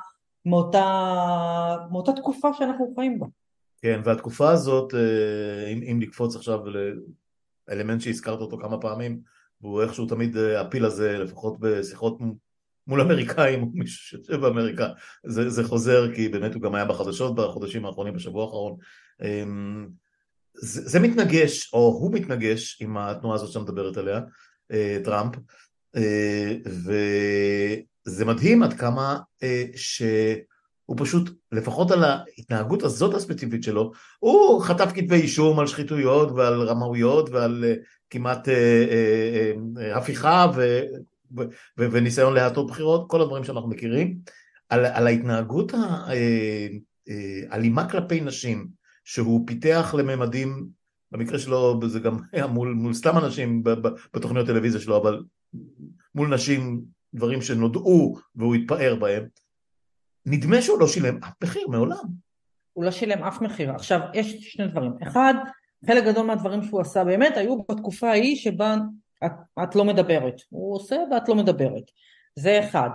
מאותה, 0.46 1.76
מאותה 1.90 2.12
תקופה 2.12 2.48
שאנחנו 2.58 2.92
חיים 2.96 3.18
בה. 3.18 3.26
כן, 3.82 4.00
והתקופה 4.04 4.50
הזאת, 4.50 4.94
אה, 4.94 5.68
אם, 5.72 5.82
אם 5.82 5.96
נקפוץ 6.00 6.36
עכשיו 6.36 6.60
לאלמנט 7.68 8.00
שהזכרת 8.00 8.40
אותו 8.40 8.58
כמה 8.58 8.80
פעמים, 8.80 9.20
והוא 9.60 9.82
איכשהו 9.82 10.06
תמיד 10.06 10.36
אה, 10.36 10.60
הפיל 10.60 10.84
הזה, 10.84 11.18
לפחות 11.18 11.56
בשיחות 11.60 12.18
מול 12.86 13.00
אמריקאים 13.00 13.62
או 13.62 13.68
מישהו 13.74 14.04
שיושב 14.04 14.40
באמריקה, 14.40 14.88
זה, 15.24 15.50
זה 15.50 15.64
חוזר 15.64 16.14
כי 16.14 16.28
באמת 16.28 16.54
הוא 16.54 16.62
גם 16.62 16.74
היה 16.74 16.84
בחדשות 16.84 17.34
בחודשים 17.34 17.86
האחרונים, 17.86 18.14
בשבוע 18.14 18.44
האחרון. 18.44 18.76
אמ, 19.22 19.88
זה, 20.54 20.88
זה 20.88 21.00
מתנגש, 21.00 21.72
או 21.72 21.78
הוא 21.78 22.12
מתנגש 22.12 22.82
עם 22.82 22.96
התנועה 22.96 23.34
הזאת 23.34 23.48
שאתה 23.48 23.60
מדברת 23.60 23.96
עליה, 23.96 24.20
אה, 24.72 24.98
טראמפ, 25.04 25.34
אה, 25.96 26.56
וזה 28.06 28.24
מדהים 28.24 28.62
עד 28.62 28.72
כמה 28.72 29.18
אה, 29.42 29.64
שהוא 29.74 30.96
פשוט, 30.96 31.30
לפחות 31.52 31.90
על 31.90 32.04
ההתנהגות 32.04 32.82
הזאת 32.82 33.14
הספציפית 33.14 33.62
שלו, 33.62 33.92
הוא 34.18 34.62
חטף 34.62 34.90
כתבי 34.94 35.16
אישום 35.16 35.58
על 35.58 35.66
שחיתויות 35.66 36.32
ועל 36.32 36.62
רמאויות 36.62 37.30
ועל 37.30 37.64
כמעט 38.10 38.48
הפיכה 39.94 40.46
ו... 40.56 40.80
וניסיון 41.78 42.34
להטות 42.34 42.66
בחירות, 42.66 43.04
כל 43.10 43.20
הדברים 43.20 43.44
שאנחנו 43.44 43.68
מכירים, 43.68 44.18
על, 44.68 44.84
על 44.84 45.06
ההתנהגות 45.06 45.72
האלימה 47.50 47.82
אה, 47.82 47.88
כלפי 47.88 48.20
נשים, 48.20 48.68
שהוא 49.04 49.46
פיתח 49.46 49.94
לממדים, 49.98 50.66
במקרה 51.12 51.38
שלו 51.38 51.80
זה 51.86 52.00
גם 52.00 52.18
היה 52.32 52.46
מול, 52.46 52.72
מול 52.72 52.94
סתם 52.94 53.18
אנשים 53.18 53.62
בתוכניות 54.14 54.46
טלוויזיה 54.46 54.80
שלו, 54.80 54.96
אבל 54.96 55.22
מול 56.14 56.34
נשים, 56.34 56.80
דברים 57.16 57.42
שנודעו 57.42 58.16
והוא 58.36 58.54
התפאר 58.54 58.96
בהם, 59.00 59.26
נדמה 60.26 60.62
שהוא 60.62 60.80
לא 60.80 60.86
שילם 60.86 61.18
אף 61.24 61.32
מחיר 61.44 61.68
מעולם. 61.68 62.26
הוא 62.72 62.84
לא 62.84 62.90
שילם 62.90 63.24
אף 63.24 63.42
מחיר. 63.42 63.70
עכשיו, 63.70 64.00
יש 64.14 64.52
שני 64.52 64.66
דברים. 64.66 64.92
אחד, 65.02 65.34
חלק 65.86 66.04
גדול 66.04 66.26
מהדברים 66.26 66.62
שהוא 66.62 66.80
עשה 66.80 67.04
באמת 67.04 67.36
היו 67.36 67.62
בתקופה 67.70 68.08
ההיא 68.08 68.36
שבה 68.36 68.76
את, 69.24 69.32
את 69.62 69.76
לא 69.76 69.84
מדברת, 69.84 70.34
הוא 70.48 70.76
עושה 70.76 70.96
ואת 71.12 71.28
לא 71.28 71.34
מדברת, 71.34 71.82
זה 72.36 72.60
אחד. 72.64 72.88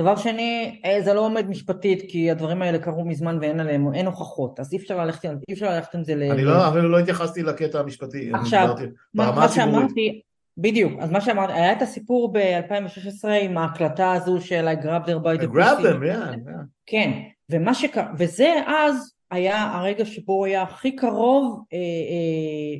דבר 0.00 0.16
שני, 0.16 0.80
אה, 0.84 1.02
זה 1.02 1.14
לא 1.14 1.20
עומד 1.20 1.48
משפטית 1.48 2.02
כי 2.10 2.30
הדברים 2.30 2.62
האלה 2.62 2.78
קרו 2.78 3.04
מזמן 3.04 3.38
ואין 3.40 3.60
עליהם, 3.60 3.94
אין 3.94 4.06
הוכחות, 4.06 4.60
אז 4.60 4.72
אי 4.72 4.78
אפשר 4.78 5.04
ללכת, 5.04 5.24
אי 5.24 5.54
אפשר 5.54 5.70
ללכת 5.70 5.94
עם 5.94 6.04
זה 6.04 6.14
ל... 6.14 6.22
אני 6.22 6.44
לא, 6.44 6.68
אפילו 6.68 6.88
לא 6.88 6.98
התייחסתי 6.98 7.42
לקטע 7.42 7.80
המשפטי, 7.80 8.30
עכשיו, 8.34 8.74
מה, 9.14 9.32
מה 9.32 9.48
שאמרתי, 9.48 10.20
בדיוק, 10.58 10.92
אז 11.00 11.10
מה 11.10 11.20
שאמרתי, 11.20 11.52
היה 11.52 11.72
את 11.72 11.82
הסיפור 11.82 12.32
ב-2016 12.32 13.28
עם 13.28 13.58
ההקלטה 13.58 14.12
הזו 14.12 14.40
של 14.40 14.68
I 14.68 14.84
grabbed 14.84 15.08
her 15.08 15.24
by 15.24 15.42
the 15.42 15.46
pussy. 15.46 15.82
them, 15.82 16.02
yeah, 16.02 16.34
yeah. 16.34 16.64
כן, 16.86 17.10
ומה 17.50 17.74
שקרה, 17.74 18.12
וזה 18.18 18.54
אז 18.66 19.12
היה 19.30 19.72
הרגע 19.72 20.04
שבו 20.04 20.32
הוא 20.32 20.46
היה 20.46 20.62
הכי 20.62 20.96
קרוב 20.96 21.64
אה, 21.72 21.78
אה, 21.78 22.78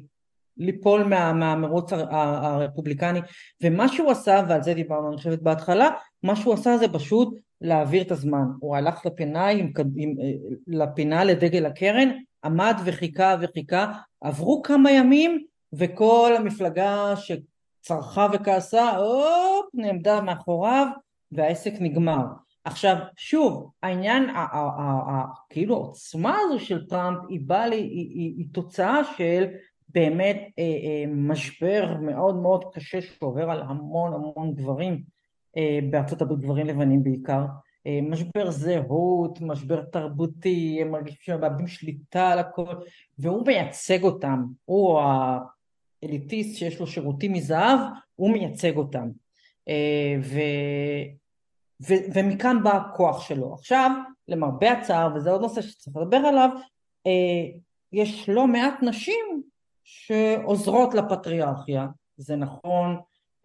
ליפול 0.57 1.03
מה, 1.03 1.33
מהמרוץ 1.33 1.93
הרפובליקני 1.93 3.21
ומה 3.63 3.89
שהוא 3.89 4.11
עשה 4.11 4.43
ועל 4.49 4.63
זה 4.63 4.75
דיברנו 4.75 5.09
אני 5.09 5.17
חושבת 5.17 5.43
בהתחלה 5.43 5.91
מה 6.23 6.37
שהוא 6.37 6.55
עשה 6.55 6.79
זה 6.79 6.89
פשוט 6.89 7.39
להעביר 7.61 8.03
את 8.03 8.11
הזמן 8.11 8.45
הוא 8.61 8.77
הלך 8.77 9.07
לפינה, 9.07 9.49
עם, 9.49 9.73
עם, 9.97 10.15
אה, 10.21 10.33
לפינה 10.67 11.25
לדגל 11.25 11.67
הקרן 11.67 12.09
עמד 12.45 12.77
וחיכה 12.85 13.37
וחיכה 13.41 13.93
עברו 14.21 14.63
כמה 14.63 14.91
ימים 14.91 15.45
וכל 15.73 16.33
המפלגה 16.37 17.15
שצרחה 17.89 18.27
וכעסה 18.33 18.97
הופ 18.97 19.67
נעמדה 19.75 20.21
מאחוריו 20.21 20.87
והעסק 21.33 21.73
נגמר. 21.81 22.25
עכשיו 22.65 22.97
שוב 23.17 23.71
העניין 23.83 24.31
כאילו 25.51 25.75
העוצמה 25.75 26.37
הזו 26.41 26.65
של 26.65 26.87
טראמפ 26.87 27.19
היא 27.29 27.41
באה 27.43 27.67
לי 27.67 27.77
היא, 27.77 28.47
תוצאה 28.53 29.05
של 29.17 29.47
באמת 29.89 30.37
אה, 30.59 30.65
אה, 30.65 31.05
משבר 31.09 31.95
מאוד 32.01 32.37
מאוד 32.37 32.65
קשה 32.75 33.01
שעובר 33.03 33.51
על 33.51 33.63
המון 33.63 34.13
המון 34.13 34.55
דברים 34.55 35.03
אה, 35.57 35.79
בארצות 35.91 36.23
הברית, 36.23 36.41
גברים 36.41 36.67
לבנים 36.67 37.03
בעיקר, 37.03 37.45
משבר 38.03 38.51
זהות, 38.51 39.41
משבר 39.41 39.83
תרבותי, 39.83 40.79
הם 40.83 40.91
מרגישים 40.91 41.19
שהם 41.21 41.41
מאבדים 41.41 41.67
שליטה 41.67 42.29
על 42.29 42.39
הכל, 42.39 42.75
והוא 43.19 43.47
מייצג 43.47 44.03
אותם, 44.03 44.45
הוא 44.65 45.01
האליטיסט 46.03 46.59
שיש 46.59 46.81
לו 46.81 46.87
שירותים 46.87 47.33
מזהב, 47.33 47.79
הוא 48.15 48.31
מייצג 48.31 48.77
אותם. 48.77 49.09
אה, 49.69 50.17
ו... 50.23 50.41
ו... 51.89 51.95
ומכאן 52.15 52.63
בא 52.63 52.77
הכוח 52.77 53.29
שלו. 53.29 53.55
עכשיו, 53.55 53.91
למרבה 54.29 54.73
הצער, 54.73 55.15
וזה 55.15 55.31
עוד 55.31 55.41
נושא 55.41 55.63
שצריך 55.63 55.97
לדבר 55.97 56.17
עליו, 56.17 56.51
אה, 57.07 57.61
יש 57.93 58.29
לא 58.29 58.47
מעט 58.47 58.75
נשים 58.83 59.43
שעוזרות 59.85 60.95
לפטריארכיה, 60.95 61.87
זה 62.17 62.37
נכון 62.37 62.97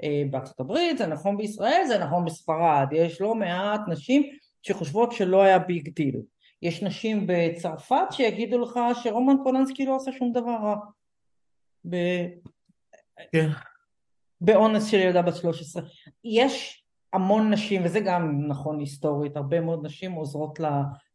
אה, 0.03 0.23
בארצות 0.29 0.59
הברית, 0.59 0.97
זה 0.97 1.07
נכון 1.07 1.37
בישראל, 1.37 1.83
זה 1.87 1.99
נכון 1.99 2.25
בספרד, 2.25 2.87
יש 2.91 3.21
לא 3.21 3.35
מעט 3.35 3.81
נשים 3.87 4.23
שחושבות 4.61 5.11
שלא 5.11 5.41
היה 5.41 5.59
big 5.59 5.89
deal. 5.89 6.21
יש 6.61 6.83
נשים 6.83 7.27
בצרפת 7.27 8.07
שיגידו 8.11 8.59
לך 8.59 8.79
שרומן 9.03 9.35
פולנסקי 9.43 9.85
לא 9.85 9.95
עושה 9.95 10.11
שום 10.11 10.31
דבר 10.31 10.55
רע. 10.63 10.75
ב... 11.89 11.95
כן. 13.31 13.49
באונס 14.41 14.85
של 14.91 14.97
ילדה 14.97 15.21
בת 15.21 15.35
13. 15.35 15.83
יש 16.23 16.83
המון 17.13 17.53
נשים, 17.53 17.81
וזה 17.85 17.99
גם 17.99 18.47
נכון 18.47 18.79
היסטורית, 18.79 19.37
הרבה 19.37 19.61
מאוד 19.61 19.85
נשים 19.85 20.11
עוזרות 20.11 20.59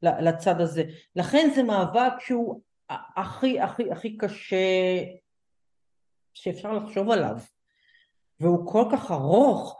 לצד 0.02 0.60
הזה. 0.60 0.84
לכן 1.16 1.50
זה 1.54 1.62
מאבק 1.62 2.12
שהוא 2.20 2.60
הכי 2.90 3.60
הכי 3.60 3.92
הכי 3.92 4.16
קשה 4.16 4.56
שאפשר 6.34 6.72
לחשוב 6.72 7.10
עליו 7.10 7.36
והוא 8.40 8.72
כל 8.72 8.84
כך 8.92 9.10
ארוך 9.10 9.78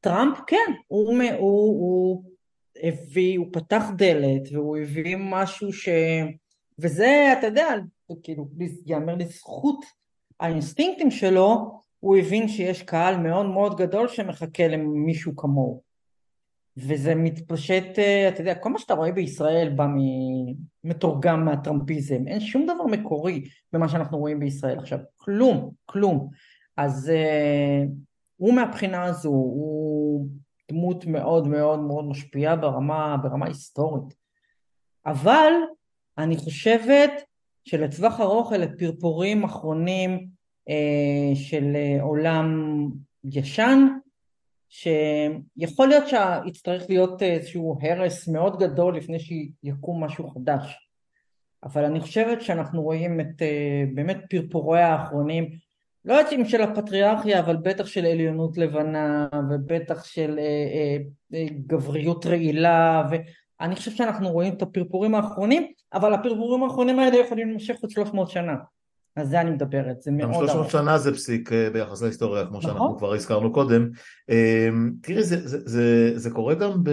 וטראמפ 0.00 0.38
כן 0.46 0.72
הוא, 0.86 1.22
הוא, 1.22 1.80
הוא 1.80 2.24
הביא 2.82 3.38
הוא 3.38 3.46
פתח 3.52 3.84
דלת 3.96 4.42
והוא 4.52 4.78
הביא 4.78 5.16
משהו 5.18 5.72
ש... 5.72 5.88
וזה 6.80 7.34
אתה 7.38 7.46
יודע 7.46 7.68
כאילו 8.22 8.48
יאמר 8.86 9.14
לזכות 9.14 9.84
האינסטינקטים 10.40 11.10
שלו 11.10 11.80
הוא 12.00 12.16
הבין 12.16 12.48
שיש 12.48 12.82
קהל 12.82 13.16
מאוד 13.16 13.46
מאוד 13.46 13.76
גדול 13.76 14.08
שמחכה 14.08 14.68
למישהו 14.68 15.36
כמוהו 15.36 15.90
וזה 16.76 17.14
מתפשט, 17.14 17.98
אה, 17.98 18.28
אתה 18.28 18.40
יודע, 18.40 18.54
כל 18.54 18.70
מה 18.70 18.78
שאתה 18.78 18.94
רואה 18.94 19.12
בישראל 19.12 19.72
בא 19.76 19.86
מתורגם 20.84 21.44
מהטראמפיזם, 21.44 22.26
אין 22.26 22.40
שום 22.40 22.66
דבר 22.66 22.86
מקורי 22.86 23.44
במה 23.72 23.88
שאנחנו 23.88 24.18
רואים 24.18 24.40
בישראל 24.40 24.78
עכשיו, 24.78 24.98
כלום, 25.16 25.70
כלום. 25.86 26.28
אז 26.76 27.12
uh, 27.12 27.88
הוא 28.36 28.54
מהבחינה 28.54 29.04
הזו, 29.04 29.28
הוא 29.28 30.28
דמות 30.70 31.06
מאוד 31.06 31.48
מאוד 31.48 31.80
מאוד 31.80 32.04
משפיעה 32.04 32.56
ברמה, 32.56 33.16
ברמה 33.22 33.46
היסטורית. 33.46 34.14
אבל 35.06 35.52
אני 36.22 36.36
חושבת 36.36 37.10
שלטווח 37.64 38.20
ארוך 38.20 38.52
אלה 38.52 38.66
פרפורים 38.78 39.44
אחרונים 39.44 40.26
uh, 40.68 41.36
של 41.36 41.76
uh, 41.76 42.02
עולם 42.02 42.56
ישן, 43.24 43.86
שיכול 44.68 45.88
להיות 45.88 46.04
שיצטרך 46.08 46.86
להיות 46.88 47.22
איזשהו 47.22 47.78
הרס 47.82 48.28
מאוד 48.28 48.58
גדול 48.58 48.96
לפני 48.96 49.18
שיקום 49.20 50.04
משהו 50.04 50.30
חדש. 50.30 50.90
אבל 51.64 51.84
אני 51.84 52.00
חושבת 52.00 52.42
שאנחנו 52.42 52.82
רואים 52.82 53.20
את 53.20 53.42
אה, 53.42 53.84
באמת 53.94 54.18
פרפורי 54.30 54.80
האחרונים 54.80 55.50
לא 56.04 56.14
יודעת 56.14 56.32
אם 56.32 56.44
של 56.44 56.62
הפטריארכיה 56.62 57.40
אבל 57.40 57.56
בטח 57.56 57.86
של 57.86 58.06
עליונות 58.06 58.58
לבנה 58.58 59.28
ובטח 59.50 60.04
של 60.04 60.38
אה, 60.38 60.96
אה, 61.34 61.46
גבריות 61.66 62.26
רעילה 62.26 63.02
ואני 63.60 63.76
חושבת 63.76 63.96
שאנחנו 63.96 64.28
רואים 64.28 64.54
את 64.54 64.62
הפרפורים 64.62 65.14
האחרונים 65.14 65.66
אבל 65.94 66.14
הפרפורים 66.14 66.62
האחרונים 66.62 66.98
האלה 66.98 67.16
יכולים 67.16 67.48
להימשך 67.48 67.74
עוד 67.82 67.90
300 67.90 68.30
שנה 68.30 68.54
על 69.16 69.26
זה 69.26 69.40
אני 69.40 69.50
מדברת, 69.50 70.02
זה 70.02 70.10
מאוד 70.10 70.34
ארוך. 70.34 70.50
300 70.50 70.70
שנה 70.70 70.98
זה 70.98 71.14
פסיק 71.14 71.52
אה, 71.52 71.70
ביחס 71.70 72.02
להיסטוריה, 72.02 72.46
כמו 72.46 72.58
נכון. 72.58 72.70
שאנחנו 72.70 72.98
כבר 72.98 73.14
הזכרנו 73.14 73.52
קודם. 73.52 73.88
אמ, 74.28 74.92
תראי, 75.02 75.22
זה, 75.22 75.48
זה, 75.48 75.58
זה, 75.64 76.12
זה 76.18 76.30
קורה 76.30 76.54
גם 76.54 76.84
ב... 76.84 76.90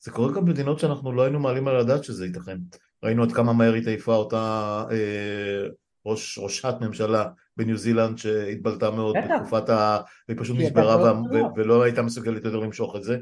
זה 0.00 0.10
קורה 0.10 0.32
גם 0.32 0.44
במדינות 0.44 0.78
שאנחנו 0.78 1.12
לא 1.12 1.22
היינו 1.22 1.40
מעלים 1.40 1.68
על 1.68 1.76
הדעת 1.76 2.04
שזה 2.04 2.26
ייתכן. 2.26 2.58
ראינו 3.02 3.22
עד 3.22 3.32
כמה 3.32 3.52
מהר 3.52 3.74
התעיפה 3.74 4.14
אותה 4.14 4.84
אה, 4.90 5.68
ראש, 6.06 6.38
ראשת 6.38 6.74
ממשלה 6.80 7.24
בניו 7.56 7.76
זילנד 7.76 8.18
שהתבלטה 8.18 8.90
מאוד. 8.90 9.16
בתקופת 9.16 9.68
ה... 9.68 9.98
והיא 10.28 10.40
פשוט 10.40 10.56
נשברה 10.58 11.12
ו... 11.12 11.34
ו... 11.34 11.38
ולא 11.56 11.82
הייתה 11.82 12.02
מסוגלת 12.02 12.44
יותר 12.44 12.56
למשוך 12.56 12.96
את 12.96 13.02
זה. 13.02 13.18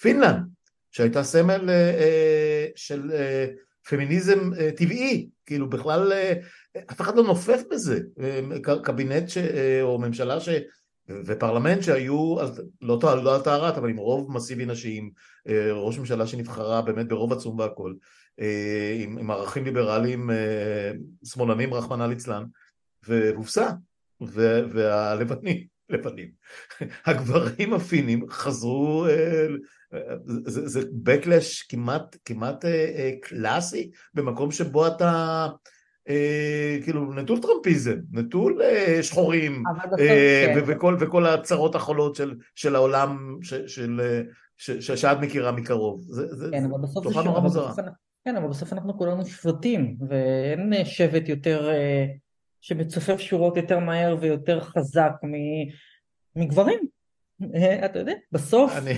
פינלנד, 0.00 0.46
שהייתה 0.96 1.22
סמל 1.22 1.70
אה, 1.70 1.74
אה, 1.74 2.66
של 2.76 3.10
אה, 3.14 3.46
פמיניזם 3.88 4.50
אה, 4.58 4.70
טבעי, 4.76 5.28
כאילו 5.46 5.70
בכלל 5.70 6.12
אה, 6.12 6.32
אף 6.90 7.00
אחד 7.00 7.16
לא 7.16 7.22
נופף 7.22 7.62
בזה, 7.70 8.00
קבינט 8.82 9.28
ש... 9.28 9.38
אה, 9.38 9.82
או 9.82 9.98
ממשלה 9.98 10.40
ש... 10.40 10.48
ופרלמנט 11.26 11.82
שהיו, 11.82 12.36
לא, 12.82 12.98
לא 13.02 13.34
על 13.34 13.42
טהרת, 13.42 13.76
אבל 13.76 13.90
עם 13.90 13.96
רוב 13.96 14.32
מסיבי 14.32 14.66
נשיים, 14.66 15.10
אה, 15.48 15.72
ראש 15.72 15.98
ממשלה 15.98 16.26
שנבחרה 16.26 16.82
באמת 16.82 17.08
ברוב 17.08 17.32
עצום 17.32 17.58
והכל, 17.58 17.94
אה, 18.40 18.96
עם, 19.00 19.18
עם 19.18 19.30
ערכים 19.30 19.64
ליברליים 19.64 20.30
שמאלנים 21.24 21.74
רחמנא 21.74 22.04
ליצלן, 22.04 22.44
והובסה, 23.08 23.70
והלבנים, 24.20 25.66
לבנים, 25.90 26.30
הגברים 27.06 27.74
הפינים 27.74 28.30
חזרו, 28.30 29.06
זה, 30.26 30.68
זה 30.68 30.80
backlash 30.80 31.66
כמעט, 31.68 32.16
כמעט 32.24 32.64
קלאסי 33.22 33.90
במקום 34.14 34.50
שבו 34.50 34.86
אתה 34.86 35.46
אה, 36.08 36.78
כאילו 36.84 37.14
נטול 37.14 37.40
טראמפיזם, 37.40 37.98
נטול 38.12 38.62
אה, 38.62 39.02
שחורים 39.02 39.62
אה, 39.98 40.52
כן. 40.54 40.62
וכל, 40.66 40.96
וכל 41.00 41.26
הצרות 41.26 41.74
החולות 41.74 42.14
של, 42.14 42.34
של 42.54 42.76
העולם 42.76 43.38
ש, 43.42 43.54
של, 43.54 44.00
ש, 44.56 44.70
ש, 44.70 44.90
שאת 44.90 45.18
מכירה 45.20 45.52
מקרוב. 45.52 46.00
זה, 46.08 46.48
כן, 46.52 46.64
אבל 46.64 46.82
בסוף 46.82 47.04
תופעה 47.04 47.24
נורא 47.24 47.40
מוזרה. 47.40 47.72
כן, 48.24 48.36
אבל 48.36 48.48
בסוף 48.48 48.72
אנחנו 48.72 48.98
כולנו 48.98 49.26
שבטים, 49.26 49.96
ואין 50.08 50.84
שבט 50.84 51.28
יותר, 51.28 51.70
שמצופף 52.60 53.20
שורות 53.20 53.56
יותר 53.56 53.78
מהר 53.78 54.16
ויותר 54.20 54.60
חזק 54.60 55.12
מגברים. 56.36 56.78
אתה 57.84 57.98
יודע, 57.98 58.12
בסוף, 58.32 58.72
אני, 58.76 58.92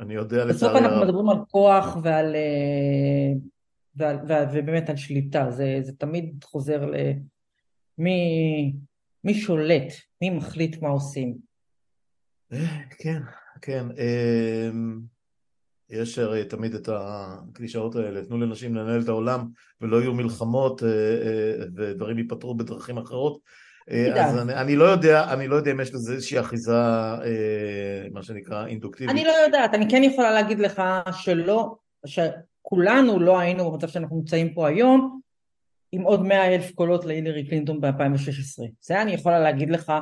אני 0.00 0.14
יודע 0.14 0.46
בסוף 0.46 0.72
אנחנו 0.76 1.00
מדברים 1.04 1.28
על 1.28 1.38
כוח 1.50 1.96
ועל 2.02 2.36
ועל, 3.96 4.18
ועל, 4.28 4.46
ובאמת 4.52 4.90
על 4.90 4.96
שליטה, 4.96 5.50
זה, 5.50 5.78
זה 5.82 5.92
תמיד 5.92 6.44
חוזר 6.44 6.90
למי 7.98 8.72
מי 9.24 9.34
שולט, 9.34 9.92
מי 10.22 10.30
מחליט 10.30 10.82
מה 10.82 10.88
עושים. 10.88 11.36
כן, 12.98 13.22
כן. 13.62 13.86
אמ, 13.90 15.00
יש 15.90 16.18
הרי 16.18 16.44
תמיד 16.44 16.74
את 16.74 16.88
הקלישאות 16.92 17.96
האלה, 17.96 18.24
תנו 18.24 18.38
לנשים 18.38 18.74
לנהל 18.74 19.00
את 19.00 19.08
העולם 19.08 19.48
ולא 19.80 20.00
יהיו 20.00 20.14
מלחמות 20.14 20.82
אה, 20.82 20.88
אה, 20.88 21.64
ודברים 21.76 22.18
ייפתרו 22.18 22.54
בדרכים 22.54 22.98
אחרות. 22.98 23.40
אה, 23.90 24.26
אז 24.26 24.38
אני, 24.38 24.54
אני 24.54 24.76
לא 24.76 24.84
יודע, 24.84 25.32
אני 25.32 25.48
לא 25.48 25.56
יודע 25.56 25.72
אם 25.72 25.80
יש 25.80 25.94
לזה 25.94 26.12
איזושהי 26.12 26.40
אחיזה, 26.40 26.72
מה 28.12 28.22
שנקרא 28.22 28.66
אינדוקטיבית. 28.66 29.10
אני 29.10 29.24
לא 29.24 29.32
יודעת, 29.46 29.74
אני 29.74 29.90
כן 29.90 30.02
יכולה 30.02 30.30
להגיד 30.30 30.58
לך 30.58 30.82
שלא, 31.12 31.76
ש... 32.06 32.18
כולנו 32.66 33.20
לא 33.20 33.38
היינו 33.38 33.70
במצב 33.70 33.88
שאנחנו 33.88 34.16
נמצאים 34.16 34.54
פה 34.54 34.68
היום 34.68 35.20
עם 35.92 36.02
עוד 36.02 36.22
מאה 36.22 36.54
אלף 36.54 36.70
קולות 36.74 37.04
להילרי 37.04 37.46
קלינטון 37.46 37.80
ב-2016. 37.80 38.62
זה 38.80 39.02
אני 39.02 39.12
יכולה 39.12 39.38
להגיד 39.38 39.70
לך, 39.70 39.92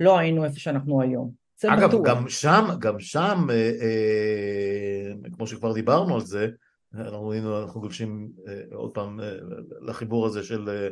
לא 0.00 0.18
היינו 0.18 0.44
איפה 0.44 0.58
שאנחנו 0.58 1.02
היום. 1.02 1.30
אגב, 1.66 1.88
בטוח. 1.88 2.06
גם 2.06 2.28
שם, 2.28 2.64
גם 2.78 3.00
שם, 3.00 3.46
אה, 3.50 3.54
אה, 3.54 5.30
כמו 5.36 5.46
שכבר 5.46 5.72
דיברנו 5.72 6.14
על 6.14 6.20
זה, 6.20 6.48
אנחנו, 6.94 7.32
אנחנו 7.62 7.80
גולשים 7.80 8.30
אה, 8.48 8.60
עוד 8.72 8.90
פעם 8.90 9.20
אה, 9.20 9.32
לחיבור 9.80 10.26
הזה 10.26 10.42
של, 10.42 10.68
אה, 10.68 10.88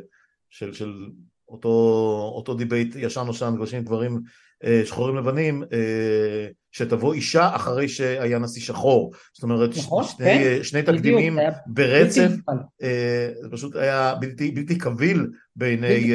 של, 0.49 0.73
של 0.73 0.93
אותו, 1.53 1.69
אותו 2.35 2.53
debate 2.53 2.95
ישן 2.95 3.21
נושן, 3.21 3.53
גולשים 3.57 3.83
דברים 3.83 4.21
אה, 4.63 4.81
שחורים 4.85 5.15
לבנים, 5.15 5.63
אה, 5.63 6.47
שתבוא 6.71 7.13
אישה 7.13 7.55
אחרי 7.55 7.89
שהיה 7.89 8.39
נשיא 8.39 8.61
שחור. 8.61 9.13
זאת 9.33 9.43
אומרת, 9.43 9.69
נכון, 9.77 10.03
שני, 10.03 10.25
כן? 10.25 10.63
שני 10.63 10.81
תקדימים 10.81 11.35
בדיוק, 11.35 11.53
ברצף, 11.67 12.31
אה, 12.83 13.29
זה 13.41 13.49
פשוט 13.51 13.75
היה 13.75 14.15
בלתי, 14.15 14.51
בלתי 14.51 14.77
קביל 14.77 15.27
בעיני 15.55 16.13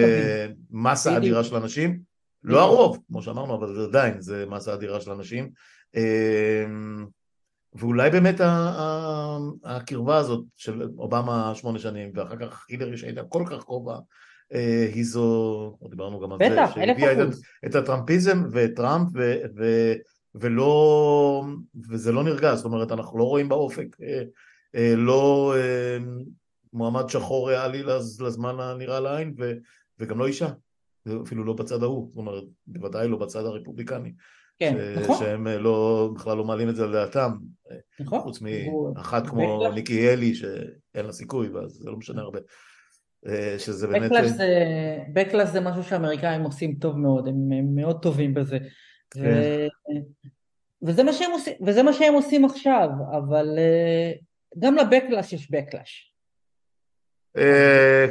מסה 0.71 1.17
אדירה 1.17 1.45
של 1.45 1.57
אנשים. 1.57 1.99
לא 2.45 2.61
הרוב, 2.61 2.99
כמו 3.09 3.23
שאמרנו, 3.23 3.55
אבל 3.55 3.85
עדיין 3.89 4.21
זה 4.21 4.45
מסה 4.47 4.75
אדירה 4.75 5.01
של 5.01 5.11
אנשים. 5.11 5.51
ואולי 7.75 8.11
באמת 8.11 8.41
הקרבה 9.65 10.17
הזאת 10.17 10.45
של 10.57 10.89
אובמה 10.99 11.53
שמונה 11.55 11.79
שנים, 11.79 12.11
ואחר 12.15 12.37
כך 12.37 12.67
הילרי 12.69 12.97
שהייתה 12.97 13.23
כל 13.23 13.45
כך 13.51 13.65
קרובה, 13.65 13.97
היא 14.95 15.05
זו, 15.05 15.79
דיברנו 15.91 16.21
גם 16.21 16.33
על 16.33 16.39
זה, 16.39 16.57
שהביאה 16.75 17.13
את, 17.13 17.29
את 17.67 17.75
הטראמפיזם 17.75 18.43
ואת 18.53 18.71
טראמפ 18.77 19.09
ו, 19.15 19.35
ו, 19.57 19.93
ולא, 20.35 21.45
וזה 21.89 22.13
לא 22.13 22.25
נרגע, 22.25 22.55
זאת 22.55 22.65
אומרת 22.65 22.93
אנחנו 22.93 23.19
לא 23.19 23.25
רואים 23.25 23.49
באופק 23.49 23.97
אה, 24.03 24.23
אה, 24.75 24.95
לא 24.97 25.55
אה, 25.57 25.99
מועמד 26.73 27.09
שחור 27.09 27.51
ריאלי 27.51 27.83
לזמן 28.21 28.61
הנראה 28.61 29.01
לעין 29.01 29.35
ו, 29.39 29.53
וגם 29.99 30.19
לא 30.19 30.27
אישה, 30.27 30.49
אפילו 31.23 31.45
לא 31.45 31.53
בצד 31.53 31.83
ההוא, 31.83 32.09
זאת 32.09 32.17
אומרת 32.17 32.45
בוודאי 32.67 33.09
לא 33.09 33.17
בצד 33.17 33.45
הרפובליקני. 33.45 34.13
כן, 34.59 34.77
ש, 34.77 34.99
נכון. 34.99 35.19
שהם 35.19 35.47
לא, 35.47 36.11
בכלל 36.15 36.37
לא 36.37 36.45
מעלים 36.45 36.69
את 36.69 36.77
זה 36.77 36.87
לדעתם, 36.87 37.31
נכון. 38.01 38.21
חוץ 38.21 38.39
מאחת 38.41 39.27
כמו 39.27 39.73
ניקי 39.73 40.09
אלי 40.09 40.35
שאין 40.35 41.07
לה 41.07 41.13
סיכוי 41.13 41.49
ואז 41.49 41.71
זה 41.71 41.91
לא 41.91 41.97
משנה 41.97 42.23
הרבה. 42.23 42.39
שזה 43.59 43.87
באמת... 43.87 44.11
Backlash 44.11 45.45
זה, 45.45 45.53
זה 45.53 45.61
משהו 45.61 45.83
שאמריקאים 45.83 46.43
עושים 46.43 46.75
טוב 46.81 46.99
מאוד, 46.99 47.29
הם, 47.29 47.35
הם 47.35 47.75
מאוד 47.75 48.03
טובים 48.03 48.35
בזה. 48.35 48.59
כן. 49.11 49.21
ו... 49.23 49.67
וזה, 50.83 51.03
מה 51.03 51.13
שהם 51.13 51.31
עושים, 51.31 51.55
וזה 51.67 51.83
מה 51.83 51.93
שהם 51.93 52.15
עושים 52.15 52.45
עכשיו, 52.45 52.89
אבל 53.19 53.59
גם 54.59 54.75
לבקלאש 54.75 55.33
יש 55.33 55.51
בקלאש. 55.51 56.15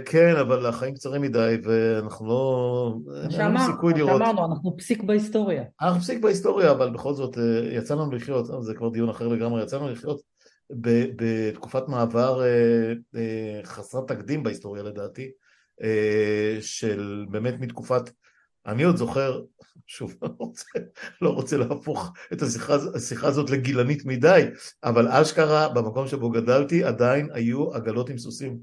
כן, 0.06 0.36
אבל 0.42 0.66
החיים 0.66 0.94
קצרים 0.94 1.22
מדי 1.22 1.56
ואנחנו 1.64 2.28
לא... 2.28 2.96
שאמרנו, 3.30 3.98
שאמרנו, 3.98 4.46
אנחנו 4.46 4.78
פסיק 4.78 5.04
בהיסטוריה. 5.04 5.64
אנחנו 5.82 6.02
פסיק 6.02 6.22
בהיסטוריה, 6.22 6.72
אבל 6.72 6.90
בכל 6.90 7.14
זאת 7.14 7.38
יצא 7.72 7.94
לנו 7.96 8.12
לחיות, 8.12 8.64
זה 8.64 8.74
כבר 8.74 8.90
דיון 8.90 9.10
אחר 9.10 9.28
לגמרי, 9.28 9.64
יצא 9.64 9.78
לנו 9.78 9.90
לחיות 9.90 10.22
בתקופת 10.70 11.88
מעבר 11.88 12.42
אה, 12.44 12.94
אה, 13.16 13.60
חסרת 13.64 14.08
תקדים 14.08 14.44
בהיסטוריה 14.44 14.84
לדעתי, 14.84 15.32
אה, 15.84 16.58
של 16.62 17.26
באמת 17.30 17.60
מתקופת, 17.60 18.10
אני 18.66 18.84
עוד 18.84 18.96
זוכר, 18.96 19.42
שוב, 19.88 20.16
לא 20.22 20.30
רוצה, 20.38 20.66
לא 21.22 21.30
רוצה 21.30 21.58
להפוך 21.58 22.14
את 22.34 22.42
השיחה, 22.42 22.76
השיחה 22.96 23.28
הזאת 23.28 23.50
לגילנית 23.50 24.06
מדי, 24.06 24.46
אבל 24.84 25.08
אשכרה 25.08 25.70
במקום 25.70 26.08
שבו 26.08 26.30
גדלתי 26.30 26.84
עדיין 26.84 27.30
היו 27.34 27.74
עגלות 27.74 28.10
עם 28.10 28.18
סוסים 28.18 28.58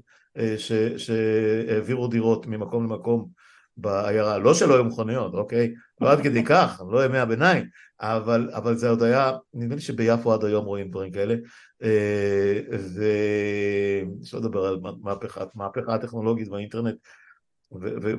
שהעבירו 0.57 2.07
דירות 2.07 2.47
ממקום 2.47 2.83
למקום 2.83 3.29
בעיירה, 3.77 4.37
לא 4.37 4.53
שלא 4.53 4.73
היו 4.75 4.83
מכוניות, 4.83 5.33
אוקיי? 5.33 5.73
לא 6.01 6.11
עד 6.11 6.21
כדי 6.21 6.43
כך, 6.43 6.81
לא 6.91 7.05
ימי 7.05 7.17
הביניים, 7.17 7.65
אבל, 8.01 8.49
אבל 8.53 8.75
זה 8.75 8.89
עוד 8.89 9.03
היה, 9.03 9.31
נדמה 9.53 9.75
לי 9.75 9.81
שביפו 9.81 10.33
עד 10.33 10.45
היום 10.45 10.65
רואים 10.65 10.89
דברים 10.89 11.11
כאלה, 11.11 11.35
אה, 11.83 12.61
ואפשר 12.69 14.37
לדבר 14.37 14.65
על 14.65 14.79
מהפכה, 15.01 15.43
מהפכה 15.55 15.95
הטכנולוגית 15.95 16.47
והאינטרנט 16.47 16.95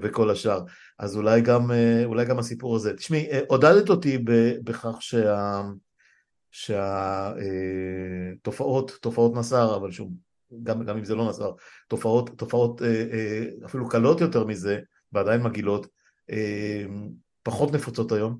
וכל 0.02 0.30
השאר, 0.30 0.62
אז 0.98 1.16
אולי 1.16 1.40
גם, 1.40 1.70
אה, 1.70 2.04
אולי 2.04 2.24
גם 2.24 2.38
הסיפור 2.38 2.76
הזה. 2.76 2.96
תשמעי, 2.96 3.30
אה, 3.30 3.40
עודדת 3.48 3.90
אותי 3.90 4.18
בכך 4.64 4.96
שה... 5.00 5.62
שהתופעות, 8.36 8.98
תופעות 9.00 9.34
נסר, 9.34 9.76
אבל 9.76 9.90
שוב, 9.90 10.12
גם, 10.62 10.84
גם 10.84 10.96
אם 10.96 11.04
זה 11.04 11.14
לא 11.14 11.28
נסר, 11.28 11.50
תופעות, 11.88 12.30
תופעות 12.36 12.82
אפילו 13.64 13.88
קלות 13.88 14.20
יותר 14.20 14.44
מזה, 14.44 14.78
ועדיין 15.12 15.42
מגעילות, 15.42 15.86
פחות 17.42 17.72
נפוצות 17.72 18.12
היום, 18.12 18.38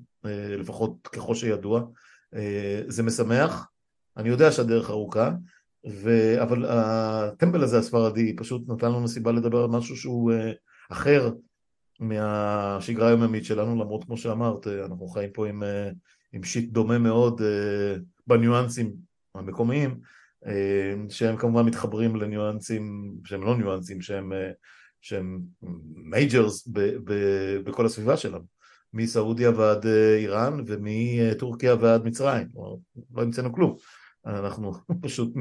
לפחות 0.59 1.07
ככל 1.07 1.35
שידוע. 1.35 1.81
זה 2.87 3.03
משמח, 3.03 3.67
אני 4.17 4.29
יודע 4.29 4.51
שהדרך 4.51 4.89
ארוכה, 4.89 5.31
ו... 5.89 6.09
אבל 6.43 6.65
הטמבל 6.69 7.63
הזה 7.63 7.77
הספרדי 7.77 8.35
פשוט 8.35 8.69
נתן 8.69 8.87
לנו 8.87 9.07
סיבה 9.07 9.31
לדבר 9.31 9.63
על 9.63 9.69
משהו 9.69 9.95
שהוא 9.95 10.31
אחר 10.89 11.31
מהשגרה 11.99 13.07
היומיומית 13.07 13.45
שלנו, 13.45 13.83
למרות 13.83 14.03
כמו 14.03 14.17
שאמרת, 14.17 14.67
אנחנו 14.67 15.07
חיים 15.07 15.29
פה 15.33 15.47
עם, 15.47 15.63
עם 16.33 16.43
shit 16.43 16.71
דומה 16.71 16.97
מאוד 16.97 17.41
בניואנסים 18.27 18.93
המקומיים, 19.35 19.99
שהם 21.09 21.37
כמובן 21.37 21.65
מתחברים 21.65 22.15
לניואנסים 22.15 23.13
שהם 23.25 23.43
לא 23.43 23.57
ניואנסים, 23.57 24.01
שהם, 24.01 24.33
שהם 25.07 25.39
majors 25.95 26.67
בכל 27.63 27.85
הסביבה 27.85 28.17
שלנו, 28.17 28.43
מסעודיה 28.93 29.51
ועד 29.51 29.85
אה, 29.85 30.15
איראן 30.15 30.63
ומטורקיה 30.67 31.75
ועד 31.79 32.05
מצרים, 32.05 32.47
לא 33.15 33.21
המצאנו 33.21 33.53
כלום, 33.53 33.75
אנחנו 34.25 34.73
פשוט 35.03 35.33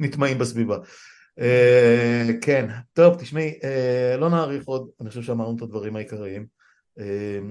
נטמעים 0.00 0.38
בסביבה. 0.38 0.78
אה, 1.38 2.30
כן, 2.42 2.66
טוב 2.92 3.20
תשמעי, 3.20 3.58
אה, 3.64 4.16
לא 4.16 4.30
נאריך 4.30 4.64
עוד, 4.64 4.88
אני 5.00 5.08
חושב 5.08 5.22
שאמרנו 5.22 5.56
את 5.56 5.62
הדברים 5.62 5.96
העיקריים. 5.96 6.46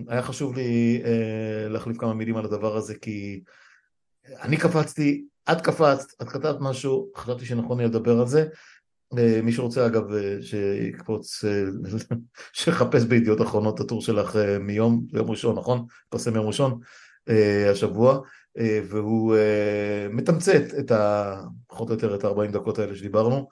היה 0.08 0.22
חשוב 0.22 0.56
לי 0.56 1.02
להחליף 1.70 1.98
כמה 1.98 2.14
מילים 2.14 2.38
על 2.38 2.46
הדבר 2.46 2.78
הזה 2.78 2.96
כי 2.96 3.42
אני 4.42 4.58
קפצתי, 4.58 5.26
את 5.52 5.62
קפצת, 5.62 6.22
את 6.22 6.30
כתבת 6.30 6.56
משהו, 6.60 7.12
חשבתי 7.16 7.46
שנכון 7.46 7.80
לי 7.80 7.86
לדבר 7.86 8.20
על 8.20 8.28
זה. 8.28 8.48
אה, 9.18 9.42
מי 9.42 9.52
שרוצה 9.52 9.86
אגב 9.86 10.12
אה, 10.12 10.38
שיקפוץ, 10.42 11.46
אה, 11.46 11.64
שיחפש 12.54 13.04
בידיעות 13.04 13.42
אחרונות 13.42 13.76
את 13.76 13.80
הטור 13.80 14.02
שלך 14.02 14.36
מיום, 14.60 15.06
יום 15.14 15.32
ראשון, 15.32 15.56
נכון? 15.56 15.86
פרסם 16.10 16.36
יום 16.36 16.48
ראשון 16.48 16.80
השבוע, 17.72 18.20
והוא 18.90 19.36
מתמצת 20.10 20.62
את 20.80 20.92
ה... 20.92 21.36
פחות 21.68 21.90
או 21.90 21.94
יותר 21.94 22.16
את 22.16 22.24
ה-40 22.24 22.52
דקות 22.52 22.80
האלה 22.80 22.96
שדיברנו. 22.96 23.48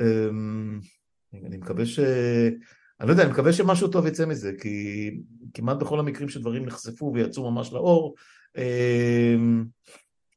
אני 0.00 1.56
מקווה 1.56 1.86
ש... 1.86 2.00
אני 3.00 3.08
לא 3.08 3.12
יודע, 3.12 3.22
אני 3.22 3.32
מקווה 3.32 3.52
שמשהו 3.52 3.88
טוב 3.88 4.06
יצא 4.06 4.26
מזה, 4.26 4.52
כי 4.60 5.10
כמעט 5.54 5.76
בכל 5.76 6.00
המקרים 6.00 6.28
שדברים 6.28 6.66
נחשפו 6.66 7.12
ויצאו 7.14 7.50
ממש 7.50 7.72
לאור, 7.72 8.14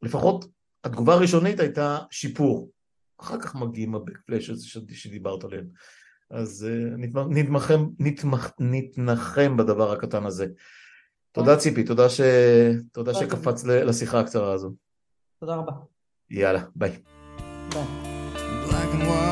לפחות 0.02 0.46
התגובה 0.84 1.14
הראשונית 1.14 1.60
הייתה 1.60 1.98
שיפור. 2.12 2.70
אחר 3.22 3.40
כך 3.40 3.56
מגיעים 3.56 3.96
הבקפלש 3.96 4.50
הזה 4.50 4.68
שדיברת 4.94 5.44
עליהם. 5.44 5.66
אז 6.30 6.68
uh, 6.70 6.98
נתמחם, 7.30 7.86
נתמח, 8.00 8.52
נתנחם 8.60 9.58
בדבר 9.58 9.92
הקטן 9.92 10.26
הזה. 10.26 10.48
תודה 11.32 11.58
ציפי, 11.58 11.84
תודה, 11.84 12.10
ש... 12.10 12.22
תודה 12.92 13.14
שקפץ 13.14 13.64
לשיחה 13.66 14.20
הקצרה 14.20 14.54
הזו. 14.54 14.74
תודה 15.40 15.56
רבה. 15.56 15.72
יאללה, 16.30 16.64
ביי. 16.76 16.92
ביי. 17.74 19.23